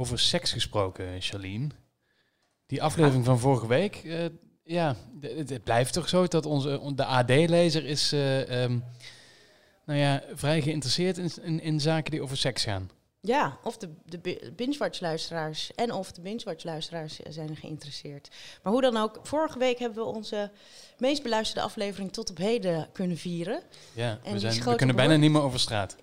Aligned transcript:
Over 0.00 0.18
seks 0.18 0.52
gesproken, 0.52 1.20
Charlene. 1.20 1.68
Die 2.66 2.82
aflevering 2.82 3.24
van 3.24 3.38
vorige 3.38 3.66
week, 3.66 3.96
eh, 3.96 4.24
ja, 4.64 4.96
het, 5.20 5.50
het 5.50 5.64
blijft 5.64 5.92
toch 5.92 6.08
zo 6.08 6.26
dat 6.26 6.46
onze 6.46 6.92
de 6.94 7.04
AD-lezer 7.04 7.84
is, 7.84 8.12
eh, 8.12 8.62
ehm, 8.62 8.78
nou 9.84 9.98
ja, 9.98 10.22
vrij 10.34 10.62
geïnteresseerd 10.62 11.18
in, 11.18 11.30
in, 11.42 11.60
in 11.60 11.80
zaken 11.80 12.10
die 12.10 12.22
over 12.22 12.36
seks 12.36 12.64
gaan. 12.64 12.90
Ja, 13.20 13.58
of 13.62 13.76
de, 13.76 13.88
de 14.04 14.18
bi- 14.18 14.52
binge-watch-luisteraars 14.56 15.74
en 15.74 15.92
of 15.92 16.12
de 16.12 16.20
binge-watch-luisteraars 16.20 17.18
zijn 17.28 17.56
geïnteresseerd. 17.56 18.28
Maar 18.62 18.72
hoe 18.72 18.82
dan 18.82 18.96
ook, 18.96 19.20
vorige 19.22 19.58
week 19.58 19.78
hebben 19.78 20.04
we 20.04 20.10
onze 20.10 20.50
meest 20.98 21.22
beluisterde 21.22 21.62
aflevering 21.62 22.12
tot 22.12 22.30
op 22.30 22.36
heden 22.36 22.88
kunnen 22.92 23.16
vieren. 23.16 23.62
Ja, 23.94 24.18
die 24.22 24.32
we, 24.32 24.38
zijn, 24.38 24.62
we 24.62 24.74
kunnen 24.74 24.96
bijna 24.96 25.16
niet 25.16 25.30
meer 25.30 25.42
over 25.42 25.60
straat. 25.60 25.96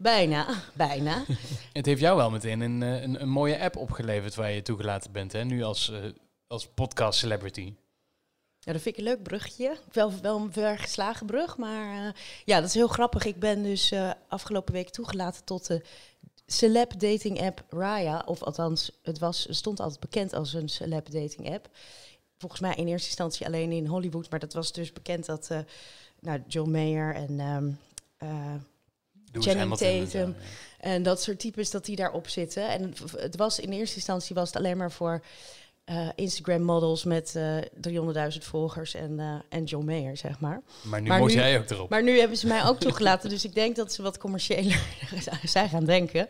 Bijna, 0.00 0.62
bijna. 0.74 1.24
Het 1.72 1.86
heeft 1.86 2.00
jou 2.00 2.16
wel 2.16 2.30
meteen 2.30 2.60
een, 2.60 2.82
eh, 2.82 3.02
een, 3.02 3.22
een 3.22 3.28
mooie 3.28 3.60
app 3.60 3.76
opgeleverd 3.76 4.34
waar 4.34 4.50
je 4.50 4.62
toegelaten 4.62 5.12
bent, 5.12 5.32
hè? 5.32 5.44
nu 5.44 5.62
als, 5.62 5.90
eh, 5.90 6.04
als 6.46 6.66
podcast 6.66 7.18
celebrity. 7.18 7.74
Ja, 8.58 8.72
dat 8.72 8.82
vind 8.82 8.94
ik 8.94 8.96
een 8.96 9.08
leuk 9.10 9.22
bruggetje. 9.22 9.76
Wel, 9.92 10.12
wel 10.20 10.36
een 10.36 10.52
vergeslagen 10.52 11.26
brug, 11.26 11.56
maar 11.56 12.06
eh, 12.06 12.12
ja, 12.44 12.60
dat 12.60 12.68
is 12.68 12.74
heel 12.74 12.88
grappig. 12.88 13.24
Ik 13.24 13.38
ben 13.38 13.62
dus 13.62 13.94
afgelopen 14.28 14.74
week 14.74 14.90
toegelaten 14.90 15.44
tot 15.44 15.66
de 15.66 15.82
celeb 16.46 17.00
dating 17.00 17.40
app 17.40 17.64
Raya. 17.68 18.22
Of 18.26 18.42
althans, 18.42 18.98
het 19.02 19.18
was, 19.18 19.46
stond 19.50 19.80
altijd 19.80 20.00
bekend 20.00 20.32
als 20.32 20.52
een 20.52 20.68
celeb 20.68 21.10
dating 21.10 21.52
app. 21.52 21.68
Volgens 22.38 22.60
mij 22.60 22.74
in 22.74 22.88
eerste 22.88 23.08
instantie 23.08 23.46
alleen 23.46 23.72
in 23.72 23.86
Hollywood, 23.86 24.30
maar 24.30 24.40
dat 24.40 24.52
was 24.52 24.72
dus 24.72 24.92
bekend 24.92 25.26
dat 25.26 25.50
nou, 26.20 26.42
John 26.46 26.70
Mayer 26.70 27.14
en 27.14 27.40
ehm, 27.40 27.70
eh, 28.20 28.54
Channing 29.32 29.76
Tatum. 29.76 30.36
en 30.78 31.02
dat 31.02 31.22
soort 31.22 31.38
types 31.38 31.70
dat 31.70 31.84
die 31.84 31.96
daarop 31.96 32.28
zitten. 32.28 32.68
En 32.68 32.94
het 33.16 33.36
was 33.36 33.58
in 33.58 33.72
eerste 33.72 33.96
instantie 33.96 34.34
was 34.34 34.48
het 34.48 34.56
alleen 34.56 34.76
maar 34.76 34.92
voor 34.92 35.22
eh, 35.84 36.08
Instagram 36.14 36.62
models 36.62 37.04
met 37.04 37.36
eh 37.36 37.56
300.000 38.32 38.44
volgers 38.44 38.94
en, 38.94 39.20
eh, 39.20 39.34
en 39.48 39.64
John 39.64 39.84
Mayer, 39.84 40.16
zeg 40.16 40.40
maar. 40.40 40.62
Maar 40.82 41.00
nu 41.02 41.08
Maar 41.08 41.20
nu- 41.20 41.32
jij 41.32 41.58
ook 41.58 41.70
erop. 41.70 41.90
Maar 41.90 42.02
nu 42.02 42.18
hebben 42.18 42.36
ze 42.36 42.46
mij 42.46 42.64
ook 42.64 42.78
toegelaten, 42.86 43.28
dus 43.30 43.44
ik 43.44 43.54
denk 43.54 43.76
dat 43.76 43.92
ze 43.92 44.02
wat 44.02 44.18
commerciëler 44.18 44.80
zijn 45.44 45.68
gaan 45.68 45.84
denken. 45.84 46.26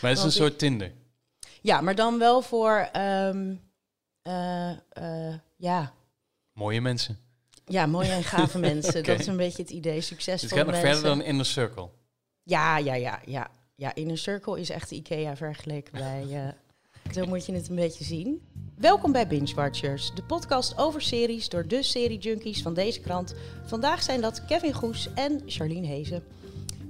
Maar 0.00 0.10
het 0.10 0.18
is 0.18 0.24
een 0.24 0.30
ik- 0.30 0.36
soort 0.36 0.58
Tinder. 0.58 0.92
Ja, 1.60 1.80
maar 1.80 1.94
dan 1.94 2.18
wel 2.18 2.42
voor, 2.42 2.88
ehm, 2.92 3.54
eh, 4.22 4.70
eh, 4.88 5.34
ja, 5.56 5.92
Mooie 6.52 6.80
mensen. 6.80 7.18
ja, 7.66 7.86
mooie 7.86 8.08
en 8.10 8.24
gave 8.24 8.58
mensen. 8.70 9.04
Dat 9.04 9.20
is 9.20 9.26
een 9.26 9.36
beetje 9.36 9.62
het 9.62 9.70
idee, 9.70 10.00
succesvol 10.00 10.48
het 10.48 10.58
gaat 10.58 10.66
nog 10.66 10.74
mensen. 10.82 10.92
verder 11.00 11.16
dan 11.16 11.22
Inner 11.26 11.46
Circle. 11.46 11.88
Ja, 12.44 12.78
ja, 12.78 12.94
ja, 12.94 13.20
ja. 13.24 13.50
Ja, 13.76 13.94
Inner 13.94 14.18
Circle 14.18 14.60
is 14.60 14.70
echt 14.70 14.90
IKEA 14.90 15.36
vergeleken 15.36 15.92
bij... 15.92 16.26
eh, 16.30 17.14
zo 17.14 17.26
moet 17.26 17.46
je 17.46 17.52
het 17.52 17.68
een 17.68 17.74
beetje 17.74 18.04
zien. 18.04 18.42
Welkom 18.76 19.12
bij 19.12 19.26
Binge 19.26 19.54
Watchers, 19.54 20.14
de 20.14 20.22
podcast 20.22 20.78
over 20.78 21.02
series 21.02 21.48
door 21.48 21.66
de 21.68 21.82
serie-junkies 21.82 22.62
van 22.62 22.74
deze 22.74 23.00
krant. 23.00 23.34
Vandaag 23.64 24.02
zijn 24.02 24.20
dat 24.20 24.44
Kevin 24.44 24.72
Goes 24.72 25.08
en 25.14 25.42
Charlene 25.46 25.86
Hezen. 25.86 26.24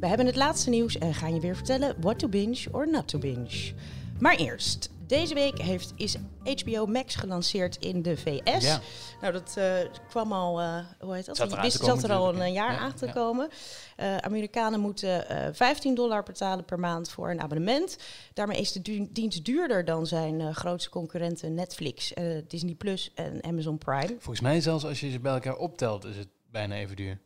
We 0.01 0.07
hebben 0.07 0.27
het 0.27 0.37
laatste 0.37 0.71
nieuws 0.71 0.99
en 0.99 1.15
gaan 1.15 1.35
je 1.35 1.41
weer 1.41 1.57
vertellen 1.57 1.97
what 2.01 2.19
to 2.19 2.29
binge 2.29 2.67
or 2.71 2.91
not 2.91 3.09
to 3.09 3.19
binge. 3.19 3.73
Maar 4.19 4.37
eerst, 4.37 4.91
deze 5.13 5.35
week 5.35 5.59
heeft, 5.59 5.93
is 5.97 6.17
HBO 6.45 6.87
Max 6.87 7.15
gelanceerd 7.15 7.77
in 7.77 8.03
de 8.03 8.17
VS. 8.17 8.65
Ja. 8.65 8.81
Nou, 9.21 9.33
dat 9.33 9.55
eh, 9.57 9.75
kwam 10.09 10.33
al, 10.33 10.61
eh, 10.61 10.85
hoe 11.01 11.15
heet 11.15 11.27
dat? 11.27 11.37
Zat 11.37 11.49
komen 11.49 11.71
zat 11.71 12.03
er 12.03 12.13
al 12.13 12.35
een 12.35 12.53
jaar 12.53 12.73
Ja, 12.73 12.79
aan 12.79 12.95
te 12.95 13.07
ja. 13.07 13.13
komen. 13.13 13.49
Eh, 13.97 14.17
Amerikanen 14.17 14.81
moeten 14.81 15.29
eh 15.29 15.49
15 15.53 15.95
dollar 15.95 16.23
betalen 16.23 16.65
per 16.65 16.79
maand 16.79 17.11
voor 17.11 17.31
een 17.31 17.41
abonnement. 17.41 17.99
Daarmee 18.35 18.61
is 18.61 18.73
de 18.73 18.83
du- 18.83 19.09
dienst 19.11 19.45
duurder 19.45 19.85
dan 19.85 20.07
zijn 20.07 20.55
grootste 20.55 20.91
concurrenten 20.91 21.55
Netflix, 21.55 22.13
Disney 22.49 22.75
Plus 22.75 23.13
en 23.15 23.45
Amazon 23.45 23.79
Prime. 23.79 24.15
Volgens 24.19 24.41
mij 24.41 24.61
zelfs 24.61 24.85
als 24.85 25.01
je 25.01 25.11
ze 25.11 25.21
bij 25.21 25.33
elkaar 25.33 25.57
optelt 25.57 26.05
is 26.05 26.17
het 26.17 26.29
bijna 26.51 26.75
even 26.75 26.97
duur. 26.97 27.21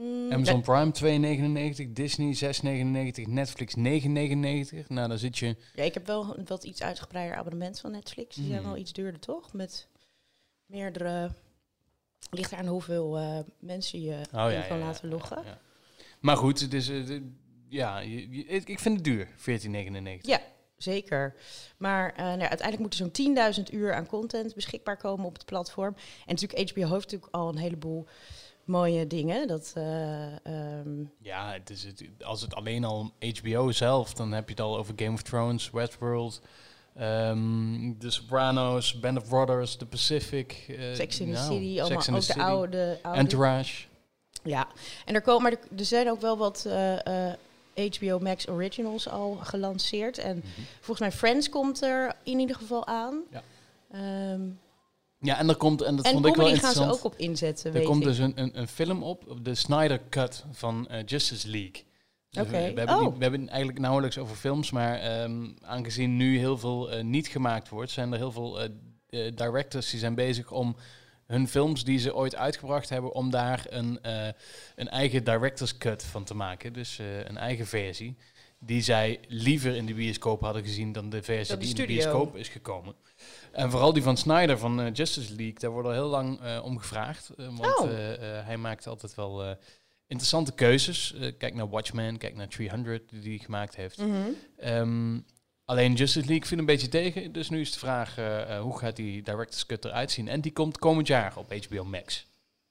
Mm, 0.00 0.32
Amazon 0.32 0.60
Prime 0.62 0.92
2,99, 1.86 1.92
Disney 1.92 2.34
6,99, 2.34 3.28
Netflix 3.28 3.74
9,99. 3.76 4.86
Nou, 4.88 5.08
dan 5.08 5.18
zit 5.18 5.38
je... 5.38 5.56
Ja, 5.74 5.82
ik 5.82 5.94
heb 5.94 6.06
wel 6.06 6.38
een 6.38 6.46
wat 6.46 6.64
iets 6.64 6.82
uitgebreider 6.82 7.36
abonnement 7.36 7.80
van 7.80 7.90
Netflix. 7.90 8.34
Die 8.36 8.46
zijn 8.46 8.58
Hmm. 8.58 8.68
wel 8.68 8.76
iets 8.76 8.92
duurder, 8.92 9.20
toch? 9.20 9.52
Met 9.52 9.88
meerdere... 10.66 11.30
Ligt 12.30 12.52
aan 12.52 12.66
hoeveel 12.66 13.18
eh, 13.18 13.38
mensen 13.58 14.00
je 14.00 14.20
Oh, 14.32 14.68
kan 14.68 14.78
laten 14.78 15.08
loggen. 15.08 15.42
ja. 15.44 15.58
Maar 16.20 16.36
goed, 16.36 16.70
de- 16.70 17.32
ja, 17.68 17.98
je- 17.98 18.30
je- 18.30 18.44
ik 18.44 18.78
vind 18.78 18.94
het 18.94 19.04
duur, 19.04 19.28
14,99. 19.36 20.26
Ja, 20.26 20.40
zeker. 20.76 21.34
Maar 21.76 22.10
eh, 22.12 22.16
nou, 22.16 22.38
ja, 22.38 22.48
uiteindelijk 22.48 22.78
moet 22.78 22.92
er 22.92 22.98
zo'n 22.98 23.10
10.000 23.70 23.72
uur 23.74 23.94
aan 23.94 24.06
content 24.06 24.54
beschikbaar 24.54 24.96
komen 24.96 25.26
op 25.26 25.34
het 25.34 25.44
platform. 25.44 25.94
En 26.26 26.34
natuurlijk, 26.34 26.70
HBO 26.70 26.80
heeft 26.80 26.90
natuurlijk 27.04 27.34
al 27.34 27.48
een 27.48 27.58
heleboel 27.58 28.06
mooie 28.68 29.06
dingen. 29.06 29.48
Dat, 29.48 29.72
eh, 29.74 30.46
ehm, 30.46 31.04
Ja, 31.18 31.52
het 31.52 31.70
is 31.70 31.84
het, 31.84 32.04
als 32.24 32.40
het 32.40 32.54
alleen 32.54 32.84
al 32.84 33.12
HBO 33.40 33.70
zelf, 33.72 34.14
dan 34.14 34.32
heb 34.32 34.44
je 34.44 34.50
het 34.50 34.60
al 34.60 34.78
over 34.78 34.94
Game 34.96 35.12
of 35.12 35.22
Thrones, 35.22 35.70
Westworld, 35.70 36.40
ehm 36.94 37.98
The 37.98 38.10
Sopranos, 38.10 39.00
Band 39.00 39.18
of 39.18 39.28
Brothers, 39.28 39.76
The 39.76 39.86
Pacific. 39.86 40.64
eh, 40.68 40.94
Sex 40.94 41.20
in 41.20 41.26
the 41.26 41.32
nou, 41.32 41.52
City, 41.52 41.80
allemaal 41.80 42.16
ook 42.16 42.26
de 42.26 42.42
oude... 42.42 42.98
oude 43.02 43.18
Entourage. 43.20 43.86
Ja, 44.42 44.68
en 45.04 45.14
er, 45.14 45.20
komen, 45.20 45.42
maar 45.42 45.52
er, 45.52 45.78
er 45.78 45.84
zijn 45.84 46.10
ook 46.10 46.20
wel 46.20 46.36
wat 46.36 46.64
eh, 46.66 47.28
eh, 47.28 47.36
HBO 47.74 48.18
Max 48.18 48.48
Originals 48.48 49.08
al 49.08 49.38
gelanceerd. 49.42 50.18
En 50.18 50.42
volgens 50.74 51.00
mij 51.00 51.12
Friends 51.12 51.48
komt 51.48 51.82
er 51.82 52.14
in 52.22 52.38
ieder 52.38 52.56
geval 52.56 52.86
aan. 52.86 53.22
Ja. 53.30 53.42
Ehm, 53.90 54.40
Ja, 55.20 55.38
en 55.38 55.48
er 55.48 55.56
komt, 55.56 55.82
en 55.82 55.96
dat 55.96 56.04
en 56.04 56.12
vond 56.12 56.26
ik 56.26 56.34
wel 56.34 56.44
comedy 56.44 56.60
gaan 56.62 56.72
ze 56.72 56.78
interessant. 56.78 57.06
ook 57.06 57.12
op 57.12 57.18
inzetten, 57.18 57.74
Er 57.74 57.82
komt 57.82 58.00
ik. 58.00 58.06
dus 58.08 58.18
een, 58.18 58.32
een, 58.40 58.58
een 58.58 58.68
film 58.68 59.02
op, 59.02 59.36
de 59.42 59.54
Snyder 59.54 60.00
Cut 60.10 60.44
van 60.50 60.88
eh, 60.88 61.02
Justice 61.06 61.48
League. 61.48 61.84
Dus 62.30 62.42
Oké. 62.42 62.72
we, 62.74 62.82
Oh. 62.86 63.00
niet- 63.00 63.16
we 63.16 63.22
hebben 63.22 63.40
het 63.40 63.48
eigenlijk 63.50 63.78
nauwelijks 63.80 64.18
over 64.18 64.36
films, 64.36 64.70
maar 64.70 64.98
ehm, 65.00 65.46
aangezien 65.60 66.16
nu 66.16 66.38
heel 66.38 66.58
veel 66.58 66.90
eh, 66.90 67.04
niet 67.04 67.26
gemaakt 67.28 67.68
wordt, 67.68 67.90
zijn 67.90 68.12
er 68.12 68.18
heel 68.18 68.32
veel 68.32 68.60
eh, 68.60 68.68
directors 69.34 69.90
die 69.90 70.00
zijn 70.00 70.14
bezig 70.14 70.50
om 70.50 70.76
hun 71.26 71.48
films 71.48 71.84
die 71.84 71.98
ze 71.98 72.14
ooit 72.14 72.36
uitgebracht 72.36 72.88
hebben, 72.88 73.12
om 73.14 73.30
daar 73.30 73.66
een, 73.68 73.98
een 74.76 74.88
eigen 74.88 75.24
director's 75.24 75.78
cut 75.78 76.04
van 76.04 76.24
te 76.24 76.34
maken. 76.34 76.72
Dus 76.72 76.98
een 77.24 77.36
eigen 77.36 77.66
versie. 77.66 78.16
Die 78.60 78.82
zij 78.82 79.20
liever 79.28 79.74
in 79.76 79.86
de 79.86 79.94
bioscoop 79.94 80.40
hadden 80.40 80.62
gezien 80.62 80.92
dan 80.92 81.10
de 81.10 81.22
versie 81.22 81.56
die 81.56 81.68
in 81.68 81.74
de 81.74 81.86
bioscoop 81.86 82.36
is 82.36 82.48
gekomen. 82.48 82.94
En 83.52 83.70
vooral 83.70 83.92
die 83.92 84.02
van 84.02 84.16
Snyder 84.16 84.58
van 84.58 84.80
eh, 84.80 84.92
Justice 84.94 85.34
League, 85.34 85.58
daar 85.58 85.70
wordt 85.70 85.88
al 85.88 85.94
heel 85.94 86.08
lang 86.08 86.40
eh, 86.40 86.60
om 86.64 86.78
gevraagd. 86.78 87.30
eh, 87.36 87.46
want 87.56 87.78
Oh. 87.78 87.88
hij 88.44 88.56
maakt 88.56 88.86
altijd 88.86 89.14
wel 89.14 89.56
interessante 90.06 90.52
keuzes. 90.52 91.14
Kijk 91.38 91.54
naar 91.54 91.68
Watchmen, 91.68 92.18
kijk 92.18 92.34
naar 92.34 92.48
300 92.48 93.02
die 93.10 93.36
hij 93.36 93.44
gemaakt 93.44 93.76
heeft. 93.76 93.98
Mhm. 93.98 94.16
Ehm, 94.56 95.18
alleen 95.64 95.94
Justice 95.94 96.26
League 96.26 96.46
viel 96.46 96.58
een 96.58 96.66
beetje 96.66 96.88
tegen. 96.88 97.32
Dus 97.32 97.48
nu 97.50 97.60
is 97.60 97.72
de 97.72 97.78
vraag, 97.78 98.14
hoe 98.60 98.78
gaat 98.78 98.96
die 98.96 99.22
Director's 99.22 99.66
Cut 99.66 99.84
eruit 99.84 100.10
zien? 100.10 100.28
En 100.28 100.40
die 100.40 100.52
komt 100.52 100.78
komend 100.78 101.06
jaar 101.06 101.36
op 101.36 101.52
HBO 101.68 101.84
Max. 101.84 102.26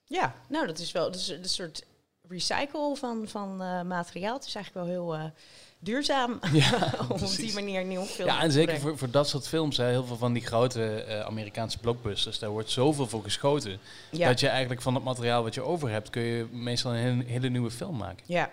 Ja, 0.06 0.36
nou 0.50 0.68
dat 0.68 0.80
is 0.80 0.92
wel 0.92 1.04
dat 1.12 1.16
is 1.20 1.28
een 1.28 1.50
soort 1.50 1.86
recycle 2.30 2.96
van, 2.96 3.28
van 3.28 3.62
eh, 3.62 3.82
materiaal. 3.82 4.36
Het 4.36 4.46
is 4.46 4.56
eigenlijk 4.56 4.86
wel 4.86 4.96
heel 4.96 5.16
eh, 5.16 5.32
duurzaam 5.80 6.40
Ja, 6.54 6.94
om 7.10 7.24
op 7.24 7.36
die 7.36 7.54
manier 7.54 7.86
nieuw 7.86 8.04
film 8.04 8.28
Ja, 8.28 8.42
en 8.42 8.52
zeker 8.52 8.80
voor, 8.80 8.98
voor 8.98 9.12
dat 9.12 9.30
soort 9.30 9.48
films, 9.48 9.78
hè, 9.78 9.86
heel 9.86 10.06
veel 10.06 10.18
van 10.18 10.34
die 10.34 10.46
grote 10.46 11.04
eh, 11.04 11.20
Amerikaanse 11.20 11.80
blockbusters, 11.80 12.40
daar 12.40 12.50
wordt 12.50 12.70
zoveel 12.70 13.08
voor 13.08 13.24
geschoten. 13.24 13.80
Ja. 14.12 14.28
Dat 14.28 14.40
je 14.40 14.48
eigenlijk 14.48 14.82
van 14.82 14.96
het 14.96 15.04
materiaal 15.04 15.44
wat 15.44 15.54
je 15.54 15.62
over 15.62 15.90
hebt, 15.90 16.10
kun 16.10 16.22
je 16.22 16.48
meestal 16.52 16.92
een 16.92 16.98
hele, 16.98 17.24
hele 17.24 17.50
nieuwe 17.50 17.72
film 17.72 17.98
maken. 17.98 18.24
Ja. 18.28 18.52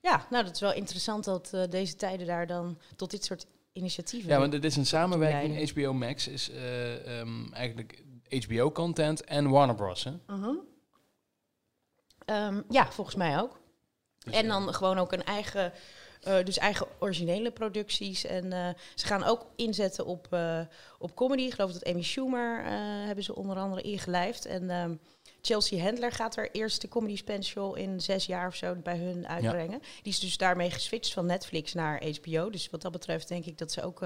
ja, 0.00 0.26
nou 0.30 0.44
dat 0.44 0.54
is 0.54 0.60
wel 0.60 0.74
interessant 0.74 1.24
dat 1.24 1.56
deze 1.70 1.96
tijden 1.96 2.26
daar 2.26 2.46
dan 2.46 2.78
tot 2.96 3.10
dit 3.10 3.24
soort 3.24 3.46
initiatieven... 3.74 4.30
Ja, 4.30 4.38
want 4.38 4.52
het 4.52 4.64
is 4.64 4.76
een 4.76 4.86
samenwerking. 4.86 5.70
HBO 5.70 5.92
Max 5.92 6.28
is 6.28 6.50
eh, 6.50 7.18
ehm, 7.20 7.52
eigenlijk 7.52 8.02
HBO-content 8.28 9.24
en 9.24 9.50
Warner 9.50 9.74
Bros. 9.74 10.04
Hè? 10.04 10.12
Mhm. 10.26 10.50
Ehm, 12.24 12.62
ja, 12.68 12.92
volgens 12.92 13.16
mij 13.16 13.40
ook. 13.40 13.62
Dus, 14.24 14.34
En 14.34 14.48
dan 14.48 14.74
gewoon 14.74 14.98
ook 14.98 15.12
een 15.12 15.24
eigen, 15.24 15.72
eh, 16.20 16.44
dus 16.44 16.58
eigen 16.58 16.86
originele 16.98 17.50
producties. 17.50 18.24
En 18.24 18.52
eh, 18.52 18.68
ze 18.94 19.06
gaan 19.06 19.24
ook 19.24 19.46
inzetten 19.56 20.06
op, 20.06 20.26
eh, 20.30 20.60
op 20.98 21.14
comedy. 21.14 21.42
Ik 21.42 21.54
geloof 21.54 21.72
dat 21.72 21.84
Amy 21.84 22.02
Schumer 22.02 22.64
hebben 23.06 23.24
ze 23.24 23.34
onder 23.34 23.56
andere 23.56 23.82
ingelijfd. 23.82 24.46
En 24.46 24.70
ehm, 24.70 24.94
Chelsea 25.42 25.82
Handler 25.82 26.12
gaat 26.12 26.36
haar 26.36 26.48
eerste 26.52 26.88
comedy 26.88 27.16
special 27.16 27.74
in 27.74 28.00
zes 28.00 28.26
jaar 28.26 28.46
of 28.46 28.54
zo 28.54 28.74
bij 28.74 28.98
hun 28.98 29.28
uitbrengen. 29.28 29.80
Die 30.02 30.12
is 30.12 30.20
dus 30.20 30.36
daarmee 30.36 30.70
geswitcht 30.70 31.12
van 31.12 31.26
Netflix 31.26 31.74
naar 31.74 32.02
HBO. 32.04 32.50
Dus 32.50 32.70
wat 32.70 32.82
dat 32.82 32.92
betreft 32.92 33.28
denk 33.28 33.44
ik 33.44 33.58
dat 33.58 33.72
ze 33.72 33.82
ook 33.82 34.04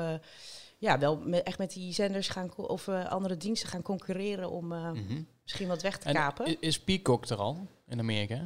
ja, 0.79 0.99
wel 0.99 1.19
met, 1.19 1.43
echt 1.43 1.59
met 1.59 1.73
die 1.73 1.93
zenders 1.93 2.29
gaan 2.29 2.57
of 2.57 2.89
andere 2.89 3.37
diensten 3.37 3.69
gaan 3.69 3.83
concurreren 3.83 4.51
om 4.51 4.67
mhm. 4.67 5.23
misschien 5.43 5.69
wat 5.69 5.83
weg 5.83 5.99
te 5.99 6.09
En 6.09 6.15
kapen. 6.15 6.61
is 6.61 6.81
Peacock 6.81 7.29
er 7.29 7.39
al 7.39 7.69
in 7.89 7.99
Amerika? 7.99 8.41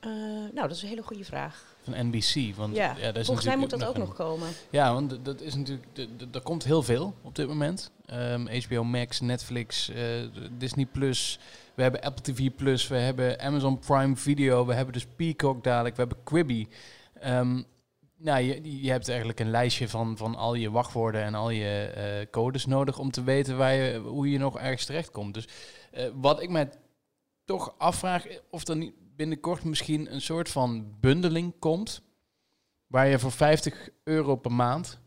Eh, 0.00 0.10
nou, 0.52 0.54
dat 0.54 0.70
is 0.70 0.82
een 0.82 0.88
hele 0.88 1.02
goede 1.02 1.24
vraag. 1.24 1.76
Van 1.82 2.06
NBC. 2.06 2.56
Want, 2.56 2.76
Ja, 2.76 2.96
ja, 2.98 3.06
dat 3.06 3.16
is 3.16 3.26
volgens 3.26 3.46
mij 3.46 3.56
moet 3.56 3.70
dat 3.70 3.84
ook 3.84 3.96
nog 3.96 4.14
komen. 4.14 4.48
Ja, 4.70 4.92
want 4.92 5.18
dat 5.22 5.40
is 5.40 5.54
natuurlijk, 5.54 5.86
er 6.32 6.40
komt 6.40 6.64
heel 6.64 6.82
veel 6.82 7.14
op 7.22 7.34
dit 7.34 7.48
moment. 7.48 7.90
Ehm, 8.06 8.62
HBO 8.62 8.84
Max, 8.84 9.20
Netflix, 9.20 9.88
eh, 9.88 10.02
Disney 10.58 10.86
Plus. 10.86 11.38
We 11.74 11.82
hebben 11.82 12.00
Apple 12.00 12.32
TV 12.32 12.50
Plus, 12.56 12.88
we 12.88 12.96
hebben 12.96 13.40
Amazon 13.40 13.78
Prime 13.78 14.16
Video, 14.16 14.66
we 14.66 14.74
hebben 14.74 14.92
dus 14.92 15.06
Peacock 15.16 15.64
dadelijk, 15.64 15.96
we 15.96 16.00
hebben 16.00 16.22
Quibi. 16.24 16.68
Ehm, 17.20 17.62
nou, 18.16 18.42
je, 18.42 18.82
je 18.82 18.90
hebt 18.90 19.08
eigenlijk 19.08 19.40
een 19.40 19.50
lijstje 19.50 19.88
van, 19.88 20.16
van 20.16 20.34
al 20.34 20.54
je 20.54 20.70
wachtwoorden 20.70 21.22
en 21.22 21.34
al 21.34 21.50
je 21.50 21.92
eh, 21.94 22.30
codes 22.30 22.66
nodig 22.66 22.98
om 22.98 23.10
te 23.10 23.22
weten 23.22 23.56
waar 23.56 23.74
je, 23.74 23.98
hoe 23.98 24.30
je 24.30 24.38
nog 24.38 24.58
ergens 24.58 24.84
terechtkomt. 24.84 25.34
Dus 25.34 25.48
eh, 25.90 26.04
wat 26.14 26.42
ik 26.42 26.50
mij 26.50 26.68
toch 27.48 27.74
afvraag, 27.78 28.26
of 28.50 28.68
er 28.68 28.76
niet 28.76 28.94
binnenkort 29.16 29.64
misschien 29.64 30.12
een 30.12 30.20
soort 30.20 30.48
van 30.48 30.96
bundeling 31.00 31.58
komt, 31.58 32.02
waar 32.86 33.08
je 33.08 33.18
voor 33.18 33.32
50 33.32 33.88
euro 34.04 34.36
per 34.36 34.52
maand 34.52 34.98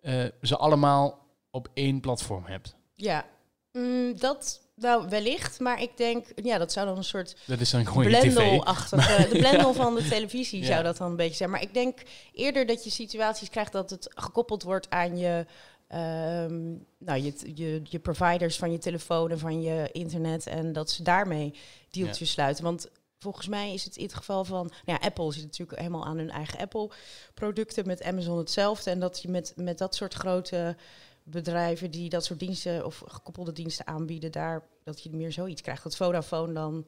eh, 0.00 0.24
ze 0.42 0.56
allemaal 0.56 1.26
op 1.50 1.68
één 1.74 2.00
platform 2.00 2.44
hebt. 2.44 2.76
Ja, 2.94 3.26
Mm, 3.72 4.18
dat 4.18 4.60
nou 4.74 5.08
wellicht, 5.08 5.60
maar 5.60 5.82
ik 5.82 5.96
denk, 5.96 6.26
ja, 6.34 6.58
dat 6.58 6.72
zou 6.72 6.86
dan 6.86 6.96
een 6.96 7.04
soort 7.04 7.36
Dat 7.46 7.60
is 7.60 7.70
dan. 7.70 7.84
Blendel-achtige, 7.84 9.28
de 9.32 9.38
blendel 9.38 9.74
van 9.74 9.94
de 9.94 10.08
televisie 10.08 10.60
Ja. 10.60 10.66
zou 10.66 10.82
dat 10.82 10.96
dan 10.96 11.10
een 11.10 11.16
beetje 11.16 11.34
zijn. 11.36 11.50
Maar 11.50 11.62
ik 11.62 11.74
denk 11.74 11.98
eerder 12.32 12.66
dat 12.66 12.84
je 12.84 12.90
situaties 12.90 13.50
krijgt 13.50 13.72
dat 13.72 13.90
het 13.90 14.12
gekoppeld 14.14 14.62
wordt 14.62 14.90
aan 14.90 15.18
je, 15.18 15.46
ehm, 15.90 16.70
nou, 16.98 17.22
je, 17.22 17.32
je, 17.54 17.80
je 17.84 17.98
providers 17.98 18.56
van 18.58 18.72
je 18.72 18.78
telefoon 18.78 19.30
en 19.30 19.38
van 19.38 19.62
je 19.62 19.88
internet. 19.92 20.46
En 20.46 20.72
dat 20.72 20.90
ze 20.90 21.02
daarmee 21.02 21.54
deeltjes 21.90 22.30
sluiten. 22.30 22.64
Want 22.64 22.88
volgens 23.18 23.48
mij 23.48 23.72
is 23.74 23.84
het 23.84 23.96
in 23.96 24.04
het 24.04 24.14
geval 24.14 24.44
van, 24.44 24.66
nou 24.66 24.98
ja, 25.00 25.06
Apple 25.06 25.32
zit 25.32 25.42
natuurlijk 25.42 25.78
helemaal 25.78 26.06
aan 26.06 26.16
hun 26.18 26.30
eigen 26.30 26.58
Apple-producten, 26.58 27.86
met 27.86 28.02
Amazon 28.02 28.38
hetzelfde. 28.38 28.90
En 28.90 29.00
dat 29.00 29.22
je 29.22 29.28
met, 29.28 29.52
met 29.56 29.78
dat 29.78 29.94
soort 29.94 30.14
grote 30.14 30.76
bedrijven 31.22 31.90
die 31.90 32.08
dat 32.08 32.24
soort 32.24 32.38
diensten 32.38 32.86
of 32.86 33.02
gekoppelde 33.06 33.52
diensten 33.52 33.86
aanbieden, 33.86 34.32
daar 34.32 34.62
dat 34.84 35.02
je 35.02 35.10
meer 35.10 35.32
zoiets 35.32 35.62
krijgt. 35.62 35.82
Dat 35.82 35.96
Vodafone 35.96 36.52
dan 36.52 36.86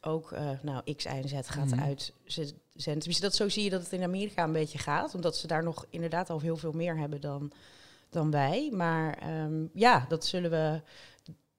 ook 0.00 0.32
eh, 0.32 0.50
nou, 0.62 0.94
X, 0.94 1.04
Y 1.04 1.08
en 1.08 1.28
Z 1.28 1.34
gaat 1.42 1.70
Mhm. 1.70 1.80
uitzenden. 1.80 2.60
Tenminste, 2.74 3.20
dat 3.20 3.34
zo 3.34 3.48
zie 3.48 3.64
je 3.64 3.70
dat 3.70 3.82
het 3.82 3.92
in 3.92 4.02
Amerika 4.02 4.44
een 4.44 4.52
beetje 4.52 4.78
gaat. 4.78 5.14
Omdat 5.14 5.36
ze 5.36 5.46
daar 5.46 5.62
nog 5.62 5.86
inderdaad 5.90 6.30
al 6.30 6.40
heel 6.40 6.56
veel 6.56 6.72
meer 6.72 6.98
hebben 6.98 7.20
dan, 7.20 7.52
dan 8.10 8.30
wij. 8.30 8.70
Maar 8.72 9.18
ehm, 9.18 9.64
ja, 9.72 10.06
dat 10.08 10.24
zullen 10.26 10.50
we, 10.50 10.80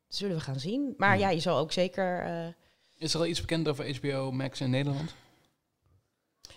zullen 0.08 0.36
we 0.36 0.42
gaan 0.42 0.60
zien. 0.60 0.94
Maar 0.98 1.20
ja, 1.20 1.30
je 1.30 1.40
zal 1.40 1.58
ook 1.58 1.72
zeker... 1.72 2.24
eh, 2.26 2.48
Is 2.98 3.14
er 3.14 3.20
al 3.20 3.26
iets 3.26 3.42
bekend 3.42 3.68
over 3.68 3.96
HBO 3.98 4.32
Max 4.32 4.62
in 4.62 4.70
Nederland? 4.70 5.14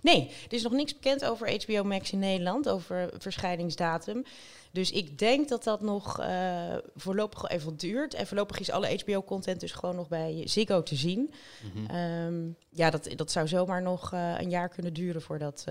Nee, 0.02 0.28
er 0.46 0.52
is 0.52 0.62
nog 0.62 0.72
niks 0.72 0.92
bekend 0.94 1.24
over 1.24 1.62
HBO 1.64 1.84
Max 1.84 2.12
in 2.12 2.18
Nederland, 2.18 2.68
over 2.68 3.10
verschijningsdatum. 3.18 4.24
Dus 4.72 4.90
ik 4.90 5.18
denk 5.18 5.48
dat 5.48 5.64
dat 5.64 5.80
nog 5.80 6.20
eh, 6.20 6.76
voorlopig 6.94 7.48
even 7.48 7.76
duurt. 7.76 8.14
En 8.14 8.26
voorlopig 8.26 8.58
is 8.60 8.70
alle 8.70 8.98
HBO-content 9.04 9.60
dus 9.60 9.72
gewoon 9.72 9.96
nog 9.96 10.08
bij 10.08 10.42
Ziggo 10.44 10.82
te 10.82 10.94
zien. 10.96 11.32
Mhm. 11.74 11.86
Ehm, 11.90 12.48
ja, 12.68 12.90
dat, 12.90 13.08
dat 13.16 13.30
zou 13.30 13.48
zomaar 13.48 13.82
nog 13.82 14.12
eh, 14.12 14.34
een 14.38 14.50
jaar 14.50 14.68
kunnen 14.68 14.92
duren 14.92 15.22
voordat, 15.22 15.64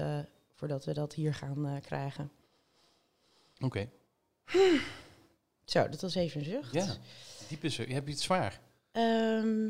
voordat 0.54 0.86
we 0.86 0.94
dat 0.94 1.13
hier 1.13 1.33
gaan 1.33 1.80
krijgen. 1.81 2.31
Oké. 3.60 3.89
Zo, 5.66 5.90
dat 5.90 6.01
was 6.01 6.16
even 6.16 6.40
een 6.40 6.46
zucht. 6.46 6.74
Ja. 6.74 6.96
Diep 7.48 7.63
is 7.63 7.78
er. 7.80 7.88
Je 7.88 7.94
hebt 7.94 8.10
iets 8.10 8.24
zwaar. 8.24 8.60
Ehm, 8.92 9.68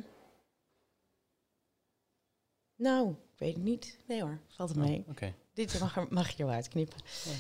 nou, 2.75 3.09
ik 3.11 3.37
weet 3.39 3.53
het 3.53 3.63
niet. 3.63 3.97
Nee 4.07 4.21
hoor, 4.21 4.39
valt 4.47 4.69
het 4.69 4.77
Oh, 4.77 4.83
mee. 4.83 5.03
Oké. 5.09 5.33
Dit 5.53 5.79
mag, 5.79 5.97
er- 5.97 6.07
mag 6.09 6.29
je 6.29 6.45
wel 6.45 6.53
uitknippen. 6.53 6.97
Ja. 7.25 7.31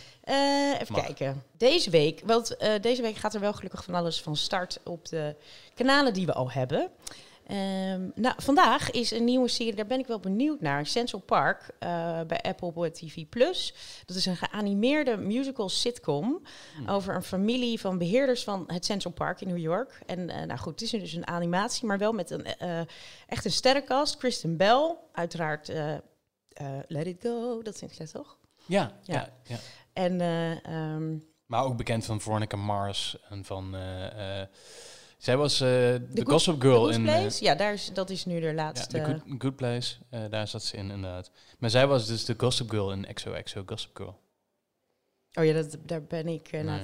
Eh, 0.73 0.81
even 0.81 0.93
Mag. 0.93 1.05
kijken. 1.05 1.43
Deze 1.57 1.89
week, 1.89 2.21
want 2.25 2.57
eh, 2.57 2.81
deze 2.81 3.01
week 3.01 3.15
gaat 3.15 3.33
er 3.33 3.39
wel 3.39 3.53
gelukkig 3.53 3.83
van 3.83 3.93
alles 3.95 4.21
van 4.21 4.35
start 4.37 4.79
op 4.83 5.05
de 5.07 5.35
kanalen 5.73 6.13
die 6.13 6.25
we 6.25 6.33
al 6.33 6.51
hebben. 6.51 6.91
Ehm, 7.49 8.09
nou, 8.15 8.35
vandaag 8.37 8.91
is 8.91 9.11
een 9.11 9.23
nieuwe 9.23 9.47
serie, 9.47 9.75
daar 9.75 9.85
ben 9.85 9.99
ik 9.99 10.07
wel 10.07 10.19
benieuwd 10.19 10.61
naar. 10.61 10.85
Central 10.85 11.21
Park 11.21 11.71
eh, 11.79 12.21
bij 12.27 12.41
Apple 12.41 12.91
TV 12.91 13.25
Plus. 13.29 13.73
Dat 14.05 14.15
is 14.15 14.25
een 14.25 14.35
geanimeerde 14.35 15.17
musical 15.17 15.69
sitcom 15.69 16.41
Hmm. 16.75 16.89
over 16.89 17.15
een 17.15 17.23
familie 17.23 17.79
van 17.79 17.97
beheerders 17.97 18.43
van 18.43 18.63
het 18.67 18.85
Central 18.85 19.13
Park 19.13 19.41
in 19.41 19.47
New 19.47 19.57
York. 19.57 20.01
En 20.05 20.29
eh, 20.29 20.45
nou 20.45 20.59
goed, 20.59 20.71
het 20.71 20.81
is 20.81 20.89
dus 20.89 21.13
een 21.13 21.27
animatie, 21.27 21.85
maar 21.85 21.97
wel 21.97 22.11
met 22.11 22.29
een 22.29 22.45
eh, 22.45 22.79
echt 23.27 23.45
een 23.45 23.51
sterrenkast. 23.51 24.17
Kristen 24.17 24.57
Bell, 24.57 24.95
uiteraard 25.11 25.71
Let 26.87 27.05
It 27.07 27.21
Go, 27.21 27.61
dat 27.61 27.77
vind 27.77 27.99
ik 27.99 28.07
toch? 28.07 28.37
Ja, 28.65 28.91
Ja. 29.03 29.13
ja. 29.13 29.29
ja, 29.43 29.57
En 29.93 30.21
eh, 30.21 30.65
ehm, 30.65 31.17
Maar 31.45 31.63
ook 31.63 31.77
bekend 31.77 32.05
van 32.05 32.21
Veronica 32.21 32.57
Mars 32.57 33.17
en 33.29 33.45
van... 33.45 33.75
eh, 35.19 35.33
eh, 35.33 35.37
zij 35.37 35.37
was 35.37 35.53
eh, 35.53 35.67
de 35.67 36.21
Gossip 36.25 36.53
The 36.59 36.61
Girl 36.61 36.83
Good 36.83 36.93
in... 36.93 37.07
eh, 37.07 37.19
Place, 37.19 37.43
ja, 37.43 37.55
daar 37.55 37.73
is, 37.73 37.91
dat 37.93 38.09
is 38.09 38.25
nu 38.25 38.39
de 38.39 38.45
ja, 38.45 38.53
laatste. 38.53 38.87
The 38.97 39.03
Good, 39.03 39.41
Good 39.41 39.55
Place. 39.55 39.95
eh, 40.09 40.21
daar 40.29 40.47
zat 40.47 40.63
ze 40.63 40.77
in, 40.77 40.91
inderdaad. 40.91 41.31
Maar 41.59 41.69
zij 41.69 41.87
was 41.87 42.07
dus 42.07 42.25
de 42.25 42.33
Gossip 42.37 42.69
Girl 42.69 42.91
in 42.91 43.13
XOXO 43.13 43.63
Gossip 43.65 43.97
Girl. 43.97 44.19
Oh 45.33 45.45
ja, 45.45 45.53
dat, 45.53 45.77
daar 45.85 46.03
ben 46.03 46.27
ik 46.27 46.51
uh, 46.53 46.61
Nee. 46.61 46.79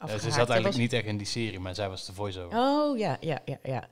Ja, 0.00 0.06
ze 0.06 0.18
zat 0.18 0.34
eigenlijk 0.36 0.64
was- 0.66 0.76
niet 0.76 0.92
echt 0.92 1.04
in 1.04 1.16
die 1.16 1.26
serie, 1.26 1.60
maar 1.60 1.74
zij 1.74 1.88
was 1.88 2.06
de 2.06 2.12
voice-over. 2.12 2.58
Oh 2.58 2.98
ja, 2.98 3.16
ja, 3.20 3.38
ja, 3.44 3.58
ja. 3.62 3.88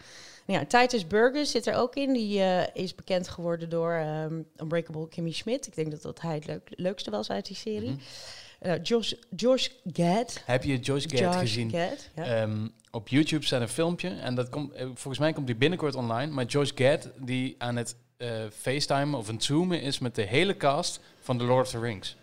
Nou 0.46 0.60
ja, 0.60 0.80
Titus 0.80 1.06
Burgess 1.06 1.50
zit 1.50 1.66
er 1.66 1.74
ook 1.74 1.94
in. 1.96 2.12
Die 2.12 2.40
eh, 2.40 2.82
is 2.84 2.94
bekend 2.94 3.28
geworden 3.28 3.68
door 3.68 3.92
ehm, 3.92 4.42
Unbreakable 4.56 5.08
Kimmy 5.08 5.32
Schmidt. 5.32 5.66
Ik 5.66 5.74
denk 5.74 5.90
dat 5.90 6.02
dat 6.02 6.20
hij 6.20 6.34
het 6.34 6.46
leuk, 6.46 6.68
leukste 6.70 7.10
was 7.10 7.30
uit 7.30 7.46
die 7.46 7.56
serie. 7.56 7.90
Mhm. 7.90 7.98
Eh, 8.58 8.72
Josh, 8.82 9.12
Josh 9.36 9.68
Gad. 9.92 10.42
Heb 10.44 10.64
je 10.64 10.78
Joyce 10.78 11.08
Gad 11.08 11.18
Josh 11.18 11.38
gezien? 11.38 11.70
Gad, 11.70 12.10
ja. 12.14 12.24
Ehm, 12.24 12.68
op 12.90 13.08
YouTube 13.08 13.44
staat 13.44 13.60
een 13.60 13.68
filmpje 13.68 14.08
en 14.08 14.34
dat 14.34 14.48
komt, 14.48 14.72
eh, 14.72 14.84
volgens 14.84 15.18
mij 15.18 15.32
komt 15.32 15.46
die 15.46 15.56
binnenkort 15.56 15.94
online. 15.94 16.32
Maar 16.32 16.44
Joyce 16.44 16.72
Gad 16.74 17.10
die 17.18 17.54
aan 17.58 17.76
het 17.76 17.96
eh 18.16 18.44
FaceTime 18.52 19.16
of 19.16 19.28
een 19.28 19.40
zoomen 19.40 19.80
is 19.82 19.98
met 19.98 20.14
de 20.14 20.22
hele 20.22 20.56
cast 20.56 21.00
van 21.20 21.38
The 21.38 21.44
Lord 21.44 21.64
of 21.64 21.70
the 21.70 21.78
Rings. 21.80 22.16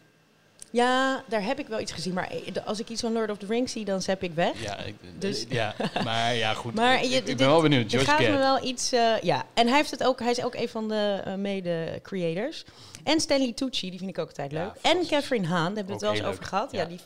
Ja, 0.73 1.23
daar 1.27 1.43
heb 1.43 1.59
ik 1.59 1.67
wel 1.67 1.79
iets 1.79 1.91
gezien. 1.91 2.13
Maar 2.13 2.29
eh, 2.29 2.65
als 2.65 2.79
ik 2.79 2.89
iets 2.89 3.01
van 3.01 3.13
Lord 3.13 3.29
of 3.29 3.37
the 3.37 3.45
Rings 3.45 3.71
zie, 3.71 3.85
dan 3.85 4.01
zap 4.01 4.23
ik 4.23 4.31
weg. 4.33 4.61
Ja, 4.63 4.77
ik, 4.77 4.95
Dus- 5.19 5.45
ja 5.49 5.75
maar 6.03 6.35
ja, 6.35 6.53
goed. 6.53 6.73
Maar 6.73 6.95
ik, 7.03 7.09
je- 7.09 7.15
ik 7.15 7.25
ben 7.25 7.37
dit- 7.37 7.45
wel 7.47 7.61
benieuwd. 7.61 7.91
Joyce 7.91 8.05
gaat 8.09 8.19
me 8.19 8.37
wel 8.37 8.63
iets... 8.65 8.91
eh, 8.91 9.21
ja, 9.21 9.45
en 9.53 9.67
hij, 9.67 9.75
heeft 9.75 9.91
het 9.91 10.03
ook, 10.03 10.19
hij 10.19 10.31
is 10.31 10.43
ook 10.43 10.55
een 10.55 10.69
van 10.69 10.87
de 10.87 11.21
eh, 11.25 11.33
mede-creators. 11.35 12.63
En 13.03 13.19
Stanley 13.19 13.53
Tucci, 13.53 13.89
die 13.89 13.99
vind 13.99 14.09
ik 14.11 14.17
ook 14.19 14.27
altijd 14.27 14.51
Ja, 14.51 14.63
leuk. 14.63 14.73
en. 14.95 15.07
Catherine 15.07 15.47
Haan, 15.47 15.65
daar 15.65 15.75
hebben 15.75 15.85
we 15.85 15.91
het 15.91 16.01
wel 16.01 16.11
eens 16.11 16.21
over 16.21 16.33
leuk. 16.39 16.45
gehad. 16.49 16.71
Ja. 16.71 16.81
Ja. 16.81 16.85
die. 16.87 16.99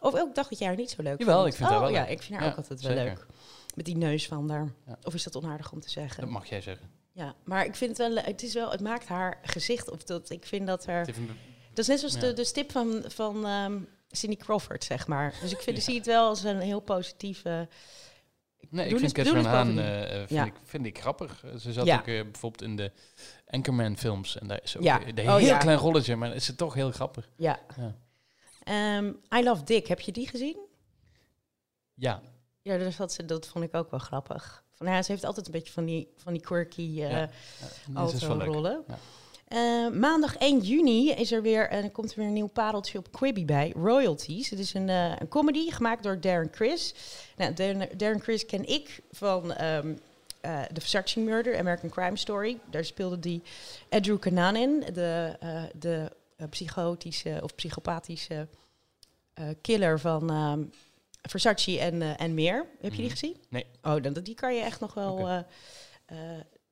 Of 0.00 0.14
ook 0.14 0.34
dacht 0.34 0.50
dat 0.50 0.58
jij 0.58 0.68
haar 0.68 0.76
niet 0.76 0.90
zo 0.90 1.02
leuk 1.02 1.18
Jawel, 1.18 1.36
vond. 1.36 1.48
ik 1.48 1.54
vind 1.54 1.68
haar 1.68 1.78
oh, 1.78 1.84
wel 1.84 1.94
ja, 1.94 2.00
leuk. 2.02 2.10
ik 2.10 2.22
vind 2.22 2.34
haar 2.34 2.42
Ja, 2.44 2.50
ook 2.50 2.56
altijd 2.56 2.80
wel 2.82 2.90
zeker. 2.90 3.04
leuk. 3.04 3.26
Met 3.74 3.84
die 3.84 3.96
neus 3.96 4.26
van 4.26 4.46
daar. 4.48 4.68
Ja. 4.86 4.96
Of 5.02 5.14
is 5.14 5.22
dat 5.22 5.36
onaardig 5.36 5.72
om 5.72 5.80
te 5.80 5.90
zeggen? 5.90 6.20
Dat 6.20 6.30
mag 6.30 6.48
jij 6.48 6.60
zeggen. 6.60 6.90
Ja, 7.12 7.34
maar 7.44 7.64
ik 7.64 7.74
vind 7.76 7.98
het 7.98 8.14
wel, 8.14 8.24
het 8.24 8.42
is 8.42 8.54
wel, 8.54 8.70
het 8.70 8.80
maakt 8.80 9.06
haar 9.08 9.38
gezicht, 9.42 9.90
of 9.90 10.02
dat, 10.04 10.30
ik 10.30 10.46
vind 10.46 10.66
dat 10.66 10.86
er, 10.86 10.96
Het 10.98 11.06
heeft 11.06 11.18
een- 11.18 11.38
dat 11.86 11.88
is 11.88 12.02
net 12.02 12.10
zoals 12.10 12.14
Ja. 12.14 12.20
de, 12.20 12.32
de 12.32 12.44
stip 12.44 12.72
van, 12.72 13.04
van 13.06 13.46
ehm, 13.46 13.78
Cindy 14.10 14.36
Crawford, 14.36 14.84
zeg 14.84 15.06
maar. 15.06 15.34
Dus 15.40 15.52
ik 15.52 15.60
vind, 15.60 15.82
zie 15.82 15.94
het 15.96 16.06
wel 16.06 16.28
als 16.28 16.42
een 16.44 16.60
heel 16.60 16.80
positieve... 16.80 17.68
Nee, 18.70 18.88
ik 18.88 18.98
vind 18.98 19.12
Catherine 19.12 19.48
Haan 19.48 19.78
eh, 19.78 20.16
vind, 20.16 20.30
Ja. 20.30 20.44
ik, 20.44 20.52
vind 20.64 20.86
ik 20.86 20.98
grappig. 21.00 21.44
Ze 21.58 21.72
zat 21.72 21.86
Ja. 21.86 21.98
ook 21.98 22.06
eh, 22.06 22.22
bijvoorbeeld 22.22 22.62
in 22.62 22.76
de 22.76 22.92
Anchorman 23.46 23.96
films. 23.96 24.38
En 24.38 24.48
daar 24.48 24.60
is 24.62 24.76
ook 24.76 24.82
Ja. 24.82 25.00
een 25.06 25.18
Oh, 25.18 25.36
heel 25.36 25.38
ja. 25.46 25.58
klein 25.58 25.78
rolletje, 25.78 26.16
maar 26.16 26.34
is 26.34 26.44
ze 26.44 26.54
toch 26.54 26.74
heel 26.74 26.90
grappig. 26.90 27.28
Ja. 27.36 27.60
Ja. 27.76 27.94
Ehm, 28.64 29.12
I 29.40 29.42
Love 29.44 29.64
Dick, 29.64 29.86
heb 29.86 30.00
je 30.00 30.12
die 30.12 30.28
gezien? 30.28 30.56
Ja, 31.94 32.22
Ja, 32.62 32.78
dat, 32.78 33.16
dat 33.26 33.46
vond 33.46 33.64
ik 33.64 33.74
ook 33.74 33.90
wel 33.90 34.00
grappig. 34.00 34.64
Van, 34.74 34.86
ja, 34.86 35.02
ze 35.02 35.12
heeft 35.12 35.24
altijd 35.24 35.46
een 35.46 35.52
beetje 35.52 35.72
van 35.72 35.84
die, 35.84 36.12
van 36.16 36.32
die 36.32 36.42
quirky 36.42 36.80
uh, 36.80 36.96
Ja, 36.96 37.30
ja 37.94 38.04
rollen. 38.44 38.84
Eh, 39.48 39.88
maandag 39.88 40.36
1 40.38 40.58
juni 40.60 41.10
is 41.10 41.32
er 41.32 41.42
weer, 41.42 41.68
en 41.68 41.84
er 41.84 41.90
komt 41.90 42.10
er 42.10 42.16
weer 42.16 42.26
een 42.26 42.32
nieuw 42.32 42.46
pareltje 42.46 42.98
op 42.98 43.12
Quibi 43.12 43.44
bij, 43.44 43.72
Royalties. 43.76 44.50
Het 44.50 44.58
is 44.58 44.74
een, 44.74 44.88
eh, 44.88 45.12
een 45.18 45.28
comedy 45.28 45.70
gemaakt 45.70 46.02
door 46.02 46.20
Darren 46.20 46.50
Criss. 46.50 46.94
Nou, 47.36 47.52
Darren, 47.54 47.98
Darren 47.98 48.20
Criss 48.20 48.46
ken 48.46 48.68
ik 48.68 49.00
van 49.10 49.52
ehm 49.52 49.94
eh 50.40 50.62
The 50.62 50.80
Versace 50.80 51.20
Murder, 51.20 51.58
American 51.58 51.90
Crime 51.90 52.16
Story. 52.16 52.58
Daar 52.70 52.84
speelde 52.84 53.18
die 53.18 53.42
Andrew 53.88 54.18
Cunanan 54.18 54.56
in, 54.56 54.84
de, 54.92 55.36
de 55.78 56.10
psychotische 56.50 57.38
of 57.42 57.54
psychopathische 57.54 58.48
killer 59.60 60.00
van 60.00 60.30
ehm, 60.30 60.62
Versace 61.22 61.78
en, 61.80 62.02
en 62.18 62.34
meer. 62.34 62.66
Heb 62.80 62.90
je 62.90 62.96
die 62.96 63.00
Mhm. 63.00 63.10
gezien? 63.10 63.36
Nee. 63.48 63.66
Oh, 63.82 64.02
dan, 64.02 64.12
die 64.12 64.34
kan 64.34 64.54
je 64.54 64.60
echt 64.62 64.80
nog 64.80 64.94
wel, 64.94 65.44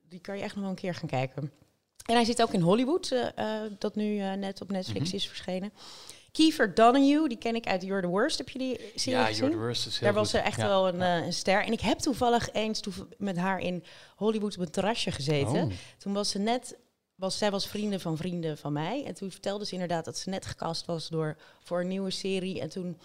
die 0.09 0.21
kan 0.21 0.37
je 0.37 0.43
echt 0.43 0.55
nog 0.55 0.63
wel 0.63 0.71
een 0.73 0.79
keer 0.81 0.95
gaan 0.95 1.09
kijken. 1.09 1.53
En 2.07 2.15
hij 2.15 2.25
zit 2.25 2.43
ook 2.43 2.53
in 2.53 2.61
Hollywood, 2.61 3.11
eh, 3.11 3.27
eh, 3.65 3.73
dat 3.79 3.95
nu 3.97 4.19
eh, 4.21 4.33
net 4.33 4.61
op 4.61 4.71
Netflix 4.71 5.07
Mhm. 5.07 5.15
is 5.17 5.27
verschenen. 5.29 5.73
Kiefer 6.33 6.75
Donahue, 6.75 7.29
die 7.29 7.39
ken 7.39 7.55
ik 7.55 7.67
uit 7.67 7.83
You're 7.83 8.03
the 8.03 8.09
Worst. 8.09 8.39
Heb 8.39 8.49
je 8.49 8.59
die 8.59 8.81
serie 8.95 9.19
ja 9.19 9.25
gezien? 9.27 9.41
You're 9.45 9.57
the 9.59 9.63
Worst 9.65 9.87
is 9.87 9.93
heel 9.99 10.03
Daar 10.09 10.19
was 10.19 10.31
ze 10.31 10.39
echt 10.39 10.57
Ja. 10.61 10.67
wel 10.67 10.89
een, 10.89 11.01
een 11.01 11.33
ster. 11.33 11.65
En 11.65 11.73
ik 11.73 11.81
heb 11.81 11.99
toevallig 11.99 12.53
eens 12.53 12.81
toev- 12.81 13.01
met 13.19 13.37
haar 13.37 13.59
in 13.61 13.85
Hollywood 14.17 14.55
op 14.57 14.61
een 14.63 14.71
terrasje 14.71 15.11
gezeten. 15.11 15.55
Oh. 15.65 15.73
Toen 15.99 16.13
was 16.13 16.31
ze 16.31 16.39
net 16.39 16.77
was, 17.15 17.39
zij 17.39 17.51
was 17.51 17.67
vrienden 17.69 18.01
van 18.01 18.17
vrienden 18.17 18.59
van 18.59 18.73
mij. 18.73 19.05
En 19.07 19.15
toen 19.15 19.31
vertelde 19.31 19.67
ze 19.67 19.73
inderdaad 19.73 20.05
dat 20.05 20.19
ze 20.19 20.29
net 20.31 20.47
gecast 20.47 20.87
was 20.87 21.09
door, 21.09 21.37
voor 21.65 21.81
een 21.81 21.89
nieuwe 21.89 22.11
serie. 22.11 22.61
En 22.61 22.69
toen... 22.69 22.99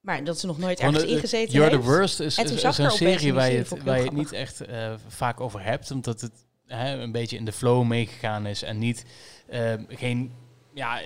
maar 0.00 0.24
dat 0.24 0.38
ze 0.38 0.46
nog 0.46 0.58
nooit 0.58 0.80
Want, 0.80 0.94
ergens 0.94 1.12
ingezeten 1.12 1.52
You're 1.54 1.70
heeft. 1.70 1.82
the 1.82 1.88
Worst 1.90 2.20
is, 2.20 2.36
een 2.36 2.90
serie 2.90 3.32
waar 3.34 3.50
je 3.50 3.58
het, 3.58 3.82
waar 3.82 3.98
je 3.98 4.04
het 4.04 4.12
niet 4.12 4.32
echt 4.32 4.60
vaak 5.08 5.40
over 5.40 5.62
hebt, 5.62 5.90
omdat 5.90 6.20
het 6.20 6.32
hè, 6.76 6.98
een 7.00 7.12
beetje 7.12 7.36
in 7.36 7.44
de 7.44 7.52
flow 7.52 7.84
meegegaan 7.84 8.46
is 8.46 8.62
en 8.62 8.78
niet 8.78 9.04
eh, 9.46 9.72
geen 9.88 10.32
ja, 10.74 11.00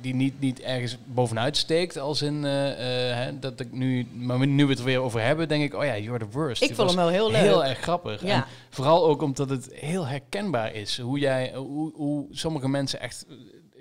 die 0.00 0.14
niet, 0.14 0.40
niet 0.40 0.60
ergens 0.60 0.96
bovenuit 1.04 1.56
steekt 1.56 1.98
als 1.98 2.22
in 2.22 2.44
eh, 2.44 3.26
eh, 3.28 3.34
dat 3.40 3.60
ik 3.60 3.72
nu, 3.72 4.06
maar 4.12 4.46
nu 4.46 4.64
we 4.64 4.70
het 4.70 4.78
er 4.78 4.84
weer 4.84 5.00
over 5.00 5.20
hebben, 5.20 5.48
denk 5.48 5.62
ik, 5.62 5.74
oh 5.74 5.84
ja, 5.84 5.98
You're 5.98 6.18
the 6.18 6.30
Worst. 6.30 6.62
Ik 6.62 6.68
Die 6.68 6.76
vond 6.76 6.88
hem 6.88 6.98
wel 6.98 7.08
heel 7.08 7.30
leuk. 7.30 7.40
Heel 7.40 7.64
erg 7.64 7.78
grappig. 7.78 8.22
Ja. 8.22 8.34
En 8.34 8.44
vooral 8.70 9.06
ook 9.08 9.22
omdat 9.22 9.50
het 9.50 9.68
heel 9.74 10.06
herkenbaar 10.06 10.74
is. 10.74 10.98
Hoe, 10.98 11.18
jij, 11.18 11.52
hoe, 11.54 11.92
hoe 11.94 12.26
sommige 12.30 12.68
mensen 12.68 13.00
echt 13.00 13.26
eh, 13.28 13.34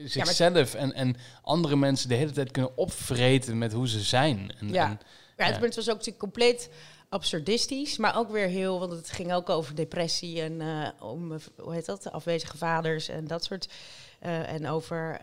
zichzelf 0.05 0.74
en, 0.74 0.93
en 0.93 1.15
andere 1.41 1.75
mensen 1.75 2.10
de 2.10 2.15
hele 2.15 2.31
tijd 2.31 2.51
kunnen 2.51 2.77
opvreten 2.77 3.57
met 3.57 3.74
hoe 3.74 3.88
ze 3.88 4.00
zijn. 4.00 4.51
En, 4.60 4.69
Ja. 4.69 4.86
en- 4.86 5.00
Ja, 5.38 5.46
het, 5.46 5.55
Ja. 5.55 5.62
het 5.62 5.75
was 5.75 5.89
ook 5.89 6.17
compleet 6.17 6.69
absurdistisch, 7.09 7.97
maar 7.97 8.17
ook 8.17 8.29
weer 8.31 8.47
heel, 8.47 8.79
want 8.79 8.91
het 8.91 9.09
ging 9.11 9.33
ook 9.33 9.49
over 9.49 9.75
depressie 9.75 10.41
en 10.41 10.61
eh, 10.61 10.87
om, 10.99 11.31
hoe 11.57 11.73
heet 11.73 11.85
dat, 11.85 12.11
afwezige 12.11 12.57
vaders 12.57 13.07
en 13.07 13.27
dat 13.27 13.43
soort. 13.43 13.67
eh, 14.19 14.51
en 14.53 14.67
over 14.67 15.19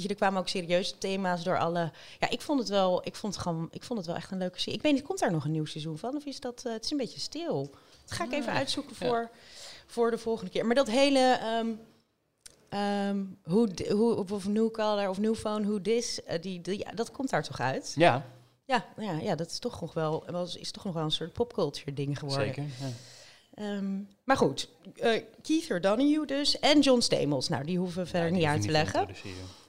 je, 0.00 0.08
Er 0.08 0.14
kwamen 0.14 0.40
ook 0.40 0.48
serieuze 0.48 0.98
thema's 0.98 1.42
door 1.44 1.58
alle. 1.58 1.92
Ja, 2.20 2.30
ik 2.30 2.40
vond 2.40 2.58
het 2.60 2.68
wel. 2.68 3.06
Ik 3.06 3.14
vond 3.16 3.34
het 3.34 3.42
gewoon. 3.42 3.68
Ik 3.70 3.82
vond 3.82 3.98
het 3.98 4.08
wel 4.08 4.16
echt 4.16 4.30
een 4.30 4.38
leuke 4.38 4.58
serie. 4.60 4.74
Ik 4.78 4.82
weet 4.82 4.92
niet, 4.92 5.02
komt 5.02 5.18
daar 5.18 5.32
nog 5.32 5.44
een 5.44 5.50
nieuw 5.50 5.64
seizoen 5.64 5.98
van? 5.98 6.16
Of 6.16 6.24
is 6.24 6.40
dat? 6.40 6.62
het 6.62 6.84
is 6.84 6.90
een 6.90 6.96
beetje 6.96 7.20
stil. 7.20 7.70
Dat 8.04 8.12
ga 8.12 8.24
ik 8.24 8.32
even 8.32 8.52
uitzoeken 8.52 8.96
ja. 8.98 9.06
voor, 9.06 9.30
voor 9.86 10.10
de 10.10 10.18
volgende 10.18 10.50
keer. 10.50 10.66
Maar 10.66 10.74
dat 10.74 10.88
hele. 10.90 11.38
ehm, 12.68 13.24
hoe, 13.44 13.68
hoe, 13.90 14.14
of- 14.16 14.32
of 14.32 14.46
New 14.48 14.70
Color 14.70 15.08
of 15.08 15.18
New 15.18 15.34
Phone, 15.34 15.64
Who 15.66 15.80
This, 15.80 16.20
die, 16.40 16.60
die, 16.60 16.86
dat 16.94 17.10
komt 17.10 17.30
daar 17.30 17.42
toch 17.42 17.60
uit? 17.60 17.92
ja, 17.96 18.26
Ja, 18.66 18.84
nou 18.96 19.16
ja, 19.16 19.22
ja, 19.22 19.34
dat 19.34 19.50
is 19.50 19.58
toch 19.58 19.80
nog 19.80 19.94
wel, 19.94 20.24
is 20.58 20.70
toch 20.70 20.84
nog 20.84 20.94
wel 20.94 21.04
een 21.04 21.10
soort 21.10 21.32
popculture 21.32 21.92
ding 21.92 22.18
geworden. 22.18 22.46
zeker. 22.46 22.64
Ja. 22.80 22.88
Ehm, 23.54 24.00
maar 24.24 24.36
goed, 24.36 24.68
eh 24.96 25.22
Keith 25.42 25.70
O'Donoghue 25.70 26.26
dus 26.26 26.58
en 26.58 26.80
John 26.80 27.00
Stamos. 27.00 27.48
Nou, 27.48 27.64
die 27.64 27.78
hoeven 27.78 28.02
we 28.02 28.08
verder 28.08 28.28
Ja, 28.30 28.36
niet 28.36 28.46
uit 28.46 28.62
te 28.62 28.70
leggen. 28.70 29.08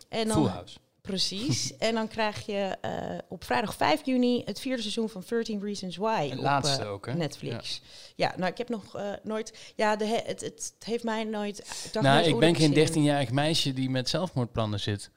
En 0.09 0.25
Full 0.31 0.33
dan, 0.33 0.47
House. 0.47 0.77
precies. 1.01 1.73
en 1.77 1.93
dan 1.93 2.07
krijg 2.07 2.45
je 2.45 2.77
eh, 2.81 3.17
op 3.29 3.43
vrijdag 3.43 3.75
5 3.75 4.05
juni 4.05 4.41
het 4.45 4.59
vierde 4.59 4.81
seizoen 4.81 5.09
van 5.09 5.23
13 5.27 5.61
Reasons 5.61 5.97
Why 5.97 6.27
En 6.31 6.37
op 6.37 6.43
laatste 6.43 6.81
eh, 6.83 6.91
ook, 6.91 7.05
hè? 7.05 7.13
Netflix. 7.13 7.81
Ja. 8.15 8.33
nou, 8.37 8.51
ik 8.51 8.57
heb 8.57 8.69
nog 8.69 8.97
nooit... 9.23 9.73
Ja, 9.75 9.95
de, 9.95 10.05
he- 10.05 10.23
het, 10.25 10.41
het, 10.41 10.73
heeft 10.79 11.03
mij 11.03 11.23
nooit... 11.23 11.57
Ik, 11.59 11.93
dacht 11.93 12.05
Nou, 12.05 12.25
ik 12.25 12.39
ben 12.39 12.55
geen 12.55 12.73
zin 12.73 12.95
in. 12.95 13.03
13-jarig 13.03 13.31
meisje 13.31 13.73
die 13.73 13.89
met 13.89 14.09
zelfmoordplannen 14.09 14.79
zit. 14.79 15.11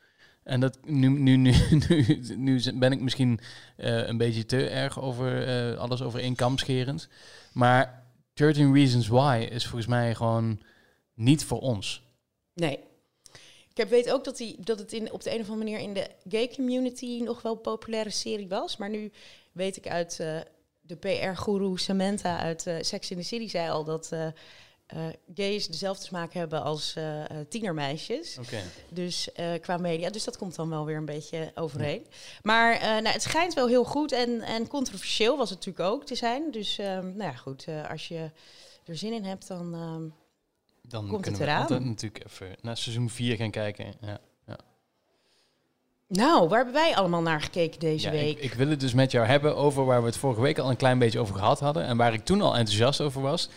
En 0.49 0.61
dat 0.61 0.78
nu, 0.85 1.09
nu, 1.09 1.37
nu, 1.37 1.55
nu, 1.88 2.21
nu 2.37 2.61
ben 2.75 2.93
ik 2.93 3.00
misschien 3.00 3.40
eh, 3.76 4.07
een 4.07 4.17
beetje 4.17 4.47
te 4.47 4.69
erg 4.69 5.00
over 5.00 5.47
eh, 5.47 5.78
alles 5.78 6.02
over 6.02 6.21
één 6.21 6.35
kam 6.35 6.59
scherend. 6.59 7.09
Maar 7.52 8.07
13 8.33 8.75
Reasons 8.75 9.09
Why 9.09 9.49
is 9.50 9.67
volgens 9.67 9.87
mij 9.87 10.14
gewoon 10.14 10.61
niet 11.14 11.45
voor 11.45 11.61
ons. 11.61 12.02
Nee. 12.55 12.78
Ik 13.75 13.88
weet 13.88 14.12
ook 14.12 14.25
dat, 14.25 14.37
die, 14.37 14.57
dat 14.61 14.78
het 14.78 14.93
in, 14.93 15.12
op 15.12 15.23
de 15.23 15.35
een 15.35 15.40
of 15.40 15.50
andere 15.50 15.71
manier 15.71 15.88
in 15.88 15.95
de 15.95 16.11
gay 16.28 16.49
community 16.55 17.21
nog 17.23 17.43
wel 17.43 17.52
een 17.52 17.61
populaire 17.61 18.11
serie 18.11 18.49
was. 18.49 18.76
Maar 18.76 18.90
nu 18.90 19.12
weet 19.52 19.76
ik 19.76 19.88
uit 19.88 20.21
eh, 20.21 20.40
de 20.81 20.97
PR-goeroe 20.97 21.78
Samantha 21.78 22.38
uit 22.38 22.67
Sex 22.81 23.11
in 23.11 23.17
the 23.17 23.23
City 23.23 23.49
zei 23.49 23.71
al 23.71 23.85
dat 23.85 24.12
eh, 24.88 25.07
gays 25.35 25.66
dezelfde 25.66 26.04
smaak 26.04 26.33
hebben 26.33 26.62
als 26.62 26.95
eh, 26.97 27.21
eh, 27.25 27.47
tienermeisjes. 27.49 28.38
Dus 28.88 29.28
qua 29.61 29.76
media. 29.76 30.11
Dus 30.11 30.25
dat 30.25 30.37
komt 30.37 30.54
dan 30.54 30.68
wel 30.68 30.85
weer 30.85 30.97
een 30.97 31.04
beetje 31.04 31.52
overeen. 31.54 32.07
Maar 32.42 32.78
nou, 32.80 33.09
het 33.09 33.23
schijnt 33.23 33.54
wel 33.54 33.66
heel 33.68 33.85
goed 33.85 34.12
en, 34.12 34.40
en 34.40 34.66
controversieel 34.66 35.37
was 35.37 35.50
het 35.50 35.59
natuurlijk 35.59 35.95
ook 35.95 36.04
te 36.04 36.14
zijn. 36.14 36.50
Dus 36.50 36.78
ehm, 36.78 37.07
nou 37.07 37.30
ja, 37.30 37.33
goed. 37.33 37.66
als 37.90 38.09
je 38.09 38.30
er 38.85 38.97
zin 38.97 39.12
in 39.12 39.25
hebt, 39.25 39.49
dan... 39.49 39.75
ehm, 39.75 40.09
Dan 40.83 41.09
Komt 41.09 41.25
het 41.26 41.40
eraan? 41.40 41.66
natuurlijk 41.87 42.25
even 42.26 42.57
naar 42.61 42.76
seizoen 42.76 43.11
4 43.11 43.37
gaan 43.37 43.50
kijken. 43.50 43.95
Ja. 44.00 44.21
Nou, 46.09 46.49
waar 46.49 46.57
hebben 46.64 46.75
wij 46.83 46.97
allemaal 46.97 47.23
naar 47.23 47.40
gekeken 47.40 47.80
deze 47.80 48.07
Ja, 48.07 48.12
week? 48.12 48.37
ik, 48.38 48.42
ik 48.45 48.54
wil 48.54 48.68
het 48.68 48.80
dus 48.80 48.95
met 48.95 49.11
jou 49.11 49.26
hebben 49.26 49.57
over 49.57 49.85
waar 49.85 50.00
we 50.00 50.07
het 50.07 50.16
vorige 50.16 50.40
week 50.40 50.59
al 50.59 50.71
een 50.71 50.76
klein 50.76 50.99
beetje 50.99 51.18
over 51.18 51.35
gehad 51.35 51.61
hadden. 51.61 51.85
En 51.85 51.97
waar 51.97 52.12
ik 52.12 52.25
toen 52.25 52.40
al 52.40 52.57
enthousiast 52.57 53.00
over 53.00 53.21
was. 53.23 53.49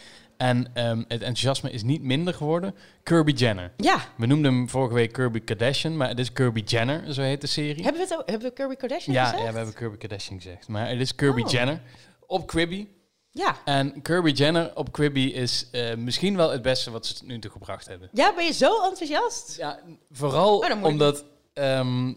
En 0.41 0.67
ehm, 0.74 0.98
het 0.98 1.21
enthousiasme 1.21 1.71
is 1.71 1.83
niet 1.83 2.01
minder 2.01 2.33
geworden. 2.33 2.75
Kirby 3.03 3.31
Jenner. 3.31 3.71
Ja, 3.77 3.98
We 4.17 4.25
noemden 4.25 4.53
hem 4.53 4.69
vorige 4.69 4.93
week 4.93 5.12
Kirby 5.12 5.39
Kardashian, 5.39 5.98
maar 5.98 6.07
het 6.07 6.19
is 6.19 6.33
Kirby 6.33 6.62
Jenner, 6.65 7.13
zo 7.13 7.21
heet 7.21 7.41
de 7.41 7.48
serie. 7.48 7.83
hebben 7.83 8.07
we, 8.07 8.15
het 8.15 8.29
hebben 8.29 8.48
we 8.48 8.53
Kirby 8.53 8.75
Kardashian 8.75 9.15
ja, 9.15 9.24
gezegd? 9.25 9.43
ja, 9.43 9.51
we 9.51 9.57
hebben 9.57 9.75
Kirby 9.75 9.98
Kardashian 9.98 10.41
gezegd. 10.41 10.67
Maar 10.67 10.89
het 10.89 11.00
is 11.00 11.15
Kirby 11.15 11.41
Oh. 11.41 11.50
Jenner 11.50 11.81
op 12.27 12.48
Quibi. 12.48 12.89
Ja. 13.31 13.57
En 13.65 14.01
Kirby 14.01 14.31
Jenner 14.31 14.71
op 14.75 14.91
Quibi 14.91 15.33
is 15.33 15.67
eh, 15.71 15.95
misschien 15.95 16.36
wel 16.36 16.50
het 16.51 16.62
beste 16.62 16.91
wat 16.91 17.05
ze 17.05 17.13
tot 17.13 17.27
nu 17.27 17.39
toe 17.39 17.51
gebracht 17.51 17.88
hebben. 17.88 18.10
Ja, 18.13 18.33
ben 18.36 18.45
je 18.45 18.53
zo 18.53 18.83
enthousiast? 18.83 19.57
Ja, 19.57 19.79
vooral 20.12 20.57
Oh, 20.57 20.83
omdat 20.83 21.25
ehm, 21.53 22.13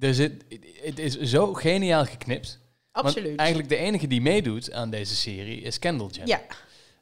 er 0.00 0.14
zit, 0.14 0.44
het 0.82 0.98
is 0.98 1.20
zo 1.20 1.54
geniaal 1.54 2.04
geknipt. 2.04 2.58
Absoluut. 2.92 3.26
Want 3.26 3.38
eigenlijk 3.38 3.68
de 3.68 3.76
enige 3.76 4.06
die 4.06 4.20
meedoet 4.20 4.72
aan 4.72 4.90
deze 4.90 5.16
serie 5.16 5.60
is 5.60 5.78
Kendall 5.78 6.08
Jenner. 6.10 6.28
ja, 6.28 6.40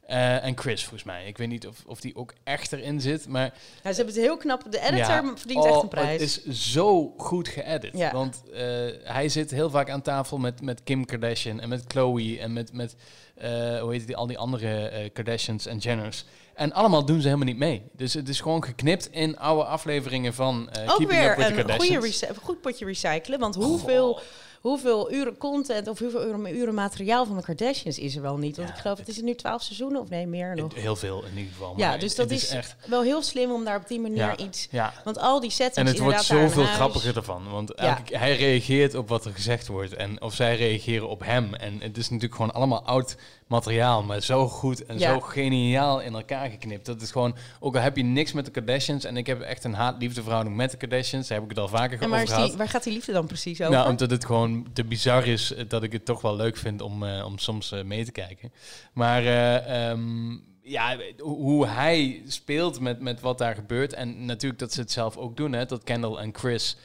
Eh, 0.07 0.45
en 0.45 0.59
Chris, 0.59 0.81
volgens 0.83 1.05
mij. 1.05 1.27
Ik 1.27 1.39
weet 1.39 1.49
niet 1.49 1.67
of, 1.67 1.77
of 1.87 2.01
die 2.01 2.17
ook 2.17 2.33
echt 2.45 2.73
erin 2.73 3.01
zit, 3.01 3.29
maar... 3.29 3.49
nou, 3.83 3.95
ze 3.95 4.03
hebben 4.03 4.15
het 4.15 4.25
heel 4.25 4.37
knap. 4.37 4.63
De 4.73 4.81
editor 4.81 4.97
Ja. 4.99 5.33
verdient 5.37 5.65
echt 5.65 5.75
Oh, 5.77 5.83
een 5.83 5.89
prijs. 5.89 6.21
Het 6.21 6.45
is 6.47 6.73
zo 6.73 7.15
goed 7.17 7.49
geëdit. 7.49 7.99
Ja. 7.99 8.13
Want 8.13 8.43
eh, 8.53 8.61
hij 9.03 9.29
zit 9.29 9.51
heel 9.51 9.71
vaak 9.71 9.91
aan 9.91 10.03
tafel 10.03 10.39
met, 10.39 10.61
met 10.61 10.83
Kim 10.83 11.05
Kardashian 11.05 11.61
en 11.61 11.69
met 11.69 11.85
Chloe 11.89 12.39
en 12.39 12.53
met, 12.53 12.73
met 12.73 12.97
eh, 13.35 13.81
hoe 13.81 13.93
heet 13.93 14.07
die, 14.07 14.17
al 14.17 14.27
die 14.27 14.39
andere 14.39 15.11
Kardashians 15.13 15.67
en 15.67 15.79
Jenners. 15.79 16.25
En 16.55 16.73
allemaal 16.73 17.05
doen 17.05 17.21
ze 17.21 17.25
helemaal 17.27 17.47
niet 17.47 17.59
mee. 17.59 17.83
Dus 17.93 18.15
het 18.15 18.29
is 18.29 18.41
gewoon 18.41 18.65
geknipt 18.65 19.09
in 19.13 19.39
oude 19.39 19.65
afleveringen 19.65 20.35
van 20.35 20.71
eh 20.71 20.83
ook 20.83 20.97
Keeping 20.99 21.11
Up 21.11 21.19
weer 21.19 21.37
with 21.37 21.37
the 21.37 21.43
een 21.43 21.47
goede 21.57 21.63
Kardashians. 21.69 22.05
recy- 22.05 22.35
goed 22.43 22.61
potje 22.61 22.85
recyclen. 22.85 23.39
Want 23.39 23.55
hoeveel. 23.55 24.21
Hoeveel 24.68 25.12
uren 25.12 25.37
content 25.37 25.88
of 25.88 25.99
hoeveel 25.99 26.26
uren, 26.26 26.56
uren 26.56 26.75
materiaal 26.75 27.26
van 27.26 27.37
de 27.37 27.42
Kardashians 27.42 27.99
is 27.99 28.16
er 28.16 28.23
wel 28.23 28.37
niet? 28.37 28.56
Want 28.56 28.68
Ja, 28.68 28.75
ik 28.75 28.80
geloof, 28.80 28.99
het 28.99 29.08
is 29.08 29.16
er 29.16 29.23
nu 29.23 29.35
twaalf 29.35 29.62
seizoenen 29.62 30.00
of 30.00 30.08
nee, 30.08 30.26
meer 30.26 30.56
nog. 30.56 30.75
Heel 30.75 30.96
veel 30.96 31.25
in 31.25 31.37
ieder 31.37 31.52
geval. 31.52 31.75
Ja, 31.76 31.96
dus 31.96 32.08
het- 32.08 32.16
dat 32.16 32.30
het 32.30 32.42
is, 32.42 32.49
echt... 32.49 32.76
wel 32.87 33.02
heel 33.02 33.23
slim 33.23 33.50
om 33.50 33.64
daar 33.64 33.76
op 33.76 33.88
die 33.88 34.00
manier 34.00 34.16
Ja. 34.16 34.37
iets... 34.37 34.68
Ja, 34.70 34.92
Want 35.04 35.18
al 35.18 35.40
die 35.40 35.50
settings 35.50 35.76
En 35.76 35.87
het 35.87 35.99
wordt 35.99 36.25
zoveel 36.25 36.64
grappiger 36.64 37.16
ervan. 37.16 37.50
Want 37.50 37.73
hij 38.11 38.37
reageert 38.37 38.94
op 38.94 39.08
wat 39.08 39.25
er 39.25 39.32
gezegd 39.32 39.66
wordt. 39.66 39.94
En 39.94 40.23
of 40.23 40.35
zij 40.35 40.56
reageren 40.56 41.08
op 41.08 41.25
hem. 41.25 41.54
En 41.54 41.80
het 41.80 41.96
is 41.96 42.08
natuurlijk 42.08 42.35
gewoon 42.35 42.54
allemaal 42.54 42.82
oud 42.85 43.16
materiaal. 43.47 44.03
Maar 44.03 44.21
zo 44.21 44.49
goed 44.49 44.87
en 44.87 44.99
Ja. 44.99 45.12
zo 45.12 45.21
geniaal 45.21 46.00
in 46.00 46.15
elkaar 46.15 46.50
geknipt. 46.50 46.87
Dat 46.87 47.00
is 47.03 47.11
gewoon, 47.11 47.37
ook 47.61 47.75
al 47.76 47.81
heb 47.83 47.97
je 47.97 48.03
niks 48.03 48.33
met 48.33 48.45
de 48.45 48.50
Kardashians. 48.50 49.05
En 49.05 49.17
ik 49.17 49.26
heb 49.26 49.41
echt 49.41 49.65
een 49.65 49.75
haat-liefde 49.75 50.23
verhouding 50.23 50.57
met 50.57 50.71
de 50.71 50.76
Kardashians. 50.76 51.29
Daar 51.29 51.38
heb 51.38 51.50
ik 51.50 51.57
het 51.57 51.65
al 51.65 51.69
vaker 51.69 52.00
En 52.00 52.07
over 52.07 52.19
die, 52.19 52.35
gehad. 52.35 52.55
waar 52.57 52.69
gaat 52.69 52.85
die 52.85 52.93
liefde 52.93 53.12
dan 53.12 53.26
precies 53.26 53.61
over? 53.61 53.73
Nou, 53.75 53.88
omdat 53.88 54.11
het 54.11 54.25
gewoon 54.25 54.67
te 54.73 54.85
bizar 54.85 55.26
is 55.26 55.55
eh, 55.55 55.65
dat 55.69 55.83
ik 55.83 55.93
het 55.93 56.05
toch 56.05 56.21
wel 56.21 56.37
leuk 56.37 56.57
vind 56.57 56.81
om, 56.81 57.03
eh, 57.07 57.25
om 57.25 57.38
soms 57.38 57.73
eh, 57.73 57.83
mee 57.83 58.05
te 58.05 58.12
kijken. 58.12 58.53
Maar 58.93 59.23
eh, 59.25 59.88
ehm, 59.91 60.31
ja, 60.62 60.97
hoe- 61.19 61.67
hij 61.67 62.23
speelt 62.26 62.81
met, 62.81 63.00
met 63.00 63.21
wat 63.21 63.38
daar 63.38 63.55
gebeurt. 63.55 63.93
En 63.93 64.25
natuurlijk 64.25 64.61
dat 64.61 64.73
ze 64.73 64.81
het 64.81 64.93
zelf 64.93 65.17
ook 65.17 65.37
doen. 65.37 65.53
Hè, 65.53 65.65
dat 65.67 65.85
Kendall 65.85 66.17
en 66.17 66.31
Chris 66.35 66.76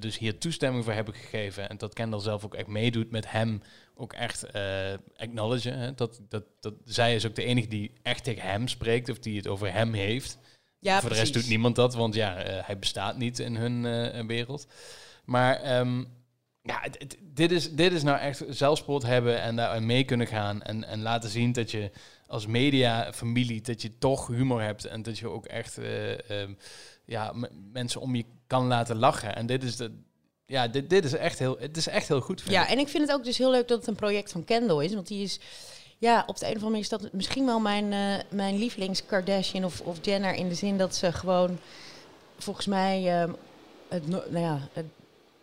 dus 0.00 0.18
hier 0.18 0.38
toestemming 0.38 0.84
voor 0.84 0.92
hebben 0.92 1.14
gegeven. 1.14 1.68
En 1.68 1.78
dat 1.78 1.92
Kendall 1.94 2.20
zelf 2.20 2.44
ook 2.44 2.54
echt 2.54 2.66
meedoet 2.66 3.10
met 3.10 3.30
hem. 3.30 3.62
Ook 4.00 4.12
echt 4.12 4.44
eh 4.44 4.92
acknowledgen. 5.16 5.78
Hè, 5.78 5.94
dat, 5.94 6.20
dat, 6.28 6.44
dat, 6.60 6.74
zij 6.84 7.14
is 7.14 7.26
ook 7.26 7.34
de 7.34 7.44
enige 7.44 7.68
die 7.68 7.92
echt 8.02 8.24
tegen 8.24 8.42
hem 8.42 8.68
spreekt. 8.68 9.08
Of 9.08 9.18
die 9.18 9.36
het 9.36 9.46
over 9.46 9.72
hem 9.72 9.92
heeft. 9.92 10.38
ja, 10.78 11.00
Voor 11.00 11.10
de 11.10 11.16
rest 11.16 11.32
doet 11.32 11.48
niemand 11.48 11.76
dat, 11.76 11.94
want 11.94 12.14
ja, 12.14 12.36
eh, 12.36 12.66
hij 12.66 12.78
bestaat 12.78 13.16
niet 13.16 13.38
in 13.38 13.56
hun 13.56 13.86
eh, 13.86 14.26
wereld. 14.26 14.66
Maar 15.24 15.60
ehm, 15.60 16.04
ja, 16.62 16.82
dit, 17.20 17.50
is, 17.50 17.72
dit 17.72 17.92
is 17.92 18.02
nou 18.02 18.18
echt 18.18 18.44
zelfspot 18.48 19.02
hebben 19.02 19.40
en 19.40 19.56
daar 19.56 19.82
mee 19.82 20.04
kunnen 20.04 20.26
gaan. 20.26 20.62
En, 20.62 20.84
en 20.84 21.02
laten 21.02 21.30
zien 21.30 21.52
dat 21.52 21.70
je 21.70 21.90
als 22.26 22.46
media, 22.46 23.12
familie, 23.12 23.60
dat 23.60 23.82
je 23.82 23.98
toch 23.98 24.26
humor 24.26 24.62
hebt. 24.62 24.84
En 24.84 25.02
dat 25.02 25.18
je 25.18 25.28
ook 25.28 25.46
echt 25.46 25.78
eh, 25.78 26.30
ehm, 26.30 26.54
ja, 27.04 27.32
mensen 27.72 28.00
om 28.00 28.14
je 28.14 28.24
kan 28.46 28.66
laten 28.66 28.96
lachen. 28.96 29.36
En 29.36 29.46
dit 29.46 29.62
is 29.62 29.76
de. 29.76 30.08
Ja, 30.50 30.68
dit, 30.68 30.90
dit 30.90 31.04
is 31.04 31.12
echt 31.12 31.38
heel, 31.38 31.56
het 31.58 31.76
is 31.76 31.86
echt 31.88 32.08
heel 32.08 32.20
goed. 32.20 32.42
Ja, 32.48 32.62
ik. 32.62 32.68
en 32.70 32.78
ik 32.78 32.88
vind 32.88 33.06
het 33.08 33.16
ook 33.16 33.24
dus 33.24 33.38
heel 33.38 33.50
leuk 33.50 33.68
dat 33.68 33.78
het 33.78 33.86
een 33.88 33.94
project 33.94 34.32
van 34.32 34.44
Kendall 34.44 34.84
is. 34.84 34.94
Want 34.94 35.06
die 35.08 35.22
is, 35.22 35.38
ja, 35.98 36.22
op 36.26 36.38
de 36.38 36.44
een 36.46 36.56
of 36.56 36.62
andere 36.62 36.64
manier 36.70 36.80
is 36.80 36.88
dat 36.88 37.12
misschien 37.12 37.46
wel 37.46 37.60
mijn, 37.60 37.92
eh, 37.92 38.24
mijn 38.30 38.58
lievelings 38.58 39.06
Kardashian 39.06 39.64
of, 39.64 39.80
of 39.80 39.98
Jenner. 40.02 40.34
In 40.34 40.48
de 40.48 40.54
zin 40.54 40.78
dat 40.78 40.94
ze 40.94 41.12
gewoon, 41.12 41.58
volgens 42.38 42.66
mij, 42.66 43.20
ehm, 43.20 43.32
het, 43.88 44.08
no- 44.08 44.24
nou 44.30 44.44
ja, 44.44 44.68
het, 44.72 44.86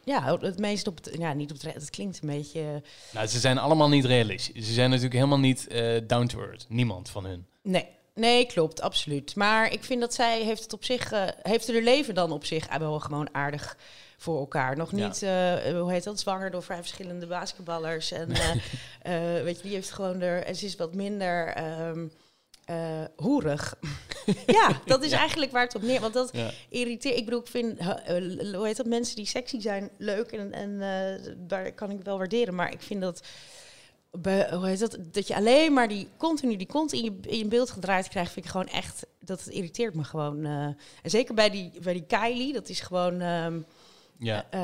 ja, 0.04 0.38
het 0.40 0.60
meest 0.60 0.88
op 0.88 0.96
het, 1.04 1.16
ja, 1.20 1.34
niet 1.34 1.52
op 1.52 1.62
het, 1.62 1.74
het 1.74 1.90
klinkt 1.90 2.20
een 2.22 2.30
beetje, 2.30 2.60
eh, 2.60 2.90
Nou, 3.14 3.28
ze 3.28 3.40
zijn 3.40 3.58
allemaal 3.58 3.90
niet 3.90 4.06
realistisch. 4.06 4.66
Ze 4.66 4.74
zijn 4.74 4.88
natuurlijk 4.90 5.16
helemaal 5.16 5.40
niet 5.40 5.68
eh, 5.68 5.98
down 6.08 6.26
to 6.28 6.40
earth. 6.40 6.66
Niemand 6.70 7.10
van 7.10 7.26
hun. 7.26 7.46
nee. 7.62 7.96
Nee, 8.14 8.46
klopt, 8.46 8.82
absoluut. 8.82 9.36
Maar 9.36 9.72
ik 9.72 9.84
vind 9.84 10.02
dat 10.02 10.14
zij 10.14 10.42
heeft 10.44 10.64
het 10.64 10.74
op 10.74 10.84
zich, 10.84 11.12
eh, 11.12 11.24
heeft 11.42 11.68
haar 11.68 11.82
leven 11.82 12.16
dan 12.16 12.32
op 12.32 12.46
zich 12.46 12.78
wel 12.78 13.00
gewoon 13.00 13.30
aardig 13.32 13.78
voor 14.18 14.40
elkaar. 14.40 14.78
Nog 14.78 14.92
Ja. 14.92 15.08
niet, 15.08 15.22
eh, 15.24 15.80
hoe 15.80 15.92
heet 15.92 16.04
dat, 16.04 16.20
zwanger 16.20 16.52
door 16.52 16.64
vijf 16.64 16.80
verschillende 16.80 17.28
basketballers. 17.28 18.12
En 18.12 18.30
eh, 18.32 19.38
eh, 19.38 19.44
weet 19.44 19.58
je, 19.58 19.64
die 19.64 19.74
heeft 19.74 19.92
gewoon 19.92 20.22
er, 20.22 20.44
en 20.44 20.56
ze 20.56 20.66
is 20.66 20.76
wat 20.76 20.94
minder 20.96 21.48
ehm, 21.48 22.08
eh, 22.66 23.04
hoerig. 23.16 23.76
ja, 24.60 24.82
dat 24.86 25.04
is 25.04 25.12
Ja. 25.12 25.18
eigenlijk 25.18 25.52
waar 25.52 25.64
het 25.64 25.76
op 25.76 25.82
neer. 25.82 26.02
Want 26.02 26.14
dat 26.14 26.30
Ja. 26.34 26.50
irriteert. 26.70 27.18
Ik 27.18 27.26
bedoel, 27.26 27.40
ik 27.40 27.48
vind, 27.48 27.78
eh, 27.80 27.90
eh, 28.18 28.56
hoe 28.56 28.66
heet 28.66 28.78
dat, 28.78 28.86
mensen 28.86 29.16
die 29.16 29.26
sexy 29.26 29.60
zijn 29.62 29.90
leuk 29.98 30.32
en, 30.32 30.54
en 30.54 30.82
eh, 30.82 31.34
daar 31.38 31.72
kan 31.72 31.92
ik 31.92 32.02
wel 32.04 32.18
waarderen. 32.18 32.56
Maar 32.56 32.72
ik 32.72 32.82
vind 32.82 33.02
dat, 33.02 33.22
hoe 34.52 34.68
heet 34.68 34.80
dat, 34.80 34.98
dat 35.12 35.28
je 35.28 35.36
alleen 35.36 35.74
maar 35.74 35.88
die 35.88 36.08
continu 36.18 36.56
die 36.56 36.68
kont 36.68 36.94
in 36.94 37.04
je, 37.04 37.18
in 37.22 37.38
je 37.38 37.46
beeld 37.48 37.70
gedraaid 37.72 38.08
krijgt, 38.08 38.32
vind 38.32 38.46
ik 38.46 38.52
gewoon 38.52 38.68
echt, 38.68 39.06
dat 39.20 39.40
het 39.40 39.50
irriteert 39.54 39.94
me 39.94 40.04
gewoon. 40.04 40.46
eh. 40.46 40.52
en 40.52 40.78
zeker 41.04 41.34
bij 41.34 41.50
die, 41.50 41.72
bij 41.82 41.94
die 41.94 42.06
Kylie, 42.08 42.54
dat 42.54 42.70
is 42.70 42.80
gewoon, 42.80 43.22
ehm, 43.22 43.60
Ja. 44.20 44.46
eh, 44.50 44.62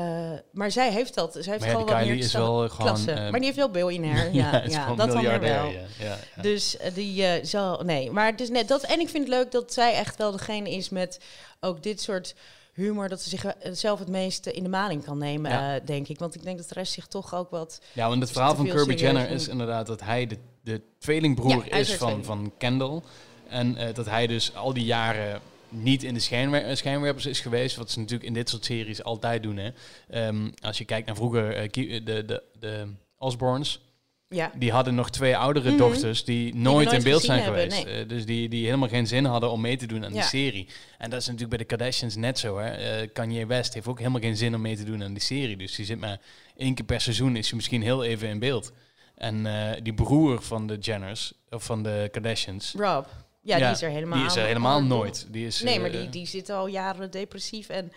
maar 0.52 0.70
zij 0.70 0.90
heeft 0.92 1.14
dat. 1.14 1.32
Zij 1.32 1.42
heeft 1.42 1.58
Maar 1.58 1.68
ja, 1.68 1.74
gewoon 1.78 1.86
wat 1.96 2.04
meer 2.06 2.16
is 2.16 2.32
wel, 2.32 2.68
gewoon, 2.68 2.86
klasse. 2.86 3.10
eh, 3.12 3.20
maar 3.22 3.32
die 3.32 3.44
heeft 3.44 3.56
wel 3.56 3.70
biljonair. 3.70 4.32
Ja, 4.34 4.62
ja, 4.66 4.82
gewoon 4.82 4.96
dat 4.96 5.10
dan 5.12 5.22
weer 5.22 5.40
wel. 5.40 5.66
Ja, 5.66 5.80
ja, 5.98 6.16
ja. 6.36 6.42
Dus 6.42 6.76
eh, 6.76 6.94
die 6.94 7.44
zal. 7.44 7.82
Nee, 7.84 8.10
maar 8.10 8.26
het 8.26 8.40
is 8.40 8.50
net 8.50 8.68
dat. 8.68 8.82
En 8.82 9.00
ik 9.00 9.08
vind 9.08 9.24
het 9.28 9.36
leuk 9.36 9.50
dat 9.52 9.72
zij 9.72 9.92
echt 9.94 10.16
wel 10.16 10.32
degene 10.32 10.70
is 10.70 10.88
met 10.88 11.20
ook 11.60 11.82
dit 11.82 12.00
soort 12.00 12.34
humor. 12.72 13.08
Dat 13.08 13.20
ze 13.22 13.28
zich 13.28 13.44
eh, 13.44 13.72
zelf 13.72 13.98
het 13.98 14.08
meest 14.08 14.46
in 14.46 14.62
de 14.62 14.68
maling 14.68 15.04
kan 15.04 15.18
nemen, 15.18 15.50
Ja. 15.50 15.78
denk 15.80 16.08
ik. 16.08 16.18
Want 16.18 16.34
ik 16.34 16.42
denk 16.42 16.58
dat 16.58 16.68
de 16.68 16.74
rest 16.74 16.92
zich 16.92 17.06
toch 17.06 17.34
ook 17.34 17.50
wat. 17.50 17.80
Ja, 17.92 18.08
want 18.08 18.22
het 18.22 18.30
verhaal 18.32 18.54
van 18.56 18.66
Kirby 18.68 18.94
Jenner 18.94 19.30
is 19.30 19.48
inderdaad 19.48 19.86
dat 19.86 20.00
hij 20.00 20.26
de, 20.26 20.38
de 20.62 20.80
tweelingbroer 20.98 21.64
Ja, 21.68 21.76
is 21.76 21.88
van, 21.88 21.96
tweeling. 21.98 22.24
van 22.26 22.52
Kendall. 22.58 23.00
En 23.48 23.76
dat 23.94 24.06
hij 24.06 24.26
dus 24.26 24.54
al 24.54 24.72
die 24.72 24.84
jaren 24.84 25.40
niet 25.74 26.02
in 26.02 26.14
de 26.14 26.20
schijnwer 26.20 26.64
eh, 26.64 26.76
schijnwerpers 26.76 27.26
is 27.26 27.40
geweest. 27.40 27.76
Wat 27.76 27.90
ze 27.90 27.98
natuurlijk 27.98 28.26
in 28.28 28.34
dit 28.34 28.48
soort 28.48 28.64
series 28.64 29.02
altijd 29.02 29.42
doen. 29.42 29.56
Hè. 29.56 29.70
Ehm, 30.10 30.50
als 30.62 30.78
je 30.78 30.84
kijkt 30.84 31.06
naar 31.06 31.16
vroeger, 31.16 31.52
eh, 31.56 31.68
Ki- 31.70 32.04
de, 32.04 32.24
de, 32.24 32.42
de 32.60 32.86
Osborns. 33.18 33.82
Ja, 34.28 34.52
Die 34.58 34.72
hadden 34.72 34.94
nog 34.94 35.10
twee 35.10 35.36
oudere 35.36 35.68
Mhm. 35.68 35.78
dochters 35.78 36.24
die 36.24 36.54
nooit, 36.54 36.64
nooit 36.86 36.92
in 36.92 37.02
beeld 37.02 37.22
zijn 37.22 37.42
hebben, 37.42 37.60
geweest. 37.62 37.84
nee. 37.84 37.94
Eh, 38.02 38.08
dus 38.08 38.26
die, 38.26 38.48
die 38.48 38.64
helemaal 38.64 38.88
geen 38.88 39.06
zin 39.06 39.24
hadden 39.24 39.50
om 39.50 39.60
mee 39.60 39.76
te 39.76 39.86
doen 39.86 40.04
aan 40.04 40.12
Ja. 40.14 40.20
die 40.20 40.28
serie. 40.28 40.68
En 40.98 41.10
dat 41.10 41.20
is 41.20 41.24
natuurlijk 41.26 41.50
bij 41.56 41.58
de 41.58 41.64
Kardashians 41.76 42.16
net 42.16 42.38
zo. 42.38 42.58
Hè. 42.58 42.68
Eh, 42.70 43.08
Kanye 43.12 43.46
West 43.46 43.74
heeft 43.74 43.86
ook 43.86 43.98
helemaal 43.98 44.20
geen 44.20 44.36
zin 44.36 44.54
om 44.54 44.60
mee 44.60 44.76
te 44.76 44.84
doen 44.84 45.02
aan 45.04 45.12
die 45.12 45.22
serie. 45.22 45.56
Dus 45.56 45.74
die 45.74 45.84
zit 45.84 46.00
maar 46.00 46.20
één 46.56 46.74
keer 46.74 46.84
per 46.84 47.00
seizoen 47.00 47.36
is 47.36 47.46
hij 47.46 47.56
misschien 47.56 47.82
heel 47.82 48.04
even 48.04 48.28
in 48.28 48.38
beeld. 48.38 48.72
En 49.14 49.46
eh, 49.46 49.80
die 49.82 49.94
broer 49.94 50.42
van 50.42 50.66
de 50.66 50.76
Jenners, 50.78 51.32
of 51.50 51.64
van 51.64 51.82
de 51.82 52.08
Kardashians, 52.12 52.74
Rob. 52.78 53.04
Ja, 53.44 53.56
die 53.56 53.66
is 53.66 53.82
er 53.82 53.90
helemaal. 53.90 54.18
die 54.18 54.26
is 54.26 54.36
er 54.36 54.44
helemaal 54.46 54.76
aan- 54.76 54.86
nooit. 54.86 55.26
Die 55.30 55.46
is, 55.46 55.60
Nee, 55.62 55.80
maar 55.80 55.90
eh, 55.90 56.00
die, 56.00 56.08
die 56.08 56.26
zit 56.26 56.50
al 56.50 56.66
jaren 56.66 57.10
depressief 57.10 57.68
en 57.68 57.92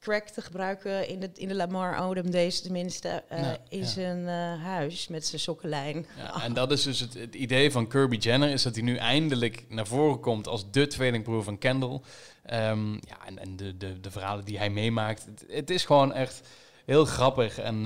crack 0.00 0.28
te 0.28 0.40
gebruiken 0.42 1.08
in 1.08 1.20
de, 1.20 1.30
in 1.34 1.48
de 1.48 1.54
Lamar 1.54 2.08
Odom 2.08 2.30
deze 2.30 2.62
tenminste 2.62 3.22
eh, 3.28 3.42
Ja, 3.42 3.56
in 3.68 3.78
ja. 3.78 3.84
zijn 3.86 4.28
eh, 4.28 4.62
huis 4.64 5.08
met 5.08 5.26
zijn 5.26 5.40
sokkenlijn. 5.40 6.06
Ja, 6.16 6.42
en 6.42 6.52
dat 6.52 6.70
is 6.72 6.82
dus 6.82 7.00
het, 7.00 7.14
het 7.14 7.34
idee 7.34 7.70
van 7.72 7.88
Kirby 7.88 8.16
Jenner, 8.16 8.48
is 8.50 8.62
dat 8.62 8.74
hij 8.74 8.84
nu 8.84 8.96
eindelijk 8.96 9.64
naar 9.68 9.86
voren 9.86 10.20
komt 10.20 10.46
als 10.48 10.70
de 10.70 10.86
tweelingbroer 10.86 11.42
van 11.42 11.58
Kendall. 11.58 12.00
Ehm, 12.44 12.92
ja, 12.92 13.26
en, 13.26 13.38
en 13.38 13.56
de, 13.56 13.76
de, 13.76 14.00
de 14.00 14.10
verhalen 14.10 14.44
die 14.44 14.58
hij 14.58 14.70
meemaakt. 14.70 15.24
Het, 15.24 15.44
het 15.48 15.70
is 15.70 15.84
gewoon 15.84 16.12
echt 16.12 16.40
heel 16.86 17.04
grappig. 17.04 17.58
En 17.58 17.82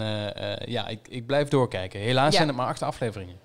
ja, 0.67 0.89
ik, 0.89 1.09
ik 1.09 1.27
blijf 1.27 1.49
doorkijken. 1.49 2.01
Helaas 2.01 2.35
zijn 2.35 2.47
het 2.49 2.57
maar 2.57 2.67
acht 2.67 2.83
afleveringen. 2.83 3.37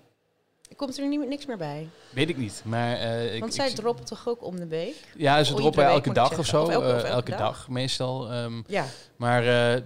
Komt 0.78 0.98
er 0.98 1.08
niet, 1.08 1.28
niks 1.28 1.46
meer 1.46 1.58
bij? 1.58 1.90
Weet 2.10 2.30
ik 2.30 2.38
niet. 2.38 2.62
Maar, 2.66 2.94
eh, 2.96 3.34
ik, 3.34 3.40
Want 3.40 3.52
ik 3.54 3.60
zij 3.60 3.68
zie- 3.68 3.78
droppen 3.78 4.06
toch 4.06 4.28
ook 4.28 4.44
om 4.44 4.56
de 4.56 4.68
week? 4.68 4.96
Ja, 5.16 5.44
ze 5.44 5.54
droppen 5.54 5.86
elke 5.86 6.10
ik 6.10 6.16
dag 6.16 6.38
of 6.40 6.46
zo. 6.46 6.64
Of 6.64 6.70
elke- 6.70 6.86
of 6.88 6.92
elke 6.94 7.08
elke 7.08 7.30
dag. 7.32 7.40
dag 7.40 7.70
meestal. 7.70 8.32
ehm, 8.32 8.62
Ja, 8.68 8.86
maar 9.16 9.74
eh, 9.76 9.82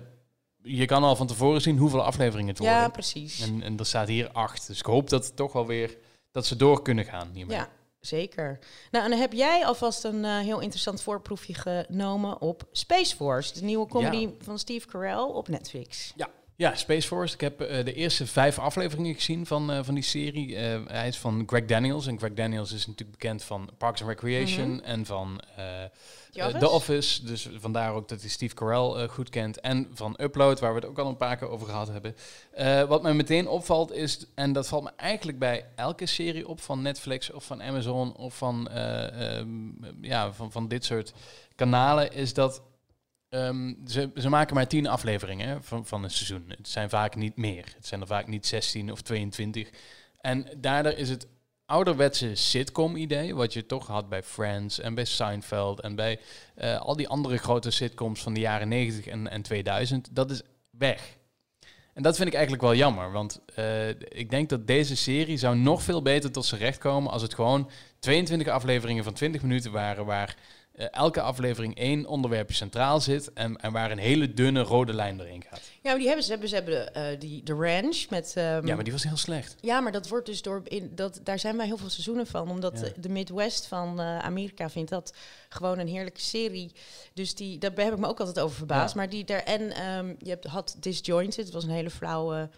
je 0.64 0.86
kan 0.86 1.04
al 1.04 1.16
van 1.16 1.28
tevoren 1.28 1.62
zien 1.62 1.78
hoeveel 1.78 2.02
afleveringen 2.04 2.50
het 2.50 2.58
worden. 2.58 2.78
ja 2.78 2.88
precies. 2.90 3.42
En, 3.42 3.62
en 3.64 3.78
er 3.78 3.86
staat 3.86 4.08
hier 4.08 4.30
acht. 4.32 4.68
Dus 4.68 4.80
ik 4.80 4.86
hoop 4.86 5.10
dat 5.10 5.26
het 5.26 5.36
toch 5.36 5.54
wel 5.54 5.66
weer 5.66 5.98
dat 6.32 6.46
ze 6.46 6.56
door 6.56 6.82
kunnen 6.82 7.06
gaan 7.06 7.30
hiermee. 7.34 7.58
Ja, 7.58 7.68
zeker. 8.00 8.60
Nou, 8.92 9.04
en 9.06 9.12
dan 9.12 9.20
heb 9.20 9.34
jij 9.34 9.66
alvast 9.66 10.04
een 10.04 10.26
eh, 10.26 10.40
heel 10.40 10.60
interessant 10.60 11.02
voorproefje 11.02 11.54
genomen 11.54 12.42
op 12.42 12.64
Space 12.72 13.16
Force, 13.16 13.54
de 13.54 13.64
nieuwe 13.64 13.88
comedy 13.88 14.30
van 14.40 14.60
Steve 14.60 14.88
Carell 14.88 15.18
op 15.22 15.48
Netflix. 15.48 16.14
Ja, 16.16 16.28
Space 16.76 17.08
Force. 17.08 17.34
Ik 17.34 17.42
heb 17.42 17.62
eh, 17.62 17.86
de 17.86 17.94
eerste 17.94 18.28
vijf 18.28 18.60
afleveringen 18.60 19.16
gezien 19.16 19.46
van, 19.46 19.72
eh, 19.72 19.80
van 19.84 19.94
die 19.94 20.04
serie. 20.04 20.56
Eh, 20.56 20.80
hij 20.88 21.08
is 21.08 21.18
van 21.18 21.44
Greg 21.46 21.66
Daniels. 21.66 22.08
En 22.08 22.18
Greg 22.18 22.34
Daniels 22.34 22.72
is 22.72 22.88
natuurlijk 22.88 23.20
bekend 23.20 23.44
van 23.44 23.70
Parks 23.78 24.02
and 24.02 24.10
Recreation 24.10 24.70
Mhm. 24.72 24.84
en 24.84 25.06
van 25.06 25.42
The 25.52 25.90
Office? 26.44 26.58
The 26.60 26.70
Office. 26.70 27.26
Dus 27.26 27.50
vandaar 27.60 27.94
ook 27.94 28.10
dat 28.10 28.22
hij 28.22 28.30
Steve 28.30 28.56
Carell 28.56 29.08
goed 29.08 29.30
kent. 29.30 29.60
En 29.60 29.88
van 29.94 30.18
Upload, 30.22 30.60
waar 30.60 30.74
we 30.74 30.80
het 30.80 30.90
ook 30.90 31.00
al 31.00 31.08
een 31.08 31.18
paar 31.18 31.38
keer 31.38 31.50
over 31.50 31.68
gehad 31.68 31.88
hebben. 31.88 32.16
Wat 32.88 33.02
mij 33.02 33.14
meteen 33.14 33.48
opvalt 33.48 33.92
is, 33.92 34.26
en 34.36 34.54
dat 34.54 34.68
valt 34.68 34.84
me 34.84 34.92
eigenlijk 34.96 35.40
bij 35.40 35.66
elke 35.76 36.06
serie 36.06 36.48
op 36.48 36.62
van 36.62 36.82
Netflix 36.82 37.32
of 37.32 37.44
van 37.44 37.62
Amazon 37.64 38.16
of 38.16 38.38
van, 38.38 38.70
eh, 38.70 39.38
ehm, 39.38 39.50
ja, 40.02 40.34
van, 40.34 40.52
van 40.52 40.68
dit 40.68 40.86
soort 40.86 41.14
kanalen, 41.56 42.14
is 42.14 42.34
dat 42.34 42.62
ehm, 43.32 43.74
ze, 43.88 44.12
ze 44.16 44.30
maken 44.30 44.56
maar 44.56 44.68
tien 44.68 44.88
afleveringen 44.88 45.64
van, 45.64 45.86
van 45.86 46.04
een 46.04 46.12
seizoen. 46.12 46.46
Het 46.48 46.68
zijn 46.68 46.90
vaak 46.90 47.16
niet 47.16 47.38
meer. 47.38 47.74
Het 47.76 47.88
zijn 47.88 48.02
er 48.02 48.08
vaak 48.08 48.28
niet 48.28 48.48
16 48.48 48.92
of 48.92 49.02
22. 49.02 49.70
En 50.22 50.48
daardoor 50.58 50.92
is 50.92 51.10
het 51.10 51.28
ouderwetse 51.66 52.36
sitcom-idee, 52.36 53.36
wat 53.36 53.54
je 53.54 53.66
toch 53.66 53.88
had 53.88 54.10
bij 54.10 54.24
Friends 54.24 54.80
en 54.80 54.94
bij 54.94 55.06
Seinfeld 55.06 55.80
en 55.82 55.96
bij 55.96 56.20
eh, 56.56 56.82
al 56.82 56.96
die 56.96 57.08
andere 57.08 57.38
grote 57.38 57.72
sitcoms 57.72 58.22
van 58.22 58.34
de 58.34 58.40
jaren 58.40 58.68
90 58.68 59.08
en, 59.08 59.28
en 59.28 59.42
2000, 59.42 60.10
dat 60.12 60.32
is 60.32 60.42
weg. 60.70 61.18
En 61.94 62.04
dat 62.04 62.16
vind 62.16 62.28
ik 62.28 62.34
eigenlijk 62.34 62.64
wel 62.64 62.76
jammer, 62.76 63.12
want 63.12 63.42
eh, 63.56 63.90
ik 63.90 64.30
denk 64.30 64.50
dat 64.50 64.68
deze 64.68 64.96
serie 64.96 65.38
zou 65.38 65.58
nog 65.58 65.84
veel 65.84 66.02
beter 66.02 66.32
tot 66.32 66.46
zijn 66.46 66.62
recht 66.62 66.78
komen 66.78 67.12
als 67.12 67.22
het 67.22 67.34
gewoon 67.34 67.70
22 68.00 68.48
afleveringen 68.48 69.04
van 69.04 69.14
20 69.14 69.42
minuten 69.42 69.72
waren, 69.72 70.06
waar 70.06 70.36
eh, 70.72 70.86
elke 70.92 71.22
aflevering 71.22 71.76
één 71.78 72.06
onderwerpje 72.06 72.56
centraal 72.56 73.00
zit 73.02 73.34
en, 73.34 73.56
en 73.58 73.72
waar 73.72 73.92
een 73.92 73.98
hele 73.98 74.34
dunne 74.34 74.62
rode 74.62 74.94
lijn 74.94 75.20
erin 75.20 75.44
gaat. 75.50 75.62
Ja, 75.82 75.90
maar 75.90 75.98
die 75.98 76.08
hebben 76.08 76.26
ze 76.26 76.32
hebben, 76.32 76.50
ze 76.50 76.56
hebben 76.56 76.94
eh, 76.94 77.20
die 77.20 77.44
de 77.44 77.54
Ranch 77.54 78.10
met. 78.10 78.34
ehm, 78.36 78.68
Ja, 78.68 78.76
maar 78.76 78.84
die 78.84 78.94
was 78.94 79.04
heel 79.04 79.18
slecht. 79.18 79.56
Ja, 79.62 79.80
maar 79.80 79.92
dat 79.92 80.08
wordt 80.08 80.26
dus 80.26 80.42
door. 80.42 80.62
In, 80.64 80.92
dat, 80.96 81.20
daar 81.24 81.40
zijn 81.40 81.58
wij 81.58 81.66
heel 81.66 81.78
veel 81.78 81.90
seizoenen 81.90 82.28
van. 82.28 82.50
Omdat 82.50 82.80
Ja. 82.80 83.02
de, 83.02 83.10
Midwest 83.10 83.66
van 83.68 84.00
eh, 84.00 84.18
Amerika 84.20 84.70
vindt 84.70 84.90
dat 84.90 85.14
gewoon 85.50 85.80
een 85.80 85.88
heerlijke 85.88 86.22
serie. 86.22 86.72
Dus 87.14 87.36
die, 87.36 87.58
daar 87.58 87.72
heb 87.76 87.94
ik 87.94 88.00
me 88.00 88.08
ook 88.08 88.20
altijd 88.20 88.40
over 88.40 88.58
verbaasd. 88.58 88.94
Ja. 88.94 89.00
Maar 89.00 89.10
die 89.10 89.24
daar. 89.24 89.44
En 89.44 89.72
ehm, 89.72 90.14
je 90.20 90.30
hebt, 90.30 90.46
had 90.46 90.76
Disjointed, 90.80 91.46
het 91.46 91.54
was 91.54 91.64
een 91.64 91.70
hele 91.70 91.90
flauwe 91.90 92.50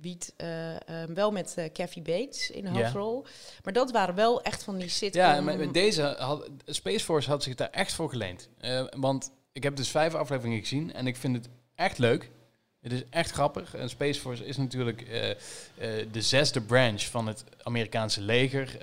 beat. 0.00 0.32
eh, 0.36 0.88
ehm, 1.02 1.14
wel 1.14 1.30
met 1.30 1.54
Kathy 1.72 2.02
Bates 2.02 2.50
in 2.50 2.64
de 2.64 2.70
hoofdrol. 2.70 3.26
Maar 3.64 3.72
dat 3.72 3.90
waren 3.90 4.14
wel 4.14 4.42
echt 4.42 4.62
van 4.62 4.78
die 4.78 4.88
sitcom. 4.88 5.20
Ja, 5.22 5.40
maar 5.40 5.56
met 5.58 5.74
deze 5.74 6.02
had 6.18 6.48
Space 6.66 7.04
Force 7.04 7.30
had 7.30 7.42
zich 7.42 7.54
daar 7.54 7.70
echt 7.70 7.92
voor 7.92 8.10
geleend. 8.10 8.48
Eh, 8.60 8.84
want 8.96 9.30
ik 9.52 9.62
heb 9.62 9.76
dus 9.76 9.88
vijf 9.88 10.14
afleveringen 10.14 10.58
gezien 10.60 10.92
en 10.92 11.06
ik 11.06 11.16
vind 11.16 11.36
het 11.36 11.48
echt 11.74 11.98
leuk. 11.98 12.30
Het 12.80 12.92
is 12.92 13.02
echt 13.10 13.30
grappig. 13.30 13.74
En 13.74 13.88
Space 13.90 14.20
Force 14.20 14.44
is 14.46 14.56
natuurlijk 14.56 15.06
de 16.12 16.22
zesde 16.22 16.60
branch 16.60 17.02
van 17.02 17.26
het 17.26 17.44
Amerikaanse 17.62 18.20
leger. 18.20 18.78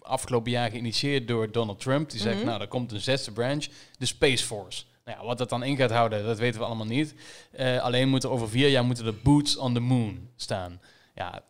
Afgelopen 0.00 0.50
jaar 0.50 0.70
geïnitieerd 0.70 1.28
door 1.28 1.52
Donald 1.52 1.80
Trump. 1.80 2.10
Die 2.10 2.20
zegt, 2.20 2.36
Mhm. 2.36 2.46
nou, 2.46 2.60
er 2.60 2.68
komt 2.68 2.92
een 2.92 3.00
zesde 3.00 3.32
branch, 3.32 3.66
de 3.98 4.06
Space 4.06 4.44
Force. 4.44 4.84
Nou 5.04 5.18
ja, 5.18 5.24
wat 5.24 5.38
dat 5.38 5.48
dan 5.48 5.62
in 5.62 5.76
gaat 5.76 5.90
houden, 5.90 6.24
dat 6.24 6.38
weten 6.38 6.60
we 6.60 6.66
allemaal 6.66 6.86
niet. 6.86 7.14
Eh, 7.50 7.82
alleen 7.82 8.08
moeten 8.08 8.30
over 8.30 8.48
vier 8.48 8.68
jaar 8.68 8.84
moeten 8.84 9.06
er 9.06 9.14
boots 9.22 9.56
on 9.56 9.74
the 9.74 9.80
moon 9.80 10.28
staan. 10.36 10.80
Ja, 11.14 11.42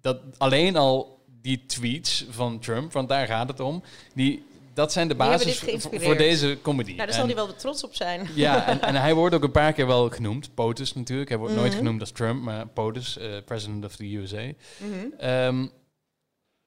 dat 0.00 0.18
alleen 0.38 0.76
al 0.76 1.24
die 1.40 1.66
tweets 1.66 2.26
van 2.30 2.58
Trump, 2.58 2.92
want 2.92 3.08
daar 3.08 3.26
gaat 3.26 3.48
het 3.48 3.60
om, 3.60 3.82
die, 4.14 4.44
dat 4.74 4.92
zijn 4.92 5.08
de 5.08 5.14
basis 5.14 5.58
voor, 5.78 6.16
deze 6.16 6.58
comedy. 6.62 6.90
Ja, 6.90 6.96
daar 6.96 7.06
En- 7.08 7.14
zal 7.14 7.26
hij 7.26 7.34
wel 7.34 7.54
trots 7.54 7.84
op 7.84 7.94
zijn. 7.94 8.28
ja, 8.34 8.66
en, 8.66 8.80
en 8.80 8.94
hij 8.94 9.14
wordt 9.14 9.34
ook 9.34 9.42
een 9.42 9.50
paar 9.50 9.72
keer 9.72 9.86
wel 9.86 10.08
genoemd. 10.10 10.54
POTUS 10.54 10.94
natuurlijk. 10.94 11.28
Hij 11.28 11.38
wordt 11.38 11.54
nooit 11.54 11.68
Mhm. 11.70 11.76
genoemd 11.78 12.00
als 12.00 12.10
Trump, 12.10 12.42
maar 12.42 12.66
POTUS, 12.66 13.18
eh, 13.18 13.28
President 13.44 13.84
of 13.84 13.96
the 13.96 14.16
USA. 14.16 14.42
Mhm. 14.42 15.06
Ehm, 15.18 15.66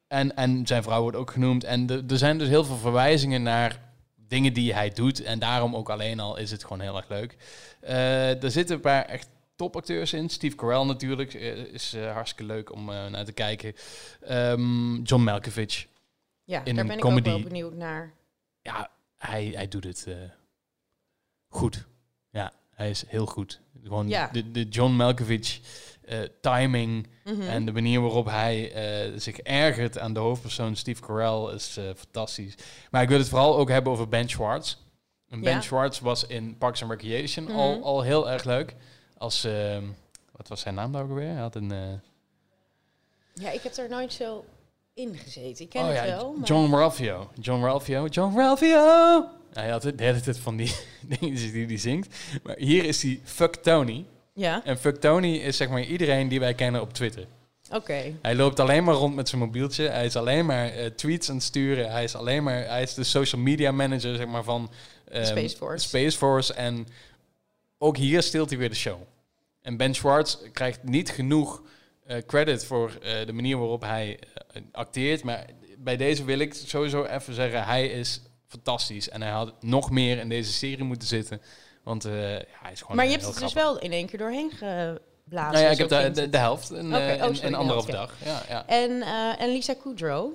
en, 0.07 0.35
en 0.35 0.67
zijn 0.67 0.83
vrouw 0.83 1.01
wordt 1.01 1.17
ook 1.17 1.31
genoemd. 1.31 1.63
En 1.63 1.85
de- 1.85 2.03
er 2.09 2.17
zijn 2.17 2.37
dus 2.37 2.47
heel 2.47 2.63
veel 2.63 2.77
verwijzingen 2.77 3.43
naar 3.43 3.84
dingen 4.27 4.53
die 4.53 4.73
hij 4.73 4.89
doet. 4.89 5.23
En 5.23 5.39
daarom 5.39 5.75
ook 5.75 5.89
alleen 5.89 6.19
al 6.19 6.37
is 6.37 6.51
het 6.51 6.61
gewoon 6.63 6.79
heel 6.79 6.97
erg 6.97 7.09
leuk. 7.09 7.37
Eh, 7.79 8.43
er 8.43 8.51
zitten 8.51 8.75
een 8.75 8.81
paar 8.81 9.05
echt 9.05 9.29
topacteurs 9.55 10.13
in. 10.13 10.29
Steve 10.29 10.55
Carell 10.55 10.83
natuurlijk 10.83 11.33
eh, 11.33 11.57
is 11.57 11.93
eh, 11.93 12.11
hartstikke 12.13 12.53
leuk 12.53 12.71
om 12.71 12.85
naar 12.85 13.25
te 13.25 13.31
kijken. 13.31 13.73
Ehm, 14.21 15.01
John 15.01 15.23
Malkovich. 15.23 15.87
Ja, 16.43 16.61
In 16.65 16.75
daar 16.75 16.85
ben 16.85 16.95
ik 16.95 17.01
comedy. 17.01 17.29
ook 17.29 17.35
wel 17.35 17.43
benieuwd 17.47 17.73
naar. 17.73 18.13
Ja, 18.61 18.89
hij, 19.17 19.51
hij 19.55 19.67
doet 19.67 19.83
het 19.83 20.07
goed. 21.49 21.85
Ja, 22.29 22.53
hij 22.71 22.89
is 22.89 23.03
heel 23.07 23.25
goed. 23.25 23.59
Gewoon 23.83 24.07
Ja. 24.07 24.29
de, 24.31 24.51
de 24.51 24.63
John 24.69 24.91
Malkovich 24.93 25.59
eh, 26.05 26.19
timing 26.41 27.07
Mhm. 27.23 27.41
en 27.41 27.65
de 27.65 27.71
manier 27.71 28.01
waarop 28.01 28.25
hij 28.25 28.71
eh, 28.73 29.11
zich 29.19 29.39
ergert 29.39 29.99
aan 29.99 30.13
de 30.13 30.19
hoofdpersoon 30.19 30.75
Steve 30.75 31.01
Carell 31.01 31.53
is 31.53 31.77
eh, 31.77 31.83
fantastisch. 31.95 32.55
Maar 32.91 33.01
ik 33.01 33.09
wil 33.09 33.17
het 33.17 33.29
vooral 33.29 33.57
ook 33.57 33.69
hebben 33.69 33.91
over 33.91 34.07
Ben 34.07 34.29
Schwartz. 34.29 34.75
En 35.29 35.41
Ben 35.41 35.53
Ja. 35.53 35.61
Schwartz 35.61 35.99
was 35.99 36.27
in 36.27 36.57
Parks 36.57 36.81
and 36.81 36.91
Recreation 36.91 37.45
Mhm. 37.45 37.55
al, 37.55 37.83
al 37.83 38.01
heel 38.01 38.29
erg 38.29 38.43
leuk. 38.43 38.75
Als, 39.17 39.43
ehm, 39.43 39.83
wat 40.31 40.47
was 40.47 40.61
zijn 40.61 40.75
naam 40.75 40.91
daar 40.91 41.03
ook 41.03 41.13
weer? 41.13 41.27
Hij 41.31 41.41
had 41.41 41.55
een... 41.55 42.01
Ja, 43.33 43.51
ik 43.51 43.61
heb 43.61 43.75
er 43.75 43.89
nooit 43.89 44.13
zo 44.13 44.45
in 44.93 45.17
gezeten. 45.17 45.63
Ik 45.65 45.69
ken 45.69 45.81
oh 45.81 45.87
het 45.87 45.97
ja, 45.97 46.05
wel. 46.05 46.33
Maar... 46.33 46.47
John 46.47 46.73
Ralphio. 46.73 47.29
John 47.39 47.63
Ralphio. 47.63 48.05
John 48.05 48.37
Ralphio! 48.37 49.25
Hij 49.53 49.69
had 49.69 49.83
het 49.83 49.97
de 49.97 50.03
hele 50.03 50.21
tijd 50.21 50.37
van 50.37 50.55
die 50.55 50.75
dingen 51.19 51.35
die 51.35 51.65
hij 51.65 51.77
zingt. 51.77 52.15
Maar 52.43 52.55
hier 52.57 52.83
is 52.85 53.01
hij 53.01 53.19
Fuck 53.23 53.55
Tony. 53.55 54.05
Ja, 54.37 54.61
En 54.63 54.77
Fuck 54.77 54.95
Tony 54.95 55.35
is 55.35 55.57
zeg 55.57 55.69
maar 55.69 55.83
iedereen 55.83 56.27
die 56.27 56.39
wij 56.39 56.53
kennen 56.53 56.81
op 56.81 56.93
Twitter. 56.93 57.25
oké. 57.71 58.13
Hij 58.21 58.35
loopt 58.35 58.59
alleen 58.59 58.83
maar 58.83 58.95
rond 58.95 59.15
met 59.15 59.29
zijn 59.29 59.41
mobieltje. 59.41 59.87
Hij 59.87 60.05
is 60.05 60.15
alleen 60.15 60.45
maar 60.45 60.67
eh, 60.69 60.85
tweets 60.85 61.29
aan 61.29 61.35
het 61.35 61.43
sturen. 61.43 61.91
Hij 61.91 62.03
is 62.03 62.15
alleen 62.15 62.43
maar... 62.43 62.67
Hij 62.67 62.81
is 62.81 62.93
de 62.93 63.03
social 63.03 63.41
media 63.41 63.71
manager 63.71 64.15
zeg 64.15 64.27
maar, 64.27 64.43
van... 64.43 64.71
ehm, 65.09 65.25
Space 65.25 65.57
Force. 65.57 65.87
Space 65.87 66.17
Force. 66.17 66.53
En 66.53 66.87
ook 67.77 67.97
hier 67.97 68.23
steelt 68.23 68.49
hij 68.49 68.59
weer 68.59 68.69
de 68.69 68.75
show. 68.75 69.01
En 69.61 69.77
Ben 69.77 69.93
Schwartz 69.93 70.37
krijgt 70.53 70.83
niet 70.83 71.09
genoeg 71.09 71.61
eh, 72.05 72.17
credit 72.27 72.65
voor 72.65 72.91
eh, 73.01 73.25
de 73.25 73.33
manier 73.33 73.57
waarop 73.57 73.81
hij 73.81 74.19
acteert. 74.71 75.23
Maar 75.23 75.45
bij 75.77 75.97
deze 75.97 76.23
wil 76.23 76.39
ik 76.39 76.53
sowieso 76.53 77.03
even 77.03 77.33
zeggen, 77.33 77.63
hij 77.63 77.87
is 77.87 78.21
fantastisch. 78.47 79.09
En 79.09 79.21
hij 79.21 79.31
had 79.31 79.63
nog 79.63 79.91
meer 79.91 80.17
in 80.17 80.29
deze 80.29 80.51
serie 80.51 80.83
moeten 80.83 81.07
zitten. 81.07 81.41
Want 81.85 82.05
eh, 82.05 82.31
ja, 82.31 82.45
hij 82.61 82.71
is 82.71 82.81
gewoon 82.81 82.95
Maar 82.95 83.05
je 83.05 83.11
hebt 83.11 83.25
het 83.25 83.39
dus 83.39 83.53
wel 83.53 83.79
in 83.79 83.91
één 83.91 84.07
keer 84.07 84.19
doorheen 84.19 84.51
geblazen. 84.51 85.03
Nou 85.29 85.57
ja, 85.57 85.69
ik 85.69 85.77
heb 85.77 85.89
de, 85.89 86.29
de, 86.29 86.37
helft 86.37 86.71
in, 86.71 86.87
Oké, 86.87 86.97
eh, 86.97 87.27
oh, 87.27 87.33
sorry, 87.33 87.49
de 87.49 87.55
anderhalf 87.55 87.85
dag. 87.85 88.13
Ja, 88.23 88.41
ja. 88.49 88.67
En, 88.67 89.01
eh, 89.01 89.41
en 89.41 89.51
Lisa 89.51 89.73
Kudrow. 89.73 90.31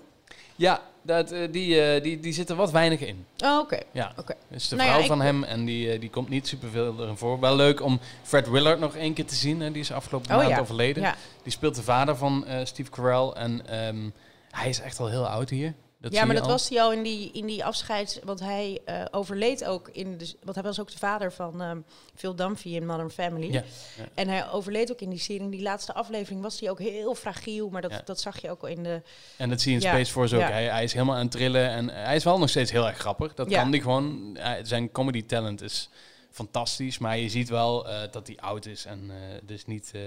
ja 0.56 0.80
dat, 1.02 1.28
die, 1.28 2.00
die, 2.00 2.20
die 2.20 2.32
zit 2.32 2.50
er 2.50 2.56
wat 2.56 2.70
weinig 2.70 3.00
in. 3.00 3.26
Oh, 3.44 3.58
oké. 3.58 3.78
Ja. 3.90 4.12
Oké. 4.16 4.34
Dus 4.48 4.68
de 4.68 4.76
Nou 4.76 4.88
ja, 4.88 4.94
vrouw 4.94 5.06
van 5.06 5.20
hem 5.20 5.44
en 5.44 5.64
die, 5.64 5.98
die 5.98 6.10
komt 6.10 6.28
niet 6.28 6.48
superveel 6.48 6.94
erin 6.98 7.16
voor. 7.16 7.40
Wel 7.40 7.56
leuk 7.56 7.82
om 7.82 8.00
Fred 8.22 8.48
Willard 8.48 8.78
nog 8.78 8.96
één 8.96 9.14
keer 9.14 9.26
te 9.26 9.34
zien. 9.34 9.60
Hè. 9.60 9.70
Die 9.70 9.82
is 9.82 9.92
afgelopen 9.92 10.30
Oh 10.30 10.36
maand 10.36 10.48
ja. 10.48 10.60
overleden. 10.60 11.14
Die 11.42 11.52
speelt 11.52 11.74
de 11.74 11.82
vader 11.82 12.16
van 12.16 12.46
Steve 12.64 12.90
Carell. 12.90 13.28
En 13.28 13.66
ehm, 13.66 14.10
hij 14.50 14.68
is 14.68 14.80
echt 14.80 15.00
al 15.00 15.08
heel 15.08 15.26
oud 15.26 15.50
hier. 15.50 15.74
Dat 16.00 16.12
ja 16.12 16.24
maar 16.24 16.34
dat 16.34 16.44
al. 16.44 16.50
was 16.50 16.68
hij 16.68 16.82
al 16.82 16.92
in 16.92 17.02
die, 17.02 17.30
in 17.32 17.46
die 17.46 17.64
afscheids... 17.64 18.18
Want 18.24 18.40
hij 18.40 18.80
eh, 18.84 19.04
overleed 19.10 19.64
ook 19.64 19.88
in... 19.88 20.18
De, 20.18 20.34
want 20.42 20.54
hij 20.54 20.64
was 20.64 20.80
ook 20.80 20.90
de 20.90 20.98
vader 20.98 21.32
van 21.32 21.60
ehm, 21.62 21.80
Phil 22.14 22.34
Dunphy 22.36 22.68
in 22.68 22.86
Modern 22.86 23.10
Family. 23.10 23.52
Ja, 23.52 23.62
ja. 23.96 24.04
En 24.14 24.28
hij 24.28 24.50
overleed 24.50 24.92
ook 24.92 25.00
in 25.00 25.10
die 25.10 25.18
serie. 25.18 25.42
In 25.42 25.50
die 25.50 25.62
laatste 25.62 25.92
aflevering 25.94 26.42
was 26.42 26.60
hij 26.60 26.70
ook 26.70 26.78
heel 26.78 27.14
fragiel. 27.14 27.68
Maar 27.70 27.82
dat, 27.82 27.90
Ja. 27.90 28.02
dat 28.04 28.20
zag 28.20 28.40
je 28.40 28.50
ook 28.50 28.62
al 28.62 28.68
in 28.68 28.82
de... 28.82 29.02
En 29.36 29.48
dat 29.48 29.60
zie 29.60 29.70
je 29.72 29.76
in 29.78 29.82
Ja, 29.84 29.92
Space 29.92 30.12
Force 30.12 30.34
ook. 30.34 30.40
ja. 30.40 30.50
Hij, 30.50 30.64
hij 30.68 30.84
is 30.84 30.92
helemaal 30.92 31.14
aan 31.16 31.22
het 31.22 31.30
trillen. 31.30 31.68
En 31.68 31.88
hij 31.90 32.16
is 32.16 32.24
wel 32.24 32.38
nog 32.38 32.48
steeds 32.48 32.70
heel 32.70 32.86
erg 32.86 32.96
grappig. 32.98 33.34
Dat 33.34 33.50
Ja. 33.50 33.60
kan 33.62 33.70
hij 33.70 33.80
gewoon. 33.80 34.36
Hij- 34.38 34.64
zijn 34.64 34.90
comedy 34.92 35.24
talent 35.26 35.62
is 35.62 35.88
fantastisch. 36.30 36.98
Maar 36.98 37.18
je 37.18 37.28
ziet 37.28 37.48
wel 37.48 37.88
eh, 37.88 38.00
dat 38.10 38.26
hij 38.26 38.36
oud 38.40 38.66
is. 38.66 38.84
En 38.84 39.10
eh 39.10 39.16
dus 39.42 39.66
niet... 39.66 39.90
eh, 39.94 40.00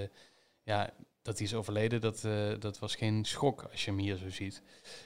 ja, 0.62 0.90
dat 1.24 1.38
hij 1.38 1.46
is 1.46 1.54
overleden, 1.54 2.00
dat, 2.00 2.24
eh, 2.24 2.32
dat 2.58 2.78
was 2.78 2.94
geen 2.94 3.24
schok 3.24 3.66
als 3.72 3.84
je 3.84 3.90
hem 3.90 4.00
hier 4.00 4.16
zo 4.16 4.30
ziet. 4.30 4.62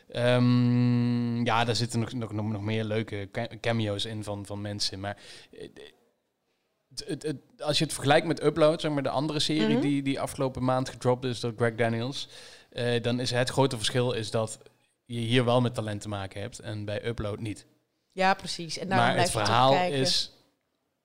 Ehm, 0.08 1.44
ja, 1.44 1.64
daar 1.64 1.76
zitten 1.76 2.00
nog, 2.00 2.12
nog, 2.12 2.32
nog, 2.32 2.60
meer 2.62 2.84
leuke 2.84 3.28
ca- 3.32 3.48
cameo's 3.60 4.04
in 4.04 4.24
van, 4.24 4.46
van 4.46 4.60
mensen. 4.60 5.00
Maar 5.00 5.16
eh, 5.52 5.68
het, 6.88 7.04
het, 7.06 7.22
het- 7.22 7.62
als 7.62 7.78
je 7.78 7.84
het 7.84 7.92
vergelijkt 7.92 8.26
met 8.26 8.42
Upload, 8.44 8.80
zeg 8.80 8.90
maar 8.92 9.02
de 9.02 9.08
andere 9.08 9.38
serie 9.38 9.72
Mhm. 9.74 9.80
die, 9.80 10.02
die 10.02 10.20
afgelopen 10.20 10.64
maand 10.64 10.88
gedropt 10.88 11.24
is 11.24 11.40
door 11.40 11.52
Greg 11.56 11.74
Daniels, 11.74 12.28
eh, 12.70 13.02
dan 13.02 13.20
is 13.20 13.30
het 13.30 13.48
grote 13.48 13.76
verschil 13.76 14.12
is 14.12 14.30
dat 14.30 14.58
je 15.04 15.18
hier 15.18 15.44
wel 15.44 15.60
met 15.60 15.74
talent 15.74 16.00
te 16.00 16.08
maken 16.08 16.40
hebt 16.40 16.58
en 16.58 16.84
bij 16.84 17.06
Upload 17.06 17.38
niet. 17.38 17.66
Ja, 18.12 18.34
precies. 18.34 18.78
En 18.78 18.88
maar 18.88 19.16
het 19.16 19.30
verhaal 19.30 19.74
is 19.92 20.32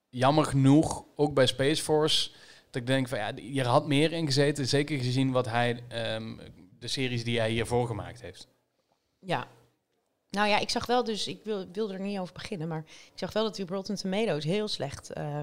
jammer 0.10 0.46
genoeg, 0.46 1.04
ook 1.16 1.34
bij 1.34 1.46
Space 1.48 1.84
Force, 1.84 2.32
dat 2.74 2.82
ik 2.82 2.88
denk 2.88 3.08
van 3.08 3.18
ja, 3.18 3.32
hier 3.36 3.66
had 3.66 3.88
meer 3.88 4.12
in 4.12 4.26
gezeten. 4.26 4.68
Zeker 4.68 4.98
gezien 4.98 5.32
wat 5.32 5.46
hij, 5.50 5.84
ehm, 5.88 6.38
de 6.80 6.88
series 6.88 7.24
die 7.24 7.40
hij 7.40 7.50
hiervoor 7.50 7.88
gemaakt 7.88 8.22
heeft. 8.22 8.48
Ja. 9.20 9.48
Nou 10.30 10.48
ja, 10.48 10.60
ik 10.60 10.70
zag 10.70 10.86
wel 10.86 11.04
dus... 11.04 11.28
Ik 11.28 11.40
wil, 11.44 11.66
wilde 11.72 11.94
er 11.94 12.00
niet 12.00 12.20
over 12.20 12.34
beginnen, 12.34 12.68
maar... 12.68 12.84
Ik 12.88 13.20
zag 13.20 13.34
wel 13.34 13.44
dat 13.44 13.56
die 13.56 13.66
Rotten 13.66 13.96
Tomatoes 13.96 14.44
heel 14.44 14.68
slecht 14.68 15.10
eh, 15.14 15.42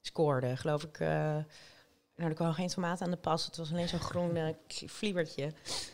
scoorde. 0.00 0.56
Geloof 0.56 0.82
ik... 0.82 0.98
eh, 1.00 1.08
nou, 2.16 2.28
er 2.30 2.34
kwam 2.34 2.52
geen 2.52 2.68
tomaat 2.68 3.00
aan 3.00 3.10
de 3.10 3.16
pas. 3.16 3.46
Het 3.46 3.56
was 3.56 3.72
alleen 3.72 3.88
zo'n 3.88 3.98
groen 4.00 4.56
k- 4.66 4.82
vliebertje. 4.90 5.44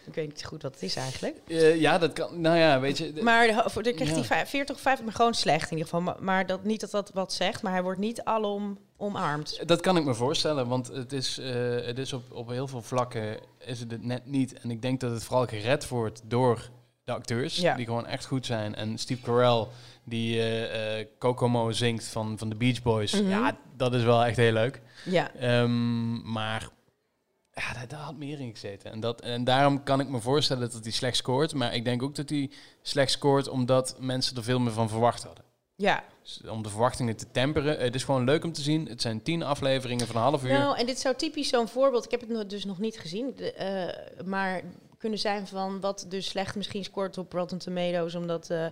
Ik 0.07 0.14
weet 0.14 0.29
niet 0.29 0.45
goed 0.45 0.62
wat 0.62 0.75
het 0.75 0.83
is 0.83 0.97
eigenlijk. 0.97 1.37
Ja, 1.81 1.99
dat 1.99 2.12
kan. 2.12 2.40
Nou 2.40 2.57
ja, 2.57 2.81
weet 2.81 2.99
je. 2.99 3.21
Maar 3.23 3.47
de 3.47 3.92
kreeg 3.95 4.09
Ja. 4.09 4.14
hij 4.14 4.25
vij- 4.25 4.47
40 4.47 4.75
of 4.77 4.81
50, 4.83 5.05
maar 5.05 5.14
gewoon 5.14 5.35
slecht 5.35 5.71
in 5.71 5.77
ieder 5.77 5.85
geval. 5.85 6.01
Maar, 6.01 6.23
maar 6.23 6.47
dat, 6.47 6.64
niet 6.64 6.81
dat 6.81 6.90
dat 6.90 7.11
wat 7.14 7.33
zegt, 7.33 7.62
maar 7.62 7.73
hij 7.73 7.83
wordt 7.83 7.99
niet 8.01 8.25
alom 8.25 8.79
omarmd. 9.02 9.68
Dat 9.68 9.80
kan 9.80 9.96
ik 9.96 10.04
me 10.04 10.14
voorstellen, 10.14 10.68
want 10.68 10.86
het 10.88 11.12
is, 11.12 11.38
eh, 11.38 11.54
het 11.84 11.98
is 11.98 12.12
op, 12.12 12.32
op 12.32 12.48
heel 12.48 12.68
veel 12.68 12.82
vlakken 12.82 13.38
is 13.58 13.80
het 13.80 13.90
het 13.90 14.02
net 14.04 14.26
niet. 14.26 14.52
En 14.60 14.70
ik 14.70 14.82
denk 14.82 15.00
dat 15.00 15.10
het 15.10 15.24
vooral 15.24 15.46
gered 15.46 15.88
wordt 15.88 16.22
door 16.24 16.70
de 17.04 17.12
acteurs, 17.12 17.56
Ja. 17.56 17.74
die 17.74 17.84
gewoon 17.86 18.06
echt 18.06 18.26
goed 18.26 18.46
zijn. 18.46 18.74
En 18.74 18.98
Steve 18.98 19.22
Carell, 19.22 19.66
die 20.04 20.38
eh 20.38 21.00
eh, 21.00 21.06
Kokomo 21.18 21.70
zingt 21.70 22.04
van, 22.04 22.38
van 22.38 22.48
de 22.48 22.54
Beach 22.56 22.82
Boys. 22.82 23.12
Mhm. 23.12 23.28
Ja, 23.28 23.56
dat 23.76 23.94
is 23.94 24.02
wel 24.02 24.24
echt 24.24 24.36
heel 24.36 24.52
leuk. 24.52 24.82
Ja, 25.04 25.34
Ehm, 25.34 26.32
maar 26.32 26.68
ja, 27.54 27.72
daar, 27.72 27.88
daar 27.88 28.00
had 28.00 28.16
meer 28.16 28.40
in 28.40 28.50
gezeten. 28.50 28.92
En, 28.92 29.00
dat, 29.00 29.20
en 29.20 29.44
daarom 29.44 29.82
kan 29.82 30.00
ik 30.00 30.08
me 30.08 30.20
voorstellen 30.20 30.70
dat 30.70 30.82
hij 30.82 30.92
slecht 30.92 31.16
scoort. 31.16 31.54
Maar 31.54 31.74
ik 31.74 31.84
denk 31.84 32.02
ook 32.02 32.14
dat 32.14 32.28
hij 32.28 32.50
slecht 32.82 33.10
scoort 33.10 33.48
omdat 33.48 33.96
mensen 34.00 34.36
er 34.36 34.42
veel 34.44 34.60
meer 34.60 34.72
van 34.72 34.88
verwacht 34.88 35.22
hadden. 35.24 35.44
Ja. 35.76 36.04
Dus 36.22 36.40
om 36.48 36.62
de 36.62 36.68
verwachtingen 36.68 37.16
te 37.16 37.30
temperen. 37.30 37.78
Het 37.78 37.94
is 37.94 38.04
gewoon 38.04 38.24
leuk 38.24 38.44
om 38.44 38.52
te 38.52 38.62
zien. 38.62 38.88
Het 38.88 39.02
zijn 39.02 39.22
tien 39.22 39.42
afleveringen 39.42 40.06
van 40.06 40.16
een 40.16 40.22
half 40.22 40.44
uur. 40.44 40.52
Nou, 40.52 40.78
en 40.78 40.87
dit 40.87 40.98
zou 40.98 41.16
typisch 41.16 41.48
zo'n 41.48 41.68
voorbeeld, 41.68 42.04
ik 42.04 42.11
heb 42.11 42.28
het 42.28 42.50
dus 42.50 42.64
nog 42.64 42.78
niet 42.78 42.98
gezien, 42.98 43.32
de, 43.37 43.52
eh, 43.52 44.24
maar 44.24 44.62
kunnen 45.02 45.20
zijn 45.20 45.46
van 45.46 45.80
wat 45.80 46.06
dus 46.08 46.28
slecht 46.28 46.56
misschien 46.56 46.84
scoort 46.84 47.18
op 47.18 47.32
Rotten 47.32 47.58
Tomatoes, 47.58 48.14
omdat 48.14 48.50
eh, 48.50 48.66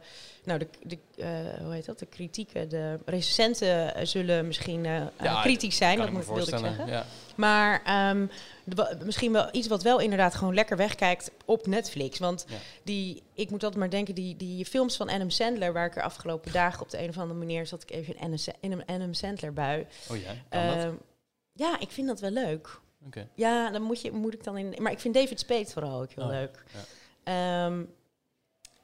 nou, 0.44 0.58
de, 0.58 0.68
de, 0.82 0.98
eh, 1.16 1.62
hoe 1.62 1.72
heet 1.72 1.84
dat, 1.84 1.98
de 1.98 2.06
kritieken, 2.06 2.68
de 2.68 2.98
recensenten 3.04 3.94
eh, 3.94 4.06
zullen 4.06 4.46
misschien 4.46 4.84
Ja, 4.84 5.40
kritisch 5.42 5.76
zijn, 5.76 5.98
dat 5.98 6.10
moet, 6.10 6.26
wilde 6.26 6.40
ik 6.40 6.58
zeggen. 6.58 6.86
Ja. 6.86 7.04
Maar 7.36 7.82
ehm, 7.84 8.26
de 8.64 8.98
misschien 9.04 9.32
wel 9.32 9.48
iets 9.52 9.68
wat 9.68 9.82
wel 9.82 9.98
inderdaad 9.98 10.34
gewoon 10.34 10.54
lekker 10.54 10.76
wegkijkt 10.76 11.30
op 11.44 11.66
Netflix. 11.66 12.18
Want 12.18 12.44
Ja. 12.48 12.56
die, 12.82 13.22
ik 13.34 13.50
moet 13.50 13.62
altijd 13.62 13.80
maar 13.80 13.90
denken, 13.90 14.14
die, 14.14 14.36
die 14.36 14.64
films 14.64 14.96
van 14.96 15.10
Adam 15.10 15.30
Sandler, 15.30 15.72
waar 15.72 15.86
ik 15.86 15.96
er 15.96 16.02
afgelopen 16.02 16.52
dagen 16.52 16.82
op 16.82 16.90
de 16.90 17.02
een 17.02 17.08
of 17.08 17.18
andere 17.18 17.38
manier 17.38 17.66
zat 17.66 17.82
ik 17.82 17.90
even 17.90 18.16
in, 18.18 18.38
in 18.60 18.72
een 18.72 18.86
Adam 18.86 19.14
Sandler 19.14 19.52
bui. 19.52 19.86
Oh 20.10 20.16
ja? 20.16 20.32
Ehm, 20.48 20.92
ja, 21.52 21.80
ik 21.80 21.90
vind 21.90 22.06
dat 22.06 22.20
wel 22.20 22.30
leuk. 22.30 22.80
Ja, 23.34 23.70
dan 23.70 23.82
moet, 23.82 24.00
je, 24.00 24.12
moet 24.12 24.34
ik 24.34 24.44
dan 24.44 24.56
in. 24.56 24.74
Maar 24.82 24.92
ik 24.92 24.98
vind 25.00 25.14
David 25.14 25.40
Spade 25.40 25.66
vooral 25.66 26.00
ook 26.00 26.10
heel 26.12 26.24
Oh, 26.24 26.30
leuk. 26.30 26.62
Ehm, 27.24 27.82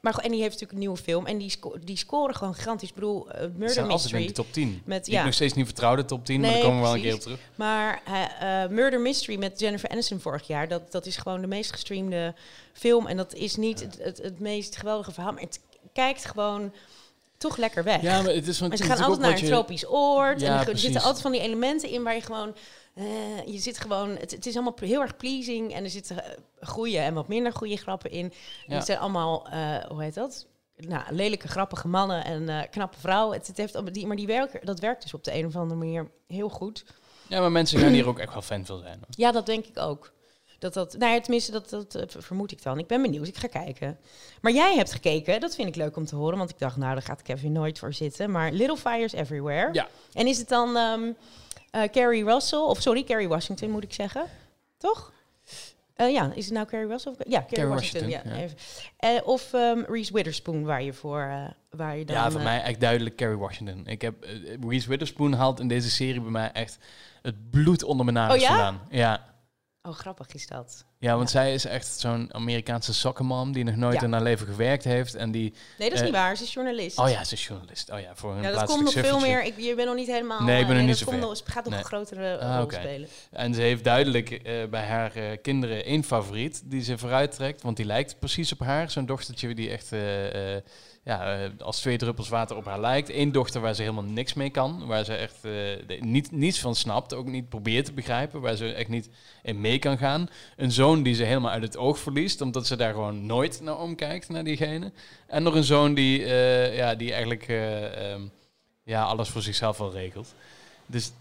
maar 0.01 0.15
go- 0.15 0.21
en 0.21 0.31
die 0.31 0.41
heeft 0.41 0.53
natuurlijk 0.53 0.73
een 0.73 0.79
nieuwe 0.79 0.97
film 0.97 1.27
en 1.27 1.39
die, 1.39 1.51
sco 1.51 1.79
die 1.85 1.97
scoren 1.97 2.35
gewoon 2.35 2.55
gigantisch. 2.55 2.89
Ik 2.89 2.95
bedoel, 2.95 3.27
Het 3.29 3.53
Murder 3.57 3.71
zijn 3.71 3.91
altijd 3.91 4.13
in 4.13 4.17
Mystery. 4.19 4.27
de 4.27 4.33
top 4.33 4.53
10. 4.53 4.83
Met, 4.85 5.05
Die 5.05 5.13
ik 5.15 5.19
ja, 5.21 5.25
nog 5.25 5.35
steeds 5.35 5.55
niet 5.55 5.67
vertrouw, 5.67 5.95
de 5.97 6.05
top 6.05 6.25
10. 6.25 6.41
maar 6.41 6.51
daar 6.51 6.61
komen 6.61 6.77
we 6.77 6.83
wel 6.83 6.95
een 6.95 7.01
keer 7.01 7.15
op 7.15 7.21
terug. 7.21 7.39
Maar 7.55 8.01
eh, 8.05 8.63
eh, 8.65 8.71
Murder 8.71 9.01
Mystery 9.01 9.39
met 9.39 9.61
Jennifer 9.61 9.89
Aniston 9.89 10.21
vorig 10.21 10.47
jaar, 10.47 10.69
dat, 10.69 10.93
dat 10.93 11.07
is 11.07 11.17
gewoon 11.17 11.41
de 11.41 11.47
meest 11.47 11.73
gestreamde 11.73 12.35
film. 12.73 13.07
En 13.07 13.17
dat 13.17 13.35
is 13.35 13.57
niet 13.57 13.81
het, 13.81 13.99
het, 14.03 14.19
het 14.19 14.39
meest 14.41 14.77
geweldige 14.77 15.13
verhaal, 15.13 15.33
maar 15.33 15.43
het 15.43 15.61
kijkt 15.93 16.25
gewoon 16.25 16.73
toch 17.39 17.57
lekker 17.57 17.85
weg. 17.85 18.03
Ja, 18.03 18.23
maar 18.23 18.33
het 18.35 18.47
is 18.49 18.59
van 18.59 18.69
maar 18.69 18.77
ze 18.77 18.83
gaan 18.83 18.99
altijd 19.03 19.19
naar 19.21 19.31
een 19.33 19.39
je- 19.41 19.47
tropisch 19.47 19.87
oord. 19.89 20.41
Ja, 20.41 20.47
en 20.53 20.59
er 20.59 20.65
precies. 20.65 20.83
zitten 20.83 21.03
altijd 21.03 21.23
van 21.23 21.33
die 21.33 21.41
elementen 21.41 21.89
in 21.91 22.03
waar 22.03 22.15
je 22.15 22.21
gewoon... 22.21 22.55
eh, 22.97 23.47
je 23.47 23.59
zit 23.59 23.79
gewoon... 23.79 24.11
Het, 24.17 24.31
het 24.31 24.47
is 24.47 24.55
allemaal 24.55 24.75
heel 24.81 25.01
erg 25.01 25.17
pleasing. 25.17 25.73
En 25.75 25.85
er 25.85 25.91
zitten 25.91 26.25
eh, 26.25 26.69
goede 26.69 26.99
en 26.99 27.15
wat 27.15 27.29
minder 27.29 27.53
goede 27.53 27.77
grappen 27.77 28.11
in. 28.11 28.33
Ja. 28.67 28.75
Het 28.75 28.87
zijn 28.87 28.99
allemaal... 28.99 29.47
eh, 29.49 29.85
hoe 29.85 30.03
heet 30.03 30.15
dat? 30.15 30.47
Nou, 30.77 31.15
lelijke, 31.15 31.49
grappige 31.49 31.89
mannen 31.89 32.25
en 32.25 32.71
knappe 32.71 32.99
vrouwen. 32.99 33.37
Het, 33.39 33.47
het 33.47 33.57
heeft, 33.57 33.75
allemaal- 33.75 33.93
die, 33.93 34.07
maar 34.07 34.17
die 34.17 34.27
werken, 34.27 34.67
dat 34.67 34.81
werkt 34.81 35.03
dus 35.03 35.15
op 35.15 35.25
de 35.25 35.35
een 35.35 35.47
of 35.47 35.57
andere 35.57 35.81
manier 35.81 36.11
heel 36.27 36.49
goed. 36.49 36.85
Ja, 37.29 37.41
maar 37.41 37.53
mensen 37.53 37.79
gaan 37.79 37.93
hier 37.93 38.09
ook 38.09 38.19
echt 38.19 38.33
wel 38.33 38.43
fan 38.43 38.67
van 38.67 38.79
zijn. 38.79 38.99
Hoor. 38.99 39.09
Ja, 39.11 39.33
dat 39.33 39.47
denk 39.47 39.67
ik 39.67 39.79
ook. 39.79 40.13
Dat 40.59 40.75
dat, 40.75 40.97
nou 40.99 41.13
ja, 41.13 41.21
tenminste, 41.21 41.53
dat, 41.53 41.71
dat 41.93 42.17
vermoed 42.19 42.53
ik 42.53 42.63
dan. 42.63 42.79
Ik 42.79 42.87
ben 42.87 43.03
benieuwd, 43.03 43.27
ik 43.27 43.37
ga 43.37 43.47
kijken. 43.49 43.99
Maar 44.41 44.53
jij 44.53 44.75
hebt 44.75 44.93
gekeken, 44.93 45.41
dat 45.41 45.55
vind 45.55 45.69
ik 45.69 45.77
leuk 45.77 45.97
om 45.97 46.05
te 46.07 46.17
horen. 46.17 46.39
Want 46.39 46.51
ik 46.51 46.59
dacht, 46.59 46.77
nou, 46.77 46.93
daar 46.93 47.03
gaat 47.03 47.23
Kevin 47.23 47.53
nooit 47.53 47.79
voor 47.79 47.93
zitten. 47.93 48.31
Maar 48.31 48.53
Little 48.53 48.77
Fires 48.77 49.13
Everywhere. 49.13 49.69
Ja. 49.73 49.89
En 50.13 50.27
is 50.27 50.39
het 50.39 50.49
dan 50.49 50.77
ehm 50.77 51.13
eh, 51.83 51.91
Carrie 51.91 52.25
Russell, 52.25 52.59
of 52.59 52.81
sorry, 52.81 53.05
Carrie 53.05 53.29
Washington 53.29 53.71
moet 53.71 53.83
ik 53.83 53.93
zeggen. 53.93 54.27
Toch? 54.77 55.13
Eh, 55.95 56.13
ja, 56.13 56.33
is 56.35 56.45
het 56.45 56.55
nou 56.55 56.67
Carrie 56.67 56.89
Russell? 56.89 57.13
Of, 57.13 57.19
ja, 57.29 57.45
Carrie, 57.49 57.67
Washington. 57.67 58.11
Washington, 58.11 58.33
ja, 58.33 58.39
ja. 58.39 58.43
even. 58.43 58.59
Eh, 58.97 59.27
of 59.27 59.53
ehm, 59.53 59.83
Reese 59.89 60.13
Witherspoon, 60.13 60.65
waar 60.65 60.83
je 60.83 60.93
voor, 60.93 61.55
waar 61.71 61.97
je 61.97 62.05
dan... 62.05 62.17
ja, 62.17 62.31
voor 62.31 62.41
mij 62.41 62.63
echt 62.63 62.81
duidelijk 62.81 63.17
Carrie 63.17 63.39
Washington. 63.39 63.87
Ik 63.87 64.03
heb, 64.03 64.27
Reese 64.61 64.89
Witherspoon 64.89 65.33
haalt 65.33 65.61
in 65.61 65.69
deze 65.69 65.91
serie 65.91 66.21
bij 66.21 66.31
mij 66.31 66.53
echt 66.53 66.79
het 67.23 67.51
bloed 67.51 67.83
onder 67.83 68.05
mijn 68.05 68.17
nagels 68.17 68.43
Oh 68.43 68.49
ja? 68.49 68.49
vandaan. 68.49 68.81
Ja. 68.91 69.35
Oh, 69.83 69.93
grappig 69.93 70.35
is 70.35 70.47
dat. 70.47 70.86
Ja, 71.07 71.17
want 71.17 71.33
Ja. 71.33 71.41
zij 71.41 71.55
is 71.55 71.65
echt 71.65 71.87
zo'n 71.87 72.29
Amerikaanse 72.35 72.95
sokkenmam 72.95 73.53
die 73.53 73.65
nog 73.65 73.77
nooit 73.77 74.01
Ja. 74.01 74.07
in 74.07 74.13
haar 74.13 74.23
leven 74.23 74.47
gewerkt 74.47 74.85
heeft. 74.85 75.15
En 75.15 75.31
die... 75.31 75.53
Nee, 75.79 75.89
dat 75.89 75.93
is 75.93 75.99
Eh, 75.99 76.05
niet 76.05 76.15
waar. 76.15 76.37
Ze 76.37 76.43
is 76.43 76.53
journalist. 76.53 76.99
Oh 76.99 77.11
ja, 77.11 77.25
ze 77.25 77.35
is 77.35 77.47
journalist. 77.47 77.91
Oh 77.93 78.01
ja, 78.01 78.11
voor 78.15 78.33
een 78.35 78.43
Ja, 78.43 78.51
dat 78.51 78.65
komt 78.65 78.83
nog 78.85 78.93
veel 78.93 79.21
meer. 79.21 79.45
Ik, 79.45 79.55
je 79.57 79.75
bent 79.75 79.89
nog 79.89 79.97
niet 79.97 80.07
helemaal... 80.07 80.43
Nee, 80.43 80.61
ik 80.61 80.67
ben 80.67 80.73
eh, 80.75 80.81
nog 80.81 80.89
niet 80.89 80.99
zover. 80.99 81.19
nog, 81.19 81.31
het 81.31 81.43
gaat 81.49 81.65
nog 81.65 81.73
Nee. 81.73 81.79
een 81.83 81.87
grotere 81.87 82.39
Ah, 82.39 82.59
rol 82.61 82.71
spelen. 82.71 83.09
En 83.31 83.55
ze 83.55 83.61
heeft 83.61 83.85
duidelijk 83.85 84.31
eh, 84.31 84.65
bij 84.71 84.85
haar 84.87 85.17
eh, 85.17 85.25
kinderen 85.43 85.85
één 85.85 86.05
favoriet 86.05 86.63
die 86.65 86.83
ze 86.83 86.99
vooruit 86.99 87.33
trekt. 87.33 87.63
Want 87.63 87.77
die 87.77 87.87
lijkt 87.87 88.19
precies 88.19 88.53
op 88.53 88.61
haar. 88.61 88.91
Zo'n 88.91 89.07
dochtertje 89.07 89.55
die 89.55 89.71
echt 89.71 89.93
eh, 89.93 90.55
eh, 90.57 90.63
ja, 91.07 91.39
eh, 91.39 91.51
als 91.59 91.81
twee 91.81 91.97
druppels 91.97 92.29
water 92.29 92.57
op 92.57 92.65
haar 92.65 92.81
lijkt. 92.81 93.09
Eén 93.09 93.33
dochter 93.33 93.61
waar 93.61 93.75
ze 93.75 93.83
helemaal 93.83 94.05
niks 94.05 94.35
mee 94.35 94.51
kan. 94.51 94.87
Waar 94.87 95.05
ze 95.05 95.15
echt 95.15 95.45
eh, 95.45 96.01
niet, 96.01 96.33
niets 96.33 96.61
van 96.61 96.75
snapt. 96.75 97.15
Ook 97.15 97.27
niet 97.27 97.49
probeert 97.49 97.85
te 97.85 97.93
begrijpen. 97.93 98.41
Waar 98.41 98.57
ze 98.57 98.73
echt 98.73 98.89
niet 98.89 99.09
in 99.43 99.61
mee 99.61 99.79
kan 99.79 99.99
gaan. 99.99 100.29
Een 100.57 100.73
zoon 100.73 101.03
die 101.03 101.15
ze 101.15 101.23
helemaal 101.23 101.51
uit 101.51 101.63
het 101.63 101.77
oog 101.77 101.99
verliest. 101.99 102.41
Omdat 102.41 102.67
ze 102.67 102.77
daar 102.77 102.93
gewoon 102.93 103.27
nooit 103.27 103.61
naar 103.61 103.79
omkijkt, 103.79 104.29
naar 104.29 104.45
diegene. 104.45 104.93
En 105.27 105.43
nog 105.43 105.55
een 105.55 105.65
zoon 105.65 105.95
die, 105.95 106.25
eh, 106.25 106.77
ja, 106.77 106.95
die 106.95 107.11
eigenlijk 107.11 107.49
eh, 107.49 108.13
ehm, 108.13 108.23
ja, 108.83 109.03
alles 109.05 109.29
voor 109.29 109.43
zichzelf 109.43 109.79
wel 109.79 109.93
regelt. 109.93 110.35
Dus 110.87 111.13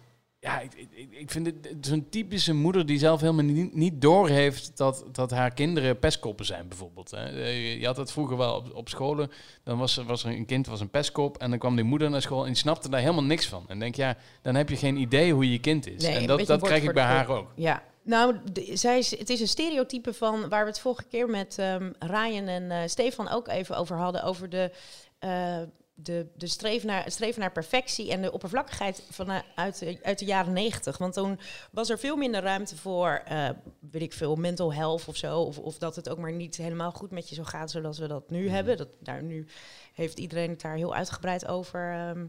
ja, 0.45 0.59
ik, 0.59 0.73
ik, 0.91 1.07
ik 1.11 1.31
vind 1.31 1.45
het 1.45 1.87
een 1.87 2.09
typische 2.09 2.53
moeder 2.53 2.85
die 2.85 2.97
zelf 2.99 3.21
helemaal 3.21 3.43
niet, 3.45 3.75
niet 3.75 4.01
doorheeft 4.01 4.77
dat, 4.77 5.05
dat 5.11 5.31
haar 5.31 5.53
kinderen 5.53 5.99
pestkoppen 5.99 6.45
zijn, 6.45 6.67
bijvoorbeeld. 6.67 7.11
Hè. 7.11 7.25
Eh, 7.43 7.79
Je 7.79 7.85
had 7.85 7.97
het 7.97 8.11
vroeger 8.11 8.37
wel 8.37 8.55
op, 8.55 8.75
op 8.75 8.89
scholen. 8.89 9.31
Dan 9.63 9.77
was, 9.77 9.97
er- 9.97 10.05
was 10.05 10.23
er 10.23 10.29
een 10.31 10.45
kind 10.45 10.67
was 10.67 10.79
een 10.79 10.89
pestkop 10.89 11.37
en 11.37 11.49
dan 11.49 11.59
kwam 11.59 11.75
die 11.75 11.85
moeder 11.85 12.09
naar 12.09 12.21
school 12.21 12.41
en 12.41 12.47
die 12.47 12.55
snapte 12.55 12.89
daar 12.89 12.99
helemaal 12.99 13.23
niks 13.23 13.45
van. 13.47 13.63
En 13.67 13.79
denk 13.79 13.95
ja, 13.95 14.17
dan 14.41 14.55
heb 14.55 14.69
je 14.69 14.75
geen 14.77 14.97
idee 14.97 15.33
hoe 15.33 15.51
je 15.51 15.59
kind 15.59 15.87
is. 15.87 16.03
Nee, 16.03 16.15
en 16.15 16.27
dat, 16.27 16.45
dat 16.45 16.61
krijg 16.61 16.83
ik 16.83 16.93
bij 16.93 17.03
haar 17.03 17.27
ook. 17.29 17.51
Ja, 17.55 17.83
nou, 18.03 18.35
de- 18.51 18.71
zij 18.77 18.97
is, 18.97 19.17
het 19.17 19.29
is 19.29 19.41
een 19.41 19.47
stereotype 19.47 20.13
van 20.13 20.49
waar 20.49 20.63
we 20.63 20.69
het 20.69 20.79
vorige 20.79 21.03
keer 21.09 21.29
met 21.29 21.55
ehm 21.59 21.91
Ryan 21.99 22.47
en 22.47 22.71
eh, 22.71 22.77
Stefan 22.87 23.29
ook 23.29 23.47
even 23.47 23.77
over 23.77 23.95
hadden. 23.97 24.23
Over 24.23 24.49
de, 24.49 24.71
eh, 25.19 25.57
de, 25.97 26.27
de 26.37 26.47
streven, 26.47 26.87
naar, 26.87 27.07
naar 27.35 27.51
perfectie 27.51 28.11
en 28.11 28.21
de 28.21 28.31
oppervlakkigheid 28.31 29.03
van, 29.09 29.29
eh, 29.29 29.39
uit, 29.55 29.79
de, 29.79 29.99
uit 30.01 30.19
de 30.19 30.25
jaren 30.25 30.53
negentig. 30.53 30.97
Want 30.97 31.13
toen 31.13 31.39
was 31.71 31.89
er 31.89 31.99
veel 31.99 32.15
minder 32.15 32.41
ruimte 32.41 32.77
voor, 32.77 33.21
eh, 33.25 33.49
weet 33.91 34.01
ik 34.01 34.13
veel, 34.13 34.35
mental 34.35 34.73
health 34.73 35.07
of 35.07 35.15
zo. 35.15 35.39
Of, 35.39 35.57
of 35.59 35.77
dat 35.77 35.95
het 35.95 36.09
ook 36.09 36.17
maar 36.17 36.31
niet 36.31 36.55
helemaal 36.55 36.91
goed 36.91 37.11
met 37.11 37.29
je 37.29 37.35
zo 37.35 37.43
gaat 37.43 37.71
zoals 37.71 37.99
we 37.99 38.07
dat 38.07 38.29
nu 38.29 38.43
Mhm. 38.43 38.53
hebben. 38.53 38.77
Dat, 38.77 38.87
daar, 38.99 39.23
nu 39.23 39.45
heeft 39.93 40.19
iedereen 40.19 40.49
het 40.49 40.61
daar 40.61 40.75
heel 40.75 40.95
uitgebreid 40.95 41.47
over. 41.47 41.91
ehm, 41.91 42.25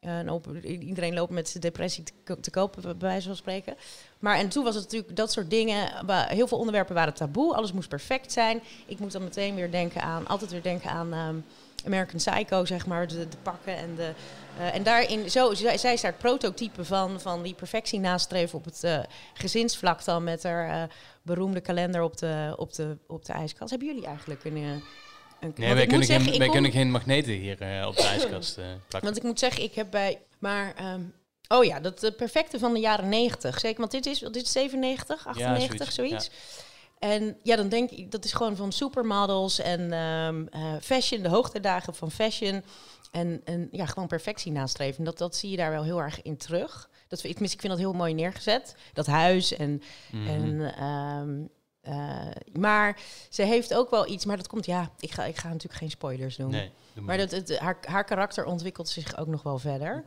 en 0.00 0.30
op, 0.30 0.46
iedereen 0.62 1.14
loopt 1.14 1.32
met 1.32 1.48
zijn 1.48 1.62
depressie 1.62 2.04
te, 2.24 2.40
te 2.40 2.50
kopen, 2.50 2.82
bij 2.82 2.94
wijze 2.98 3.26
van 3.26 3.36
spreken. 3.36 3.76
Maar 4.18 4.38
en 4.38 4.48
toen 4.48 4.64
was 4.64 4.74
het 4.74 4.84
natuurlijk 4.84 5.16
dat 5.16 5.32
soort 5.32 5.50
dingen. 5.50 6.06
Heel 6.28 6.46
veel 6.46 6.58
onderwerpen 6.58 6.94
waren 6.94 7.14
taboe. 7.14 7.54
Alles 7.54 7.72
moest 7.72 7.88
perfect 7.88 8.32
zijn. 8.32 8.60
Ik 8.86 8.98
moet 8.98 9.12
dan 9.12 9.22
meteen 9.22 9.54
weer 9.54 9.70
denken 9.70 10.02
aan, 10.02 10.26
altijd 10.26 10.50
weer 10.50 10.62
denken 10.62 10.90
aan 10.90 11.12
ehm, 11.12 11.36
American 11.86 12.16
Psycho, 12.16 12.64
zeg 12.64 12.86
maar. 12.86 13.06
De, 13.08 13.28
de 13.28 13.36
pakken 13.42 13.76
en 13.76 13.94
de. 13.94 14.12
eh, 14.58 14.74
en 14.74 14.82
daarin, 14.82 15.30
zo, 15.30 15.54
zij, 15.54 15.78
zij 15.78 15.92
is 15.92 16.00
daar 16.00 16.10
het 16.10 16.20
prototype 16.20 16.84
van, 16.84 17.20
van 17.20 17.42
die 17.42 17.54
perfectie 17.54 18.00
nastreven 18.00 18.58
op 18.58 18.64
het 18.64 18.84
eh, 18.84 18.98
gezinsvlak 19.34 20.04
dan 20.04 20.24
met 20.24 20.42
haar 20.42 20.82
eh, 20.82 20.88
beroemde 21.22 21.60
kalender 21.60 22.02
op 22.02 22.16
de, 22.16 22.54
op, 22.56 22.74
de, 22.74 22.96
op 23.06 23.24
de 23.24 23.32
ijskast. 23.32 23.70
Hebben 23.70 23.88
jullie 23.88 24.06
eigenlijk 24.06 24.44
een. 24.44 24.56
een 24.56 24.82
Nee, 25.56 25.74
wij, 25.74 25.86
kunnen, 25.86 26.06
zeggen, 26.06 26.24
geen, 26.28 26.38
wij 26.38 26.46
kom- 26.46 26.54
kunnen 26.54 26.72
geen 26.72 26.90
magneten 26.90 27.32
hier 27.32 27.86
op 27.86 27.96
de 27.96 28.02
ijskast 28.02 28.54
plakken. 28.88 29.00
want 29.02 29.16
ik 29.16 29.22
moet 29.22 29.38
zeggen, 29.38 29.62
ik 29.62 29.74
heb 29.74 29.90
bij. 29.90 30.18
Maar. 30.38 30.74
ehm, 30.76 31.00
oh 31.48 31.64
ja, 31.64 31.80
dat 31.80 32.00
de 32.00 32.12
perfecte 32.12 32.58
van 32.58 32.74
de 32.74 32.80
jaren 32.80 33.08
90. 33.08 33.60
Zeker, 33.60 33.78
want 33.78 33.90
dit 33.90 34.06
is, 34.06 34.18
dit 34.18 34.36
is 34.36 34.52
97, 34.52 35.26
98, 35.26 35.92
zoiets, 35.92 35.94
zoiets. 35.94 36.30
En 36.98 37.36
ja, 37.42 37.56
dan 37.56 37.68
denk 37.68 37.90
ik, 37.90 38.10
dat 38.10 38.24
is 38.24 38.32
gewoon 38.32 38.56
van 38.56 38.72
supermodels 38.72 39.58
en 39.58 39.92
ehm, 39.92 40.46
eh, 40.50 40.72
fashion, 40.80 41.22
de 41.22 41.28
hoogtedagen 41.28 41.94
van 41.94 42.10
fashion. 42.10 42.62
En, 43.10 43.40
en 43.44 43.68
ja, 43.70 43.86
gewoon 43.86 44.08
perfectie 44.08 44.52
nastreven. 44.52 45.04
Dat, 45.04 45.18
dat 45.18 45.36
zie 45.36 45.50
je 45.50 45.56
daar 45.56 45.70
wel 45.70 45.82
heel 45.84 46.00
erg 46.02 46.22
in 46.22 46.36
terug. 46.36 46.88
Dat, 47.08 47.18
ik, 47.18 47.30
tenminste, 47.30 47.54
ik 47.56 47.60
vind 47.60 47.72
dat 47.72 47.82
heel 47.82 47.92
mooi 47.92 48.14
neergezet. 48.14 48.76
Dat 48.92 49.06
huis 49.06 49.56
en 49.56 49.82
Mhm. 50.10 50.26
en, 50.28 50.74
ehm, 50.74 51.44
eh, 51.80 52.26
maar 52.52 52.98
ze 53.30 53.42
heeft 53.42 53.74
ook 53.74 53.90
wel 53.90 54.08
iets, 54.08 54.24
maar 54.24 54.36
dat 54.36 54.48
komt, 54.48 54.66
ja, 54.66 54.90
ik 54.98 55.10
ga, 55.10 55.24
ik 55.24 55.36
ga 55.36 55.48
natuurlijk 55.48 55.78
geen 55.80 55.90
spoilers 55.90 56.36
doen. 56.36 56.50
nee, 56.50 56.70
Maar 56.94 57.16
dat, 57.16 57.30
het, 57.30 57.58
haar, 57.58 57.76
haar 57.80 58.04
karakter 58.04 58.44
ontwikkelt 58.44 58.88
zich 58.88 59.16
ook 59.18 59.26
nog 59.26 59.42
wel 59.42 59.58
verder. 59.58 60.02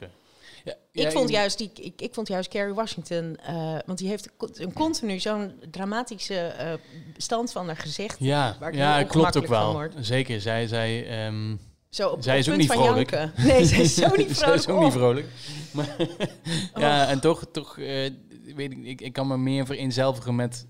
Ja, 0.64 0.74
Ik, 0.92 1.02
ja, 1.04 1.12
vond 1.12 1.30
juist 1.30 1.58
die, 1.58 1.72
ik, 1.82 2.02
ik 2.02 2.14
vond 2.14 2.28
juist 2.28 2.50
Kerry 2.50 2.74
Washington, 2.74 3.36
eh, 3.36 3.78
want 3.86 3.98
die 3.98 4.08
heeft 4.08 4.30
een 4.54 4.74
continu 4.74 5.20
zo'n 5.20 5.54
dramatische 5.72 6.36
eh, 6.40 6.74
stand 7.18 7.52
van 7.52 7.66
haar 7.66 7.78
gezicht. 7.78 8.16
Ja, 8.20 8.58
waar 8.60 8.76
ja 8.76 9.04
klopt 9.04 9.38
ook 9.38 9.48
wel. 9.48 9.82
Zeker, 10.00 10.42
zij, 10.42 10.68
zij, 10.68 11.08
ehm, 11.26 11.56
Zo 11.90 12.10
op, 12.10 12.24
Zij 12.24 12.34
op 12.34 12.40
is 12.40 12.50
ook 12.50 12.58
niet 12.58 12.72
vrolijk. 12.72 13.12
janken. 13.12 13.44
Nee, 13.46 13.66
zij 13.66 13.80
is 13.80 13.96
zo 13.96 14.08
niet 14.16 14.28
Zij 14.28 14.36
vrolijk. 14.36 14.60
is 14.60 14.68
ook 14.68 14.80
niet 14.80 14.88
Oh. 14.88 14.98
vrolijk. 14.98 15.28
Maar, 15.72 15.96
ja, 16.84 17.08
en 17.08 17.20
toch, 17.20 17.46
toch 17.52 17.78
eh, 17.78 18.12
weet 18.56 18.72
ik, 18.72 18.78
ik, 18.84 19.02
ik 19.02 19.14
kan 19.14 19.28
me 19.28 19.38
meer 19.38 19.66
vereenzelvigen 19.66 20.36
met 20.36 20.66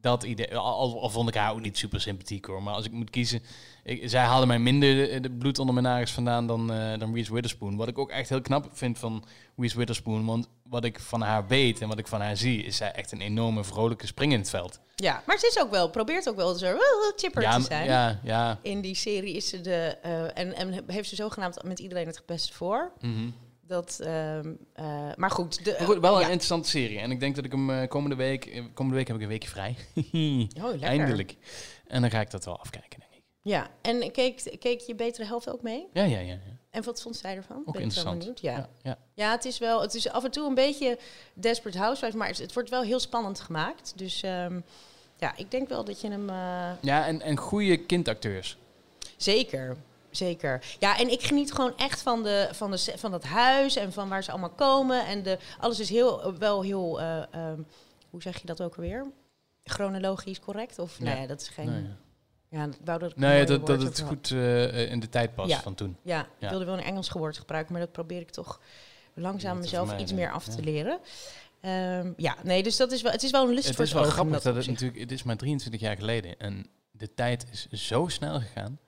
dat 0.00 0.22
idee. 0.22 0.56
Al, 0.56 1.10
vond 1.10 1.28
ik 1.28 1.34
haar 1.34 1.52
ook 1.52 1.60
niet 1.60 1.78
super 1.78 2.00
sympathiek 2.00 2.44
hoor. 2.44 2.62
Maar 2.62 2.74
als 2.74 2.84
ik 2.84 2.92
moet 2.92 3.10
kiezen, 3.10 3.42
ik, 3.84 4.08
zij 4.08 4.24
haalde 4.24 4.46
mij 4.46 4.58
minder 4.58 5.22
de, 5.22 5.30
bloed 5.30 5.58
onder 5.58 5.74
mijn 5.74 5.86
nagels 5.86 6.12
vandaan 6.12 6.46
dan, 6.46 6.72
eh 6.72 6.98
dan 6.98 7.14
Reese 7.14 7.32
Witherspoon. 7.32 7.76
Wat 7.76 7.88
ik 7.88 7.98
ook 7.98 8.10
echt 8.10 8.28
heel 8.28 8.40
knap 8.40 8.68
vind 8.72 8.98
van 8.98 9.24
Reese 9.56 9.76
Witherspoon. 9.76 10.24
Want 10.26 10.48
wat 10.62 10.84
ik 10.84 11.00
van 11.00 11.20
haar 11.20 11.46
weet 11.46 11.80
en 11.80 11.88
wat 11.88 11.98
ik 11.98 12.06
van 12.06 12.20
haar 12.20 12.36
zie, 12.36 12.64
is 12.64 12.76
zij 12.76 12.92
echt 12.92 13.12
een 13.12 13.20
enorme 13.20 13.64
vrolijke 13.64 14.06
spring 14.06 14.32
in 14.32 14.38
het 14.38 14.50
veld. 14.50 14.80
Ja, 14.96 15.22
maar 15.26 15.38
ze 15.38 15.46
is 15.46 15.58
ook 15.58 15.70
wel, 15.70 15.90
probeert 15.90 16.28
ook 16.28 16.36
wel 16.36 16.54
zo 16.54 16.72
uh, 16.72 16.80
chipper 17.16 17.42
ja, 17.42 17.56
te 17.56 17.62
zijn. 17.62 17.84
ja, 17.84 18.20
ja. 18.22 18.58
In 18.62 18.80
die 18.80 18.94
serie 18.94 19.34
is 19.34 19.48
ze 19.48 19.60
de, 19.60 19.98
eh, 20.02 20.38
en, 20.38 20.54
en 20.54 20.84
heeft 20.86 21.08
ze 21.08 21.14
zogenaamd 21.14 21.62
met 21.62 21.78
iedereen 21.78 22.06
het 22.06 22.22
beste 22.26 22.52
voor. 22.52 22.92
mhm. 23.00 23.28
Dat, 23.70 23.98
ehm, 24.02 24.52
eh, 24.72 24.84
maar 25.16 25.30
goed, 25.30 25.64
de, 25.64 25.74
Maar 25.78 25.86
goed, 25.86 25.98
wel 26.00 26.14
een 26.16 26.22
interessante 26.22 26.68
serie. 26.68 26.98
En 26.98 27.10
ik 27.10 27.20
denk 27.20 27.34
dat 27.34 27.44
ik 27.44 27.52
hem 27.52 27.70
eh, 27.70 27.88
komende 27.88 28.16
week... 28.16 28.46
eh, 28.46 28.62
komende 28.74 28.96
week 28.98 29.06
heb 29.06 29.16
ik 29.16 29.22
een 29.22 29.28
weekje 29.28 29.48
vrij. 29.48 29.76
Oh. 30.62 30.82
Eindelijk. 30.82 31.36
En 31.86 32.00
dan 32.00 32.10
ga 32.10 32.20
ik 32.20 32.30
dat 32.30 32.44
wel 32.44 32.58
afkijken, 32.60 33.00
denk 33.00 33.12
ik. 33.12 33.22
Ja, 33.42 33.70
en 33.80 34.10
keek, 34.12 34.56
keek 34.58 34.80
je 34.80 34.94
betere 34.94 35.26
helft 35.26 35.50
ook 35.50 35.62
mee? 35.62 35.86
Ja, 35.92 36.02
ja, 36.02 36.18
ja. 36.18 36.32
ja. 36.32 36.38
En 36.70 36.82
wat 36.82 37.02
vond 37.02 37.16
zij 37.16 37.36
ervan? 37.36 37.56
Ook 37.66 37.72
Ben 37.72 37.82
interessant. 37.82 38.18
benieuwd. 38.18 38.40
Ja. 38.40 38.56
ja, 38.56 38.68
ja. 38.82 38.98
Ja, 39.14 39.30
het 39.30 39.44
is 39.44 39.58
wel. 39.58 39.80
Het 39.82 39.94
is 39.94 40.08
af 40.08 40.24
en 40.24 40.30
toe 40.30 40.48
een 40.48 40.54
beetje 40.54 40.98
Desperate 41.34 41.78
Housewives, 41.78 42.18
maar 42.18 42.28
het, 42.28 42.38
het 42.38 42.52
wordt 42.52 42.70
wel 42.70 42.82
heel 42.82 43.00
spannend 43.00 43.40
gemaakt. 43.40 43.92
Dus 43.96 44.22
ehm, 44.22 44.60
ja, 45.16 45.36
ik 45.36 45.50
denk 45.50 45.68
wel 45.68 45.84
dat 45.84 46.00
je 46.00 46.10
hem 46.10 46.26
Ja, 46.80 47.06
en, 47.06 47.20
en 47.22 47.36
goede 47.36 47.76
kindacteurs. 47.76 48.56
zeker. 49.16 49.76
Zeker. 50.10 50.64
Ja, 50.78 50.98
en 50.98 51.10
ik 51.10 51.22
geniet 51.22 51.52
gewoon 51.52 51.76
echt 51.76 52.02
van, 52.02 52.22
de, 52.22 52.48
van, 52.52 52.70
de, 52.70 52.92
van 52.96 53.10
dat 53.10 53.24
huis 53.24 53.76
en 53.76 53.92
van 53.92 54.08
waar 54.08 54.22
ze 54.24 54.30
allemaal 54.30 54.50
komen. 54.50 55.06
En 55.06 55.22
de, 55.22 55.38
alles 55.58 55.80
is 55.80 55.88
heel, 55.88 56.38
wel 56.38 56.62
heel, 56.62 57.00
eh, 57.00 57.22
ehm, 57.34 57.60
hoe 58.10 58.22
zeg 58.22 58.40
je 58.40 58.46
dat 58.46 58.62
ook 58.62 58.74
alweer? 58.74 59.06
Chronologisch 59.64 60.40
correct? 60.40 60.78
Of 60.78 60.98
Ja. 60.98 61.04
nee, 61.14 61.26
dat 61.26 61.40
is 61.40 61.48
geen. 61.48 61.70
Nee, 61.70 61.84
Ja, 62.48 62.64
ik 62.64 62.72
wou 62.84 62.98
dat 62.98 63.10
ik 63.10 63.16
nee 63.16 63.44
dat, 63.46 63.66
dat 63.66 63.82
het 63.82 64.00
goed 64.00 64.30
eh, 64.30 64.90
in 64.90 65.00
de 65.00 65.08
tijd 65.08 65.34
past 65.34 65.50
Ja. 65.50 65.60
van 65.60 65.74
toen. 65.74 65.96
Ja, 66.02 66.26
ik 66.38 66.48
wilde 66.48 66.64
wel 66.64 66.74
een 66.74 66.84
Engels 66.84 67.10
woord 67.10 67.38
gebruiken, 67.38 67.72
maar 67.72 67.82
dat 67.82 67.92
probeer 67.92 68.20
ik 68.20 68.30
toch 68.30 68.60
langzaam 69.14 69.58
mezelf 69.58 69.98
iets 69.98 70.12
meer 70.12 70.32
af 70.32 70.44
te 70.44 70.62
leren. 70.62 70.98
Ehm, 71.60 72.12
ja, 72.16 72.36
nee, 72.42 72.62
dus 72.62 72.76
dat 72.76 72.92
is 72.92 73.02
wel, 73.02 73.12
het 73.12 73.22
is 73.22 73.30
wel 73.30 73.48
een 73.48 73.54
lust 73.54 73.66
Het 73.66 73.76
voor 73.76 73.84
is 73.84 73.90
het 73.90 73.98
wel 74.00 74.08
oog 74.08 74.16
in 74.16 74.18
grappig 74.18 74.42
dat 74.42 74.44
het 74.44 74.56
opzicht. 74.56 74.80
natuurlijk... 74.80 75.00
Het 75.00 75.12
is 75.12 75.22
maar 75.22 75.36
23 75.36 75.80
jaar 75.80 75.96
geleden. 75.96 76.38
En 76.38 76.66
de 76.90 77.14
tijd 77.14 77.46
is 77.50 77.86
zo 77.86 78.08
snel 78.08 78.40
gegaan. 78.40 78.78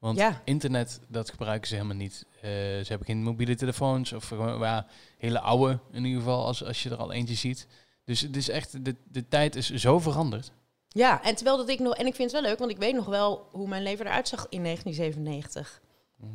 Want 0.00 0.18
Ja. 0.18 0.40
internet, 0.44 1.00
dat 1.08 1.30
gebruiken 1.30 1.68
ze 1.68 1.74
helemaal 1.74 1.96
niet. 1.96 2.24
Eh, 2.36 2.40
ze 2.50 2.84
hebben 2.88 3.06
geen 3.06 3.22
mobiele 3.22 3.54
telefoons. 3.54 4.12
Of 4.12 4.30
ja, 4.60 4.86
hele 5.18 5.40
oude 5.40 5.78
in 5.92 6.04
ieder 6.04 6.20
geval, 6.20 6.46
als, 6.46 6.64
als 6.64 6.82
je 6.82 6.90
er 6.90 6.96
al 6.96 7.12
eentje 7.12 7.34
ziet. 7.34 7.66
Dus 8.04 8.20
het 8.20 8.36
is 8.36 8.48
echt... 8.48 8.84
De, 8.84 8.96
de 9.04 9.28
tijd 9.28 9.56
is 9.56 9.70
zo 9.70 9.98
veranderd. 9.98 10.52
Ja, 10.88 11.22
en 11.22 11.34
terwijl 11.34 11.56
dat 11.56 11.68
ik 11.68 11.78
nog, 11.78 11.94
en 11.94 12.06
ik 12.06 12.14
vind 12.14 12.30
het 12.32 12.40
wel 12.40 12.50
leuk, 12.50 12.58
want 12.58 12.70
ik 12.70 12.76
weet 12.78 12.94
nog 12.94 13.06
wel 13.06 13.48
hoe 13.50 13.68
mijn 13.68 13.82
leven 13.82 14.06
eruit 14.06 14.28
zag 14.28 14.46
in 14.48 14.62
1997. 14.62 15.80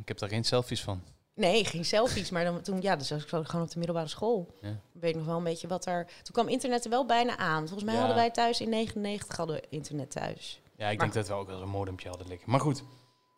Ik 0.00 0.08
heb 0.08 0.18
daar 0.18 0.28
geen 0.28 0.44
selfies 0.44 0.82
van. 0.82 1.02
Nee, 1.34 1.64
geen 1.64 1.84
selfies, 1.84 2.30
maar 2.30 2.44
dan, 2.44 2.60
toen, 2.62 2.80
ja, 2.82 2.96
dus 2.96 3.10
was 3.10 3.22
ik 3.22 3.28
gewoon 3.28 3.64
op 3.64 3.70
de 3.70 3.78
middelbare 3.78 4.08
school. 4.08 4.54
Ja. 4.60 4.68
Ik 4.68 5.00
weet 5.00 5.14
nog 5.16 5.24
wel 5.26 5.36
een 5.36 5.44
beetje 5.44 5.68
wat 5.68 5.86
er. 5.86 6.04
Toen 6.04 6.32
kwam 6.32 6.48
internet 6.48 6.84
er 6.84 6.90
wel 6.90 7.06
bijna 7.06 7.36
aan. 7.36 7.62
Volgens 7.68 7.84
mij 7.84 7.92
Ja. 7.94 7.98
hadden 7.98 8.16
wij 8.18 8.30
thuis 8.30 8.60
in 8.60 8.68
99 8.68 9.36
hadden 9.36 9.56
we 9.56 9.62
internet 9.68 10.10
thuis. 10.10 10.60
Ja, 10.76 10.88
ik 10.88 10.98
Maar- 10.98 11.06
denk 11.06 11.12
dat 11.12 11.28
we 11.28 11.34
ook 11.34 11.46
wel 11.48 11.62
een 11.62 11.68
modempje 11.68 12.08
hadden 12.08 12.26
liggen. 12.28 12.50
Maar 12.50 12.60
goed, 12.60 12.82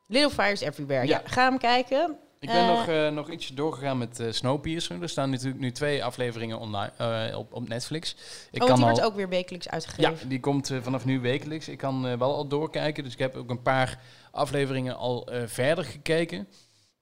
Little 0.09 0.31
Fires 0.31 0.61
Everywhere. 0.61 1.07
Ja, 1.07 1.21
Ja. 1.25 1.29
ga 1.31 1.49
hem 1.49 1.59
kijken. 1.59 2.17
ik 2.41 2.49
ben 2.49 2.57
Eh. 2.59 2.69
nog, 2.69 2.87
eh, 2.89 3.09
nog 3.09 3.31
ietsje 3.31 3.55
doorgegaan 3.55 3.99
met 3.99 4.21
eh 4.21 4.27
Snowpiercer. 4.31 5.03
Er 5.03 5.09
staan 5.09 5.31
natuurlijk 5.31 5.61
nu 5.61 5.73
twee 5.73 6.05
afleveringen 6.05 6.59
online, 6.59 7.37
op, 7.37 7.53
op 7.53 7.69
Netflix. 7.69 8.17
Ik 8.51 8.63
oh, 8.63 8.69
kan 8.69 8.77
die 8.77 8.85
al, 8.85 8.91
wordt 8.91 9.07
ook 9.07 9.15
weer 9.17 9.29
wekelijks 9.29 9.69
uitgegeven. 9.69 10.13
Ja, 10.23 10.29
die 10.29 10.41
komt 10.41 10.71
vanaf 10.81 11.05
nu 11.05 11.21
wekelijks. 11.21 11.69
Ik 11.69 11.79
kan 11.79 12.03
wel 12.19 12.35
al 12.35 12.49
doorkijken, 12.49 13.05
dus 13.05 13.13
ik 13.13 13.19
heb 13.19 13.37
ook 13.37 13.51
een 13.51 13.63
paar 13.63 13.99
afleveringen 14.31 14.97
al 14.97 15.29
verder 15.47 15.85
gekeken. 15.85 16.49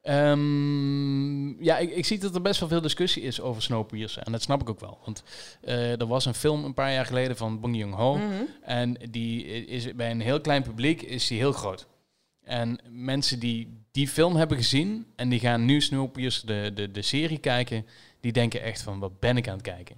Ehm, 0.03 1.65
ja, 1.65 1.79
ik, 1.79 1.91
ik 1.91 2.05
zie 2.07 2.19
dat 2.19 2.35
er 2.35 2.43
best 2.43 2.61
wel 2.61 2.69
veel 2.69 2.81
discussie 2.81 3.23
is 3.23 3.41
over 3.41 3.63
Snowpiercer. 3.63 4.23
En 4.23 4.33
dat 4.33 4.43
snap 4.43 4.61
ik 4.61 4.69
ook 4.71 4.81
wel. 4.81 4.99
Want 5.05 5.23
eh, 5.63 6.01
er 6.01 6.07
was 6.07 6.25
een 6.27 6.35
film 6.35 6.65
een 6.65 6.75
paar 6.75 6.93
jaar 6.93 7.07
geleden 7.07 7.37
van 7.37 7.61
Bong 7.61 7.77
Joon-ho. 7.77 8.15
Mhm. 8.17 8.43
En 8.63 8.97
die 9.11 9.45
is 9.67 9.95
bij 9.95 10.11
een 10.11 10.21
heel 10.21 10.41
klein 10.41 10.63
publiek 10.63 11.03
is 11.03 11.27
die 11.27 11.39
heel 11.39 11.53
groot. 11.53 11.87
En 12.47 12.79
mensen 12.91 13.39
die 13.39 13.85
die 13.91 14.09
film 14.09 14.37
hebben 14.37 14.57
gezien 14.57 15.07
en 15.17 15.29
die 15.29 15.41
gaan 15.41 15.65
nu 15.65 15.81
Snowpiercer 15.81 16.47
de, 16.47 16.71
de, 16.75 16.91
de 16.91 17.03
serie 17.03 17.39
kijken, 17.39 17.87
die 18.21 18.33
denken 18.33 18.63
echt 18.63 18.83
van 18.83 18.99
wat 18.99 19.21
ben 19.21 19.37
ik 19.37 19.49
aan 19.49 19.55
het 19.55 19.63
kijken. 19.63 19.97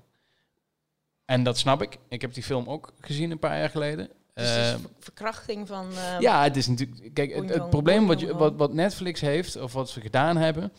En 1.24 1.42
dat 1.42 1.58
snap 1.58 1.82
ik. 1.82 1.98
Ik 2.08 2.20
heb 2.20 2.34
die 2.34 2.42
film 2.42 2.66
ook 2.68 2.92
gezien 3.00 3.30
een 3.30 3.38
paar 3.38 3.58
jaar 3.58 3.70
geleden. 3.70 4.08
Dus 4.34 4.48
het 4.50 4.58
is 4.64 4.70
Ehm, 4.72 4.80
ver- 4.80 4.90
verkrachting 4.98 5.66
van... 5.68 5.86
eh, 5.92 6.20
ja, 6.20 6.42
het 6.42 6.56
is 6.56 6.66
natuurlijk. 6.66 7.14
Kijk, 7.14 7.34
het, 7.34 7.70
probleem 7.70 8.06
wat, 8.06 8.20
je, 8.20 8.34
wat, 8.36 8.54
wat 8.56 8.72
Netflix 8.72 9.20
heeft, 9.20 9.56
of 9.60 9.72
wat 9.72 9.90
ze 9.90 10.00
gedaan 10.00 10.36
hebben, 10.36 10.72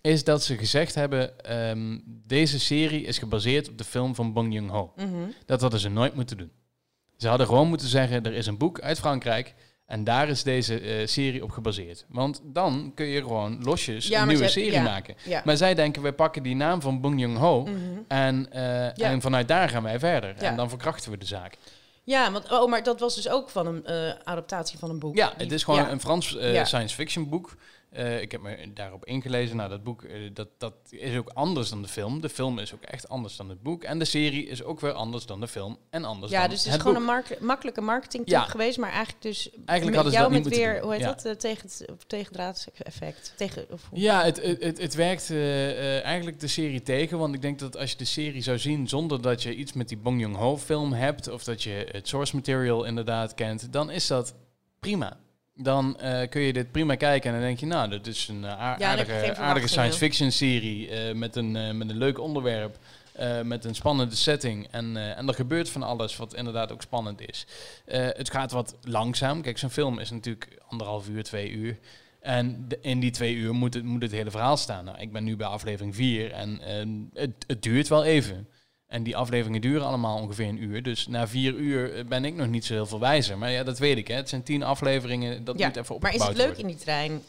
is 0.00 0.24
dat 0.24 0.44
ze 0.44 0.56
gezegd 0.56 0.94
hebben: 0.94 1.44
ehm, 1.44 1.98
deze 2.06 2.58
serie 2.60 3.02
is 3.04 3.18
gebaseerd 3.18 3.68
op 3.68 3.78
de 3.78 3.84
film 3.84 4.14
van 4.14 4.32
Bong 4.32 4.54
Joon-ho. 4.54 4.92
mhm. 4.96 5.08
Dat 5.46 5.60
hadden 5.60 5.80
ze 5.80 5.88
nooit 5.88 6.14
moeten 6.14 6.36
doen. 6.36 6.50
Ze 7.16 7.28
hadden 7.28 7.46
gewoon 7.46 7.68
moeten 7.68 7.88
zeggen: 7.88 8.24
er 8.24 8.32
is 8.32 8.46
een 8.46 8.58
boek 8.58 8.80
uit 8.80 8.98
Frankrijk. 8.98 9.54
En 9.90 10.04
daar 10.04 10.28
is 10.28 10.42
deze 10.42 10.80
eh, 10.80 11.06
serie 11.06 11.42
op 11.42 11.50
gebaseerd. 11.50 12.04
Want 12.08 12.40
dan 12.44 12.92
kun 12.94 13.06
je 13.06 13.20
gewoon 13.20 13.62
losjes 13.62 14.06
Ja, 14.08 14.22
een 14.22 14.28
nieuwe 14.28 14.48
serie 14.48 14.72
ja. 14.72 14.82
maken. 14.82 15.14
Ja. 15.24 15.42
Maar 15.44 15.56
zij 15.56 15.74
denken, 15.74 16.02
wij 16.02 16.12
pakken 16.12 16.42
die 16.42 16.56
naam 16.56 16.80
van 16.80 17.00
Bong 17.00 17.20
Joon-ho 17.20 17.62
Mhm. 17.62 17.76
en, 18.08 18.52
eh, 18.52 19.06
en 19.10 19.20
vanuit 19.20 19.48
daar 19.48 19.68
gaan 19.68 19.82
wij 19.82 19.98
verder. 19.98 20.34
En 20.36 20.56
dan 20.56 20.68
verkrachten 20.68 21.10
we 21.10 21.16
de 21.18 21.26
zaak. 21.26 21.56
Ja, 22.04 22.32
want, 22.32 22.50
oh, 22.52 22.70
maar 22.70 22.82
dat 22.82 23.00
was 23.00 23.14
dus 23.14 23.28
ook 23.28 23.48
van 23.50 23.66
een 23.66 23.86
eh, 23.86 24.12
adaptatie 24.24 24.78
van 24.78 24.90
een 24.90 24.98
boek. 24.98 25.16
Ja, 25.16 25.32
het 25.36 25.52
is 25.52 25.64
gewoon 25.64 25.88
een 25.88 26.00
Frans 26.00 26.26
science 26.62 26.94
fiction 26.94 27.28
boek. 27.28 27.56
Eh, 27.90 28.20
ik 28.20 28.32
heb 28.32 28.40
me 28.40 28.72
daarop 28.74 29.04
ingelezen. 29.04 29.56
Nou, 29.56 29.68
dat 29.70 29.82
boek 29.82 30.02
eh, 30.02 30.30
dat, 30.32 30.48
dat 30.58 30.74
is 30.90 31.16
ook 31.16 31.28
anders 31.34 31.70
dan 31.70 31.82
de 31.82 31.88
film. 31.88 32.20
De 32.20 32.28
film 32.28 32.58
is 32.58 32.74
ook 32.74 32.82
echt 32.82 33.08
anders 33.08 33.36
dan 33.36 33.48
het 33.48 33.62
boek. 33.62 33.82
En 33.84 33.98
de 33.98 34.04
serie 34.04 34.46
is 34.46 34.62
ook 34.62 34.80
weer 34.80 34.92
anders 34.92 35.26
dan 35.26 35.40
de 35.40 35.48
film 35.48 35.78
en 35.90 36.04
anders 36.04 36.32
Ja, 36.32 36.40
dan 36.40 36.50
dus 36.50 36.58
het 36.58 36.66
is 36.66 36.72
het 36.72 36.82
gewoon 36.82 36.96
boek. 36.96 37.06
een 37.08 37.12
mark- 37.14 37.40
makkelijke 37.40 37.80
marketing 37.80 38.22
Ja. 38.26 38.42
geweest, 38.42 38.78
maar 38.78 38.90
eigenlijk 38.90 39.22
dus 39.22 39.50
Eigenlijk 39.64 40.04
met 40.04 40.12
jou 40.12 40.30
met 40.32 40.48
weer, 40.48 40.72
doen. 40.72 40.82
hoe 40.82 40.92
heet 40.92 41.00
Ja. 41.00 41.06
dat, 41.06 41.24
eh, 41.24 41.32
tegen 41.32 41.62
het 41.68 42.08
tegendraadseffect. 42.08 43.32
Tegen, 43.36 43.66
of, 43.70 43.86
hoe- 43.90 44.00
Ja, 44.00 44.24
het, 44.24 44.42
het, 44.42 44.62
het, 44.62 44.78
het 44.80 44.94
werkt 44.94 45.30
eigenlijk 45.30 46.40
de 46.40 46.48
serie 46.48 46.82
tegen. 46.82 47.18
Want 47.18 47.34
ik 47.34 47.42
denk 47.42 47.58
dat 47.58 47.76
als 47.76 47.90
je 47.90 47.96
de 47.96 48.04
serie 48.04 48.42
zou 48.42 48.58
zien 48.58 48.88
zonder 48.88 49.22
dat 49.22 49.42
je 49.42 49.54
iets 49.54 49.72
met 49.72 49.88
die 49.88 49.98
Bong 49.98 50.20
Joon-ho 50.20 50.56
film 50.58 50.92
hebt... 50.92 51.28
of 51.28 51.44
dat 51.44 51.62
je 51.62 51.86
het 51.90 52.08
source 52.08 52.34
material 52.36 52.84
inderdaad 52.84 53.34
kent, 53.34 53.72
dan 53.72 53.90
is 53.90 54.06
dat 54.06 54.34
prima. 54.80 55.18
Dan 55.54 55.98
eh, 56.00 56.28
kun 56.28 56.40
je 56.40 56.52
dit 56.52 56.72
prima 56.72 56.94
kijken 56.94 57.30
en 57.30 57.36
dan 57.36 57.46
denk 57.46 57.58
je... 57.60 57.66
nou, 57.66 57.88
dat 57.88 58.06
is 58.06 58.28
een 58.28 58.44
eh, 58.44 58.58
aardige, 58.58 59.36
aardige 59.36 59.66
science 59.66 59.98
fiction 59.98 60.30
serie... 60.32 60.88
eh, 60.88 61.14
met, 61.14 61.36
een, 61.36 61.76
met 61.76 61.90
een 61.90 61.98
leuk 61.98 62.18
onderwerp, 62.18 62.78
met 63.44 63.64
een 63.64 63.74
spannende 63.74 64.16
setting. 64.16 64.68
En, 64.70 64.96
en 65.16 65.28
er 65.28 65.34
gebeurt 65.34 65.70
van 65.70 65.82
alles 65.82 66.16
wat 66.16 66.34
inderdaad 66.34 66.72
ook 66.72 66.82
spannend 66.82 67.28
is. 67.28 67.46
Het 67.86 68.30
gaat 68.30 68.50
wat 68.50 68.76
langzaam. 68.82 69.42
Kijk, 69.42 69.58
zo'n 69.58 69.70
film 69.70 69.98
is 69.98 70.10
natuurlijk 70.10 70.58
anderhalf 70.68 71.08
uur, 71.08 71.22
twee 71.22 71.50
uur... 71.50 71.78
En 72.20 72.64
de- 72.68 72.78
in 72.80 73.00
die 73.00 73.10
twee 73.10 73.34
uur 73.34 73.54
moet 73.54 73.74
het, 73.74 73.84
moet 73.84 74.02
het 74.02 74.12
hele 74.12 74.30
verhaal 74.30 74.56
staan. 74.56 74.84
Nou, 74.84 74.98
ik 74.98 75.12
ben 75.12 75.24
nu 75.24 75.36
bij 75.36 75.46
aflevering 75.46 75.94
vier 75.94 76.32
en 76.32 76.60
het, 77.14 77.32
het 77.46 77.62
duurt 77.62 77.88
wel 77.88 78.04
even. 78.04 78.48
En 78.90 79.02
die 79.02 79.16
afleveringen 79.16 79.60
duren 79.60 79.86
allemaal 79.86 80.18
ongeveer 80.20 80.48
een 80.48 80.62
uur. 80.62 80.82
Dus 80.82 81.06
na 81.06 81.28
vier 81.28 81.54
uur 81.54 82.04
ben 82.08 82.24
ik 82.24 82.34
nog 82.34 82.48
niet 82.48 82.64
zo 82.64 82.72
heel 82.74 82.86
veel 82.86 83.00
wijzer. 83.00 83.38
Maar 83.38 83.50
ja, 83.50 83.62
dat 83.62 83.78
weet 83.78 83.96
ik. 83.96 84.08
Hè. 84.08 84.14
Het 84.14 84.28
zijn 84.28 84.42
tien 84.42 84.62
afleveringen. 84.62 85.44
Dat 85.44 85.58
Ja, 85.58 85.66
moet 85.66 85.76
even 85.76 85.86
maar 85.88 85.96
opgebouwd 85.96 86.22
is 86.22 86.28
het 86.28 86.36
leuk 86.36 86.46
worden. 86.46 86.62
in 86.64 86.70
die 86.76 86.84
trein? 86.84 87.22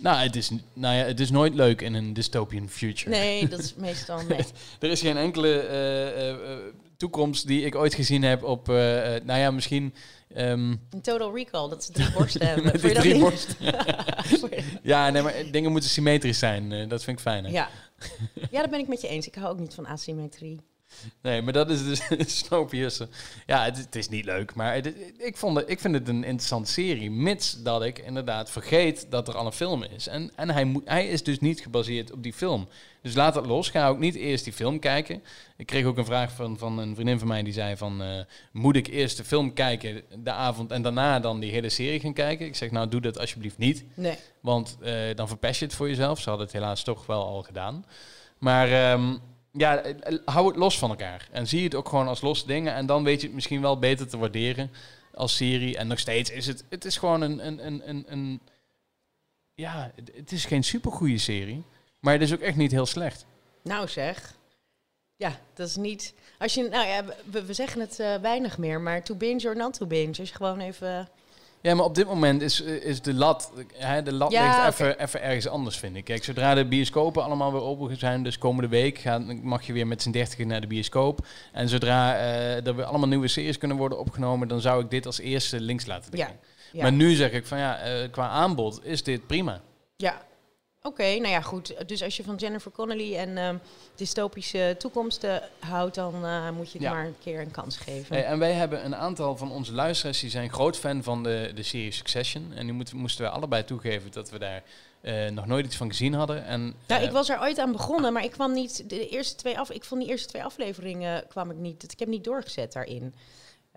Nou, 0.00 0.16
het 0.22 0.36
is, 0.36 0.50
nou 0.72 0.96
ja, 0.96 1.04
het 1.04 1.20
is 1.20 1.30
nooit 1.30 1.54
leuk 1.54 1.80
in 1.82 1.94
een 1.94 2.12
dystopian 2.12 2.68
future. 2.68 3.10
Nee, 3.10 3.48
dat 3.48 3.58
is 3.58 3.74
meestal 3.74 4.20
nee. 4.28 4.38
Er 4.80 4.90
is 4.90 5.00
geen 5.00 5.16
enkele 5.16 5.60
eh, 5.60 6.08
eh, 6.08 6.30
eh, 6.30 6.58
toekomst 6.96 7.46
die 7.46 7.62
ik 7.64 7.74
ooit 7.74 7.94
gezien 7.94 8.22
heb 8.22 8.42
op... 8.42 8.66
nou 8.66 9.38
ja, 9.38 9.50
misschien... 9.50 9.94
ehm, 10.34 10.70
Een 10.90 11.00
Total 11.02 11.34
Recall, 11.34 11.68
dat 11.68 11.84
ze 11.84 11.92
drie 11.92 12.12
borsten 12.12 12.46
hebben. 12.48 12.64
dat 12.82 12.94
drie 12.94 13.12
niet? 13.12 13.22
borsten. 13.22 13.56
ja, 14.82 15.10
nee, 15.10 15.22
maar 15.22 15.34
dingen 15.50 15.70
moeten 15.70 15.90
symmetrisch 15.90 16.38
zijn. 16.38 16.88
dat 16.88 17.04
vind 17.04 17.16
ik 17.16 17.22
fijn. 17.22 17.44
hè. 17.44 17.50
ja. 17.50 17.68
ja, 18.50 18.60
dat 18.60 18.70
ben 18.70 18.80
ik 18.80 18.88
met 18.88 19.00
je 19.00 19.08
eens. 19.08 19.26
Ik 19.26 19.34
hou 19.34 19.48
ook 19.48 19.58
niet 19.60 19.74
van 19.74 19.86
asymmetrie. 19.86 20.60
Nee, 21.22 21.42
maar 21.42 21.52
dat 21.52 21.70
is 21.70 21.84
dus 21.84 22.02
Snowpiercer. 22.38 23.08
Ja, 23.46 23.64
het, 23.64 23.76
het 23.76 23.94
is 23.96 24.08
niet 24.08 24.24
leuk, 24.24 24.54
maar 24.54 24.74
het- 24.74 24.94
ik, 25.18 25.36
vond 25.36 25.56
het, 25.56 25.70
ik 25.70 25.80
vind 25.80 25.94
het 25.94 26.08
een 26.08 26.24
interessante 26.24 26.70
serie. 26.70 27.10
Mits 27.10 27.62
dat 27.62 27.82
ik 27.82 27.98
inderdaad 27.98 28.50
vergeet 28.50 29.06
dat 29.10 29.28
er 29.28 29.36
al 29.36 29.46
een 29.46 29.52
film 29.52 29.82
is. 29.82 30.06
En, 30.06 30.30
en 30.36 30.50
hij, 30.50 30.64
moet, 30.64 30.82
hij 30.88 31.06
is 31.08 31.22
dus 31.22 31.38
niet 31.38 31.60
gebaseerd 31.60 32.12
op 32.12 32.22
die 32.22 32.32
film. 32.32 32.68
Dus 33.02 33.14
laat 33.14 33.34
het 33.34 33.46
los. 33.46 33.70
Ga 33.70 33.88
ook 33.88 33.98
niet 33.98 34.14
eerst 34.14 34.44
die 34.44 34.52
film 34.52 34.78
kijken. 34.78 35.22
Ik 35.56 35.66
kreeg 35.66 35.84
ook 35.84 35.98
een 35.98 36.04
vraag 36.04 36.32
van, 36.32 36.58
van 36.58 36.78
een 36.78 36.94
vriendin 36.94 37.18
van 37.18 37.28
mij 37.28 37.42
die 37.42 37.52
zei 37.52 37.76
van... 37.76 38.02
eh, 38.02 38.08
moet 38.52 38.76
ik 38.76 38.86
eerst 38.86 39.16
de 39.16 39.24
film 39.24 39.52
kijken 39.52 40.02
de 40.24 40.30
avond 40.32 40.70
en 40.72 40.82
daarna 40.82 41.20
dan 41.20 41.40
die 41.40 41.50
hele 41.50 41.68
serie 41.68 42.00
gaan 42.00 42.12
kijken? 42.12 42.46
Ik 42.46 42.56
zeg 42.56 42.70
nou, 42.70 42.88
doe 42.88 43.00
dat 43.00 43.18
alsjeblieft 43.18 43.58
niet. 43.58 43.84
Nee. 43.94 44.16
Want 44.40 44.76
eh, 44.80 44.94
dan 45.14 45.28
verpest 45.28 45.58
je 45.60 45.64
het 45.66 45.74
voor 45.74 45.88
jezelf. 45.88 46.20
Ze 46.20 46.28
hadden 46.28 46.46
het 46.46 46.56
helaas 46.56 46.82
toch 46.82 47.06
wel 47.06 47.24
al 47.24 47.42
gedaan. 47.42 47.84
Maar 48.38 48.72
ehm, 48.72 49.16
ja, 49.52 49.78
eh, 49.78 50.14
eh, 50.14 50.18
hou 50.24 50.46
het 50.46 50.56
los 50.56 50.78
van 50.78 50.90
elkaar. 50.90 51.28
En 51.30 51.46
zie 51.46 51.64
het 51.64 51.74
ook 51.74 51.88
gewoon 51.88 52.08
als 52.08 52.20
losse 52.20 52.46
dingen. 52.46 52.74
En 52.74 52.86
dan 52.86 53.04
weet 53.04 53.20
je 53.20 53.26
het 53.26 53.34
misschien 53.34 53.60
wel 53.60 53.78
beter 53.78 54.08
te 54.08 54.18
waarderen 54.18 54.70
als 55.14 55.36
serie. 55.36 55.76
En 55.76 55.86
nog 55.86 55.98
steeds 55.98 56.30
is 56.30 56.46
het, 56.46 56.64
het 56.68 56.84
is 56.84 56.96
gewoon 56.96 57.20
een, 57.20 57.46
een, 57.46 57.66
een, 57.66 57.88
een, 57.88 58.04
een 58.08 58.40
ja, 59.54 59.92
het, 59.94 60.10
het 60.14 60.32
is 60.32 60.44
geen 60.44 60.64
supergoeie 60.64 61.18
serie. 61.18 61.64
Maar 62.00 62.12
het 62.12 62.22
is 62.22 62.32
ook 62.32 62.40
echt 62.40 62.56
niet 62.56 62.70
heel 62.70 62.86
slecht. 62.86 63.26
Nou 63.62 63.88
zeg. 63.88 64.36
Ja, 65.16 65.40
dat 65.54 65.68
is 65.68 65.76
niet... 65.76 66.14
Als 66.38 66.54
je, 66.54 66.68
nou 66.68 66.86
ja, 66.86 67.04
we, 67.30 67.44
we 67.44 67.52
zeggen 67.52 67.80
het 67.80 68.00
eh, 68.00 68.14
weinig 68.14 68.58
meer, 68.58 68.80
maar 68.80 69.02
to 69.02 69.14
binge 69.14 69.48
or 69.48 69.56
not 69.56 69.74
to 69.74 69.86
binge. 69.86 70.18
Als 70.18 70.28
je 70.28 70.34
gewoon 70.34 70.60
even... 70.60 71.08
Ja, 71.60 71.74
maar 71.74 71.84
op 71.84 71.94
dit 71.94 72.06
moment 72.06 72.42
is, 72.42 72.62
eh, 72.62 72.84
is 72.84 73.02
de 73.02 73.14
lat, 73.14 73.52
hè, 73.72 74.02
de 74.02 74.12
lat 74.12 74.32
Ja, 74.32 74.64
ligt 74.64 74.80
even, 74.80 75.02
even 75.02 75.22
ergens 75.22 75.48
anders, 75.48 75.76
vind 75.76 75.96
ik. 75.96 76.04
Kijk, 76.04 76.24
zodra 76.24 76.54
de 76.54 76.66
bioscopen 76.66 77.22
allemaal 77.22 77.52
weer 77.52 77.62
open 77.62 77.98
zijn, 77.98 78.22
dus 78.22 78.38
komende 78.38 78.68
week 78.68 78.98
gaan, 78.98 79.40
mag 79.42 79.66
je 79.66 79.72
weer 79.72 79.86
met 79.86 80.02
z'n 80.02 80.10
dertigen 80.10 80.46
naar 80.46 80.60
de 80.60 80.66
bioscoop. 80.66 81.26
En 81.52 81.68
zodra 81.68 82.16
eh, 82.16 82.66
er 82.66 82.76
weer 82.76 82.84
allemaal 82.84 83.08
nieuwe 83.08 83.28
series 83.28 83.58
kunnen 83.58 83.76
worden 83.76 83.98
opgenomen, 83.98 84.48
dan 84.48 84.60
zou 84.60 84.82
ik 84.82 84.90
dit 84.90 85.06
als 85.06 85.18
eerste 85.18 85.60
links 85.60 85.86
laten 85.86 86.12
liggen. 86.14 86.36
Ja. 86.72 86.82
Maar 86.82 86.92
nu 86.92 87.14
zeg 87.14 87.32
ik 87.32 87.46
van 87.46 87.58
ja, 87.58 87.78
eh, 87.78 88.10
qua 88.10 88.28
aanbod 88.28 88.84
is 88.84 89.02
dit 89.02 89.26
prima. 89.26 89.60
Ja, 89.96 90.22
oké. 90.88 91.02
nou 91.02 91.28
ja, 91.28 91.40
goed. 91.40 91.88
Dus 91.88 92.02
als 92.02 92.16
je 92.16 92.24
van 92.24 92.36
Jennifer 92.36 92.70
Connelly 92.72 93.16
en 93.16 93.38
ehm, 93.38 93.56
dystopische 93.94 94.74
toekomsten 94.78 95.42
houdt, 95.58 95.94
dan 95.94 96.24
eh, 96.24 96.50
moet 96.50 96.72
je 96.72 96.78
het 96.78 96.86
Ja. 96.86 96.92
maar 96.92 97.06
een 97.06 97.18
keer 97.22 97.40
een 97.40 97.50
kans 97.50 97.76
geven. 97.76 98.16
Hey, 98.16 98.24
en 98.24 98.38
wij 98.38 98.52
hebben 98.52 98.84
een 98.84 98.96
aantal 98.96 99.36
van 99.36 99.52
onze 99.52 99.72
luisteraars 99.72 100.20
die 100.20 100.30
zijn 100.30 100.52
groot 100.52 100.76
fan 100.76 101.02
van 101.02 101.22
de, 101.22 101.52
de 101.54 101.62
serie 101.62 101.92
Succession. 101.92 102.52
En 102.54 102.66
nu 102.66 102.72
moeten, 102.72 102.96
moesten 102.96 103.24
we 103.24 103.30
allebei 103.30 103.64
toegeven 103.64 104.10
dat 104.10 104.30
we 104.30 104.38
daar 104.38 104.62
eh, 105.00 105.28
nog 105.28 105.46
nooit 105.46 105.66
iets 105.66 105.76
van 105.76 105.88
gezien 105.88 106.14
hadden. 106.14 106.44
En, 106.44 106.74
nou, 106.86 107.00
eh, 107.00 107.06
ik 107.06 107.12
was 107.12 107.28
er 107.28 107.40
ooit 107.40 107.58
aan 107.58 107.72
begonnen, 107.72 108.12
maar 108.12 108.24
ik 108.24 108.30
kwam 108.30 108.52
niet. 108.52 108.90
De 108.90 109.08
eerste 109.08 109.34
twee 109.34 109.58
af, 109.58 109.70
ik 109.70 109.84
vond 109.84 110.00
die 110.00 110.10
eerste 110.10 110.28
twee 110.28 110.44
afleveringen 110.44 111.26
kwam 111.28 111.50
ik 111.50 111.56
niet. 111.56 111.92
Ik 111.92 111.98
heb 111.98 112.08
niet 112.08 112.24
doorgezet 112.24 112.72
daarin. 112.72 113.14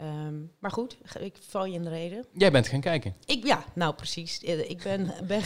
Ehm, 0.01 0.39
maar 0.59 0.71
goed, 0.71 0.97
ik 1.19 1.35
val 1.39 1.65
je 1.65 1.73
in 1.73 1.83
de 1.83 1.89
reden. 1.89 2.25
Jij 2.33 2.51
bent 2.51 2.67
gaan 2.67 2.81
kijken. 2.81 3.15
Ik, 3.25 3.45
ja, 3.45 3.63
nou 3.75 3.93
precies. 3.95 4.39
Eh, 4.43 4.69
Ik 4.69 4.83
ben, 4.83 5.13
ben, 5.27 5.41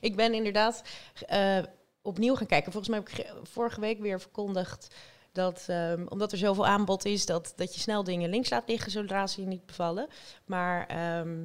ik 0.00 0.16
ben 0.16 0.34
inderdaad 0.34 0.82
eh, 1.26 1.58
opnieuw 2.02 2.34
gaan 2.34 2.46
kijken. 2.46 2.72
Volgens 2.72 2.90
mij 2.96 2.98
heb 3.04 3.08
ik 3.08 3.14
ge- 3.26 3.40
vorige 3.50 3.80
week 3.80 4.00
weer 4.00 4.20
verkondigd 4.20 4.94
dat, 5.32 5.64
ehm, 5.66 6.06
omdat 6.08 6.32
er 6.32 6.38
zoveel 6.38 6.66
aanbod 6.66 7.04
is, 7.04 7.26
dat, 7.26 7.52
dat 7.56 7.74
je 7.74 7.80
snel 7.80 8.04
dingen 8.04 8.30
links 8.30 8.50
laat 8.50 8.68
liggen 8.68 8.90
zodra 8.90 9.26
ze 9.26 9.40
je 9.40 9.46
niet 9.46 9.66
bevallen. 9.66 10.08
Maar 10.44 10.86
ehm, 10.86 11.44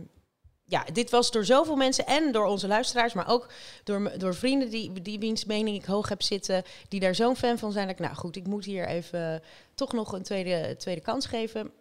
ja, 0.65 0.83
dit 0.93 1.09
was 1.09 1.31
door 1.31 1.45
zoveel 1.45 1.75
mensen 1.75 2.05
en 2.05 2.31
door 2.31 2.45
onze 2.45 2.67
luisteraars, 2.67 3.13
maar 3.13 3.27
ook 3.29 3.49
door, 3.83 4.11
door 4.17 4.35
vrienden 4.35 4.69
die, 4.69 5.01
die 5.01 5.19
wiens 5.19 5.45
mening 5.45 5.77
ik 5.77 5.85
hoog 5.85 6.09
heb 6.09 6.21
zitten, 6.21 6.63
die 6.87 6.99
daar 6.99 7.15
zo'n 7.15 7.35
fan 7.35 7.57
van 7.57 7.71
zijn. 7.71 7.87
Dat 7.87 7.99
ik, 7.99 8.05
nou 8.05 8.15
goed, 8.15 8.35
ik 8.35 8.47
moet 8.47 8.65
hier 8.65 8.87
even 8.87 9.41
toch 9.75 9.93
nog 9.93 10.11
een 10.11 10.23
tweede, 10.23 10.75
tweede 10.77 11.01
kans 11.01 11.25
geven. 11.25 11.71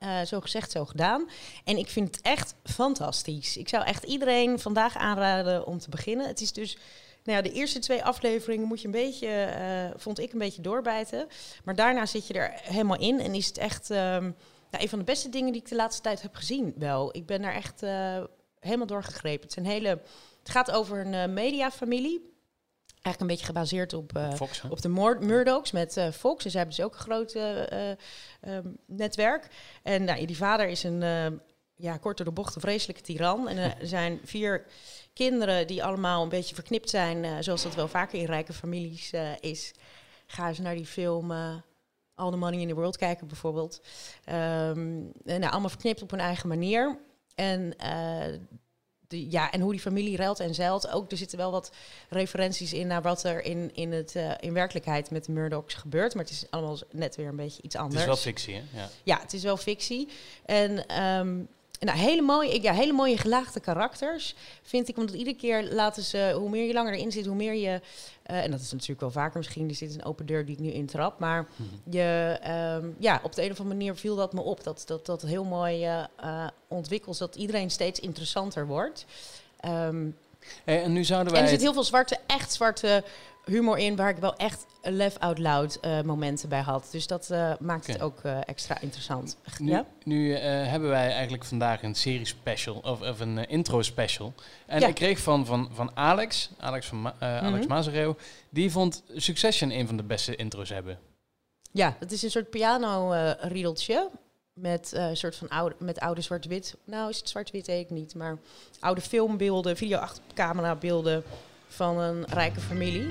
Eh, 0.00 0.22
zo 0.22 0.40
gezegd, 0.40 0.70
zo 0.70 0.84
gedaan. 0.84 1.28
En 1.64 1.76
ik 1.76 1.88
vind 1.88 2.16
het 2.16 2.20
echt 2.24 2.54
fantastisch. 2.64 3.56
Ik 3.56 3.68
zou 3.68 3.84
echt 3.84 4.04
iedereen 4.04 4.58
vandaag 4.58 4.96
aanraden 4.96 5.66
om 5.66 5.78
te 5.78 5.90
beginnen. 5.90 6.26
Het 6.26 6.40
is 6.40 6.52
dus, 6.52 6.76
nou 7.24 7.36
ja, 7.36 7.42
de 7.42 7.52
eerste 7.52 7.78
twee 7.78 8.04
afleveringen 8.04 8.66
moet 8.66 8.80
je 8.80 8.86
een 8.86 8.92
beetje, 8.92 9.28
eh, 9.28 10.00
vond 10.00 10.18
ik 10.18 10.32
een 10.32 10.38
beetje 10.38 10.62
doorbijten. 10.62 11.28
Maar 11.64 11.74
daarna 11.74 12.06
zit 12.06 12.26
je 12.26 12.34
er 12.34 12.52
helemaal 12.62 12.98
in 12.98 13.20
en 13.20 13.34
is 13.34 13.46
het 13.46 13.58
echt 13.58 13.90
ehm, 13.90 14.22
nou, 14.70 14.82
een 14.82 14.88
van 14.88 14.98
de 14.98 15.04
beste 15.04 15.28
dingen 15.28 15.52
die 15.52 15.62
ik 15.62 15.68
de 15.68 15.74
laatste 15.74 16.02
tijd 16.02 16.22
heb 16.22 16.34
gezien. 16.34 16.74
Wel, 16.76 17.16
ik 17.16 17.26
ben 17.26 17.42
daar 17.42 17.54
echt 17.54 17.82
eh, 17.82 18.22
helemaal 18.60 18.86
doorgegrepen. 18.86 19.48
Het, 19.48 19.50
is 19.50 19.64
een 19.64 19.70
hele, 19.70 19.88
het 20.38 20.50
gaat 20.50 20.70
over 20.70 21.06
een 21.06 21.32
mediafamilie. 21.32 22.34
Eigenlijk 23.02 23.20
een 23.20 23.26
beetje 23.26 23.44
gebaseerd 23.46 23.92
op, 23.92 24.20
Fox, 24.34 24.62
hè? 24.62 24.68
op 24.68 24.82
de 24.82 24.88
Mur- 24.88 25.22
Murdochs 25.22 25.70
met 25.70 25.96
eh, 25.96 26.10
Fox. 26.10 26.42
Dus 26.42 26.52
ze 26.52 26.58
hebben 26.58 26.76
dus 26.76 26.84
ook 26.84 26.94
een 26.94 27.00
groot 27.00 27.32
eh, 27.32 27.90
eh, 27.90 27.96
ehm, 28.40 28.68
netwerk. 28.86 29.48
En 29.82 30.04
nou, 30.04 30.26
die 30.26 30.36
vader 30.36 30.68
is 30.68 30.82
een, 30.82 31.00
ja, 31.74 31.96
kort 31.96 32.16
door 32.16 32.26
de 32.26 32.32
bocht 32.32 32.54
een 32.54 32.60
vreselijke 32.60 33.02
tiran. 33.02 33.48
En 33.48 33.56
er 33.56 33.76
zijn 33.86 34.20
vier 34.24 34.66
kinderen 35.12 35.66
die 35.66 35.84
allemaal 35.84 36.22
een 36.22 36.28
beetje 36.28 36.54
verknipt 36.54 36.90
zijn, 36.90 37.44
zoals 37.44 37.62
dat 37.62 37.74
wel 37.74 37.88
vaker 37.88 38.18
in 38.18 38.24
rijke 38.24 38.52
families 38.52 39.12
is. 39.40 39.72
Ga 40.26 40.48
eens 40.48 40.58
naar 40.58 40.74
die 40.74 40.86
film 40.86 41.32
All 42.14 42.30
the 42.30 42.36
Money 42.36 42.60
in 42.60 42.68
the 42.68 42.74
World 42.74 42.96
kijken 42.96 43.26
bijvoorbeeld. 43.26 43.80
Ehm, 44.24 45.02
en, 45.24 45.40
nou, 45.40 45.52
allemaal 45.52 45.68
verknipt 45.68 46.02
op 46.02 46.10
hun 46.10 46.20
eigen 46.20 46.48
manier. 46.48 46.98
En, 47.34 47.74
de, 49.10 49.30
ja, 49.30 49.50
en 49.50 49.60
hoe 49.60 49.72
die 49.72 49.80
familie 49.80 50.16
ruilt 50.16 50.40
en 50.40 50.54
zeilt. 50.54 50.90
Ook 50.90 51.10
er 51.10 51.16
zitten 51.16 51.38
wel 51.38 51.50
wat 51.50 51.70
referenties 52.08 52.72
in 52.72 52.86
naar 52.86 53.02
wat 53.02 53.24
er 53.24 53.44
in, 53.44 53.70
in, 53.74 53.92
het, 53.92 54.16
eh, 54.16 54.30
in 54.40 54.52
werkelijkheid 54.52 55.10
met 55.10 55.24
de 55.24 55.32
Murdochs 55.32 55.74
gebeurt. 55.74 56.14
Maar 56.14 56.24
het 56.24 56.32
is 56.32 56.44
allemaal 56.50 56.78
net 56.90 57.16
weer 57.16 57.28
een 57.28 57.36
beetje 57.36 57.62
iets 57.62 57.74
Het 57.74 57.82
anders. 57.82 58.00
is 58.00 58.06
wel 58.06 58.16
fictie, 58.16 58.54
hè? 58.54 58.62
Ja. 58.80 58.88
Ja, 59.02 59.20
het 59.20 59.32
is 59.32 59.42
wel 59.42 59.56
fictie. 59.56 60.08
En 60.46 60.86
ehm, 60.86 61.38
nou, 61.86 61.98
hele, 61.98 62.22
mooie, 62.22 62.62
ja, 62.62 62.72
hele 62.72 62.92
mooie 62.92 63.16
gelaagde 63.16 63.60
karakters, 63.60 64.34
vind 64.62 64.88
ik. 64.88 64.96
Want 64.96 65.10
iedere 65.10 65.36
keer 65.36 65.72
laten 65.72 66.02
ze, 66.02 66.32
hoe 66.36 66.50
meer 66.50 66.66
je 66.66 66.72
langer 66.72 66.92
erin 66.94 67.12
zit, 67.12 67.26
hoe 67.26 67.34
meer 67.34 67.54
je... 67.54 67.80
eh, 68.22 68.42
en 68.44 68.50
dat 68.50 68.60
is 68.60 68.72
natuurlijk 68.72 69.00
wel 69.00 69.10
vaker 69.10 69.38
misschien, 69.38 69.68
dus 69.68 69.78
dit 69.78 69.88
is 69.88 69.94
een 69.94 70.04
open 70.04 70.26
deur 70.26 70.44
die 70.44 70.54
ik 70.54 70.60
nu 70.60 70.70
intrap. 70.70 71.18
Maar 71.18 71.46
je, 71.90 72.38
ehm, 72.42 72.86
ja, 72.98 73.20
op 73.22 73.34
de 73.34 73.42
een 73.44 73.50
of 73.50 73.58
andere 73.58 73.76
manier 73.76 73.96
viel 73.96 74.16
dat 74.16 74.32
me 74.32 74.40
op. 74.40 74.64
Dat 74.64 74.82
dat, 74.86 75.06
dat 75.06 75.22
heel 75.22 75.44
mooi 75.44 75.84
eh, 75.84 76.46
ontwikkelt, 76.68 77.18
dat 77.18 77.36
iedereen 77.36 77.70
steeds 77.70 78.00
interessanter 78.00 78.66
wordt. 78.66 79.04
Ehm, 79.60 80.06
Hey, 80.64 80.82
en 80.82 80.92
nu 80.92 81.04
zouden 81.04 81.26
en 81.28 81.32
wij... 81.32 81.42
er 81.42 81.48
zit 81.48 81.60
heel 81.60 81.72
veel 81.72 81.84
zwarte, 81.84 82.18
echt 82.26 82.52
zwarte 82.52 83.04
humor 83.44 83.78
in, 83.78 83.96
waar 83.96 84.08
ik 84.10 84.16
wel 84.16 84.36
echt 84.36 84.66
laugh 84.82 85.16
out 85.18 85.38
loud 85.38 85.78
eh, 85.80 86.00
momenten 86.00 86.48
bij 86.48 86.60
had. 86.60 86.88
Dus 86.90 87.06
dat 87.06 87.30
eh, 87.30 87.52
maakt 87.60 87.86
het 87.86 88.00
ook 88.00 88.20
eh, 88.22 88.38
extra 88.46 88.80
interessant. 88.80 89.36
Nu, 89.58 89.70
Ja? 89.70 89.84
nu 90.04 90.34
hebben 90.36 90.88
wij 90.88 91.10
eigenlijk 91.12 91.44
vandaag 91.44 91.82
een 91.82 91.94
serie 91.94 92.26
special, 92.26 92.74
of, 92.82 93.00
of 93.00 93.20
een 93.20 93.48
intro 93.48 93.82
special. 93.82 94.32
En 94.66 94.80
Ja. 94.80 94.86
ik 94.86 94.94
kreeg 94.94 95.18
van, 95.18 95.46
van, 95.46 95.70
van 95.72 95.90
Alex, 95.94 96.50
Alex, 96.58 96.86
van 96.86 97.00
Ma- 97.00 97.14
Alex. 97.18 97.66
Mazereo, 97.66 98.16
die 98.50 98.70
vond 98.70 99.02
Succession 99.14 99.70
een 99.70 99.86
van 99.86 99.96
de 99.96 100.02
beste 100.02 100.36
intro's 100.36 100.68
hebben. 100.68 100.98
Ja, 101.72 101.96
het 101.98 102.12
is 102.12 102.22
een 102.22 102.30
soort 102.30 102.50
piano-riedeltje. 102.50 104.08
met 104.52 104.92
eh, 104.92 105.08
een 105.08 105.16
soort 105.16 105.36
van 105.36 105.48
oude, 105.48 105.74
met 105.78 106.00
oude 106.00 106.20
zwart-wit. 106.20 106.76
Nou, 106.84 107.10
is 107.10 107.18
het 107.18 107.28
zwart-wit, 107.28 107.68
ik 107.68 107.90
niet. 107.90 108.14
Maar 108.14 108.38
oude 108.80 109.00
filmbeelden, 109.00 109.76
video-camera-beelden 109.76 111.22
van 111.72 111.98
een 111.98 112.24
rijke 112.28 112.60
familie. 112.60 113.06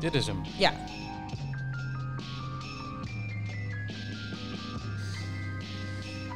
Dit 0.00 0.14
is 0.14 0.26
hem. 0.26 0.40
Ja. 0.58 0.72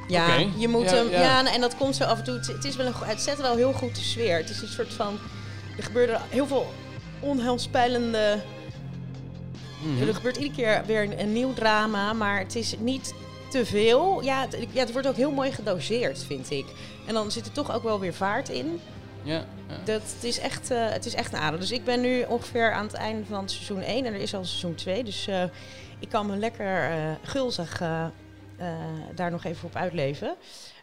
Ja, 0.09 0.37
je 0.57 0.69
moet 0.69 0.91
Ja, 0.91 0.97
hem. 0.97 1.09
ja. 1.11 1.21
Ja, 1.21 1.53
en- 1.53 1.61
dat 1.61 1.77
komt 1.77 1.97
zo 1.97 2.05
af 2.05 2.19
en 2.19 2.25
toe. 2.25 2.35
Het, 2.35 2.47
het 2.47 2.65
is 2.65 2.77
wel 2.77 2.87
een, 2.87 2.93
het 2.99 3.21
zet 3.21 3.41
wel 3.41 3.57
heel 3.57 3.73
goed 3.73 3.95
de 3.95 4.01
sfeer. 4.03 4.37
Het 4.37 4.51
is 4.51 4.63
een 4.63 4.69
soort 4.69 4.93
van. 4.93 5.19
Er 5.77 5.83
gebeuren 5.83 6.21
heel 6.29 6.47
veel 6.47 6.73
onheilspellende 7.21 8.43
Mhm. 9.83 10.09
er 10.09 10.15
gebeurt 10.15 10.37
iedere 10.37 10.55
keer 10.57 10.83
weer 10.87 11.03
een, 11.03 11.21
een 11.21 11.33
nieuw 11.33 11.55
drama, 11.55 12.13
maar 12.13 12.39
het 12.39 12.55
is 12.57 12.75
niet 12.79 13.15
te 13.51 13.67
veel. 13.67 14.23
Ja 14.23 14.41
het, 14.41 14.57
ja, 14.73 14.81
het 14.81 14.93
wordt 14.93 15.09
ook 15.09 15.17
heel 15.17 15.31
mooi 15.31 15.53
gedoseerd, 15.53 16.25
vind 16.27 16.51
ik. 16.51 16.65
En 17.07 17.15
dan 17.15 17.31
zit 17.31 17.47
er 17.47 17.53
toch 17.53 17.73
ook 17.75 17.83
wel 17.83 18.01
weer 18.01 18.15
vaart 18.15 18.49
in. 18.49 18.81
Ja. 19.23 19.45
Dat, 19.85 20.03
het, 20.15 20.25
is 20.25 20.39
echt, 20.39 20.71
eh, 20.71 20.89
het 20.91 21.07
is 21.07 21.15
echt 21.15 21.33
een 21.33 21.39
ader. 21.39 21.61
Dus 21.61 21.71
ik 21.73 21.85
ben 21.85 22.01
nu 22.01 22.23
ongeveer 22.29 22.73
aan 22.73 22.85
het 22.85 22.93
einde 22.95 23.25
van 23.25 23.49
seizoen 23.49 23.81
1 23.83 24.05
en 24.07 24.15
er 24.15 24.21
is 24.21 24.35
al 24.35 24.45
seizoen 24.45 24.75
2. 24.75 25.05
Dus 25.05 25.27
eh, 25.27 25.43
ik 25.99 26.09
kan 26.09 26.27
me 26.27 26.37
lekker 26.37 26.91
eh, 26.91 27.11
gulzig 27.23 27.79
daar 29.15 29.31
nog 29.31 29.45
even 29.45 29.65
op 29.69 29.77
uitleven. 29.77 30.35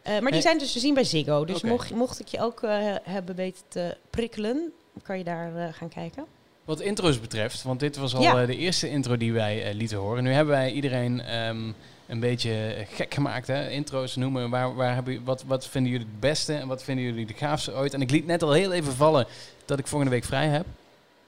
Maar 0.05 0.19
die 0.21 0.29
Hey. 0.29 0.41
zijn 0.41 0.57
dus 0.57 0.71
te 0.71 0.79
zien 0.79 0.93
bij 0.93 1.03
Ziggo. 1.03 1.45
Dus 1.45 1.61
mocht, 1.61 1.91
mocht 1.91 2.19
ik 2.19 2.27
je 2.27 2.39
ook 2.39 2.61
hebben 3.03 3.35
weten 3.35 3.63
te 3.67 3.97
prikkelen, 4.09 4.71
kan 5.03 5.17
je 5.17 5.23
daar 5.23 5.73
gaan 5.73 5.89
kijken. 5.89 6.25
Wat 6.65 6.79
intro's 6.79 7.19
betreft, 7.19 7.63
want 7.63 7.79
dit 7.79 7.97
was 7.97 8.15
al 8.15 8.21
Ja. 8.21 8.45
de 8.45 8.55
eerste 8.57 8.89
intro 8.89 9.17
die 9.17 9.33
wij 9.33 9.73
lieten 9.73 9.97
horen. 9.97 10.23
Nu 10.23 10.31
hebben 10.31 10.53
wij 10.53 10.71
iedereen 10.71 11.21
ehm, 11.21 11.71
een 12.08 12.20
beetje 12.20 12.86
gek 12.89 13.14
gemaakt, 13.14 13.47
hè? 13.47 13.70
intro's 13.70 14.16
noemen. 14.16 14.49
Waar, 14.49 14.76
waar 14.76 14.93
hebben, 14.93 15.24
wat, 15.24 15.43
wat 15.43 15.68
vinden 15.68 15.91
jullie 15.91 16.08
het 16.08 16.20
beste 16.20 16.53
en 16.53 16.68
wat 16.68 16.84
vinden 16.84 17.05
jullie 17.05 17.26
de 17.26 17.34
gaafste 17.34 17.74
ooit? 17.74 17.93
En 17.93 18.01
ik 18.01 18.12
liet 18.12 18.26
net 18.26 18.43
al 18.43 18.51
heel 18.51 18.72
even 18.72 18.93
vallen 18.93 19.28
dat 19.66 19.80
ik 19.80 19.88
volgende 19.88 20.14
week 20.14 20.24
vrij 20.24 20.47
heb. 20.47 20.66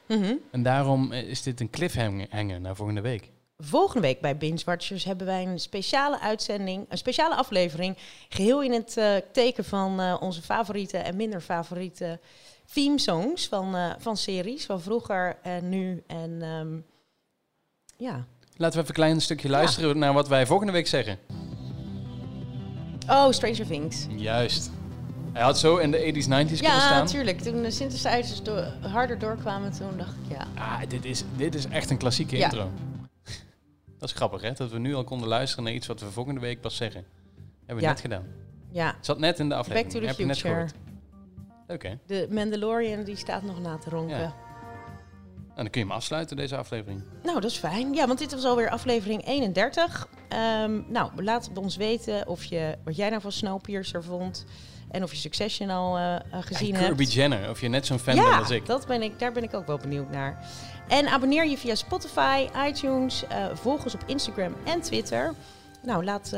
Mhm. 0.06 0.36
En 0.52 0.64
daarom 0.64 1.12
eh, 1.12 1.22
is 1.22 1.44
dit 1.44 1.60
een 1.60 1.70
cliffhanger 1.70 2.62
naar 2.62 2.76
volgende 2.76 3.02
week. 3.02 3.30
Volgende 3.58 4.08
week 4.08 4.22
bij 4.22 4.38
Binge 4.38 4.62
Watchers 4.66 5.04
hebben 5.04 5.28
wij 5.28 5.46
een 5.46 5.60
speciale 5.60 6.20
uitzending, 6.20 6.86
een 6.90 6.98
speciale 6.98 7.36
aflevering. 7.36 7.98
Geheel 8.30 8.64
in 8.64 8.72
het 8.72 8.98
eh, 8.98 9.16
teken 9.32 9.66
van 9.66 10.00
eh, 10.00 10.18
onze 10.20 10.42
favoriete 10.42 10.98
en 10.98 11.16
minder 11.16 11.42
favoriete 11.42 12.20
theme 12.74 13.00
songs 13.00 13.48
van, 13.48 13.96
van 14.00 14.18
series. 14.18 14.66
Van 14.66 14.82
vroeger 14.82 15.38
en 15.42 15.70
nu. 15.70 16.04
En 16.08 16.42
ehm, 16.42 16.78
ja. 17.98 18.26
Laten 18.60 18.78
we 18.78 18.84
even 18.84 18.96
een 18.96 19.02
klein 19.04 19.22
stukje 19.22 19.50
luisteren 19.50 19.98
naar 19.98 20.14
wat 20.14 20.28
wij 20.28 20.46
volgende 20.46 20.72
week 20.74 20.88
zeggen. 20.88 21.18
Oh, 23.10 23.32
Stranger 23.32 23.68
Things. 23.68 24.08
Juist. 24.16 24.72
Hij 25.34 25.42
had 25.42 25.60
zo 25.60 25.78
in 25.78 25.92
de 25.92 25.98
80s, 25.98 26.28
90s 26.28 26.28
kunnen 26.28 26.56
Ja, 26.62 26.80
staan. 26.80 27.04
natuurlijk. 27.04 27.40
Toen 27.42 27.62
de 27.62 27.72
synthesizers 27.72 28.42
harder 28.82 29.20
doorkwamen, 29.20 29.72
toen 29.72 29.98
dacht 29.98 30.16
ik 30.26 30.38
ja. 30.38 30.48
Ah, 30.56 30.80
dit 30.88 31.06
is, 31.06 31.24
dit 31.36 31.56
is 31.56 31.68
echt 31.68 31.90
een 31.90 31.98
klassieke 31.98 32.38
Ja. 32.38 32.44
intro. 32.44 32.70
Dat 34.00 34.10
is 34.10 34.16
grappig, 34.16 34.42
hè? 34.42 34.52
Dat 34.52 34.72
we 34.72 34.80
nu 34.80 34.96
al 34.96 35.04
konden 35.04 35.28
luisteren 35.28 35.64
naar 35.64 35.74
iets 35.74 35.88
wat 35.88 36.00
we 36.00 36.12
volgende 36.12 36.40
week 36.40 36.62
pas 36.62 36.76
zeggen. 36.76 37.04
Hebben 37.58 37.76
we 37.76 37.82
Ja. 37.82 37.90
net 37.90 38.00
gedaan. 38.00 38.24
Ja, 38.72 38.88
Het 38.96 39.06
zat 39.06 39.20
net 39.20 39.40
in 39.40 39.50
de 39.50 39.56
Back 39.56 39.60
aflevering. 39.60 39.92
to 39.94 40.00
the 40.00 40.06
Heb 40.06 40.18
je 40.18 40.26
net 40.26 40.38
Future. 40.38 40.68
Oké. 41.68 42.00
De 42.06 42.28
Mandalorian 42.32 43.04
die 43.04 43.16
staat 43.16 43.44
nog 43.44 43.62
na 43.62 43.78
te 43.78 43.90
ronken. 43.90 44.34
En 45.60 45.66
dan 45.66 45.74
kun 45.74 45.82
je 45.82 45.88
hem 45.88 45.98
afsluiten, 45.98 46.38
deze 46.38 46.58
aflevering. 46.58 47.04
Nou, 47.24 47.42
dat 47.42 47.52
is 47.52 47.58
fijn. 47.58 47.94
Ja, 47.94 48.08
want 48.08 48.20
dit 48.20 48.32
was 48.32 48.44
alweer 48.44 48.70
aflevering 48.70 49.26
31. 49.26 50.08
Ehm, 50.30 50.82
nou, 50.88 51.24
laat 51.24 51.50
ons 51.54 51.76
weten 51.76 52.28
of 52.28 52.44
je, 52.44 52.78
wat 52.84 52.96
jij 52.96 53.10
nou 53.10 53.22
van 53.22 53.32
Snowpiercer 53.32 54.04
vond. 54.04 54.46
En 54.92 55.04
of 55.04 55.12
je 55.12 55.18
Succession 55.18 55.70
al 55.70 55.98
eh, 55.98 56.16
eh, 56.16 56.22
gezien 56.32 56.74
En 56.74 56.76
hebt. 56.76 56.88
Kirby 56.88 57.04
Jenner, 57.04 57.50
of 57.50 57.62
je 57.62 57.68
net 57.68 57.86
zo'n 57.86 58.00
fan 58.00 58.16
bent 58.16 58.28
als 58.28 58.48
ja, 58.48 58.56
ik. 58.56 58.66
dat 58.66 58.88
ben 58.88 59.02
ik, 59.02 59.20
daar 59.20 59.32
ben 59.32 59.44
ik 59.44 59.54
ook 59.54 59.68
wel 59.68 59.78
benieuwd 59.78 60.10
naar. 60.12 60.46
En 60.88 61.08
abonneer 61.08 61.48
je 61.48 61.58
via 61.58 61.76
Spotify, 61.76 62.48
iTunes, 62.68 63.28
eh, 63.28 63.46
volg 63.54 63.84
ons 63.84 63.94
op 63.94 64.04
Instagram 64.06 64.56
en 64.66 64.82
Twitter. 64.82 65.34
Nou, 65.84 66.04
laat, 66.04 66.32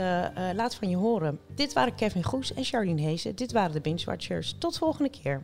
laat 0.54 0.76
van 0.76 0.90
je 0.90 0.98
horen. 0.98 1.40
Dit 1.56 1.74
waren 1.74 1.96
Kevin 1.96 2.24
Goes 2.24 2.54
en 2.54 2.64
Charlene 2.64 3.02
Hezen. 3.02 3.36
Dit 3.36 3.52
waren 3.52 3.72
de 3.72 3.82
Binge 3.82 4.06
Watchers. 4.06 4.56
Tot 4.60 4.78
volgende 4.78 5.10
keer. 5.10 5.44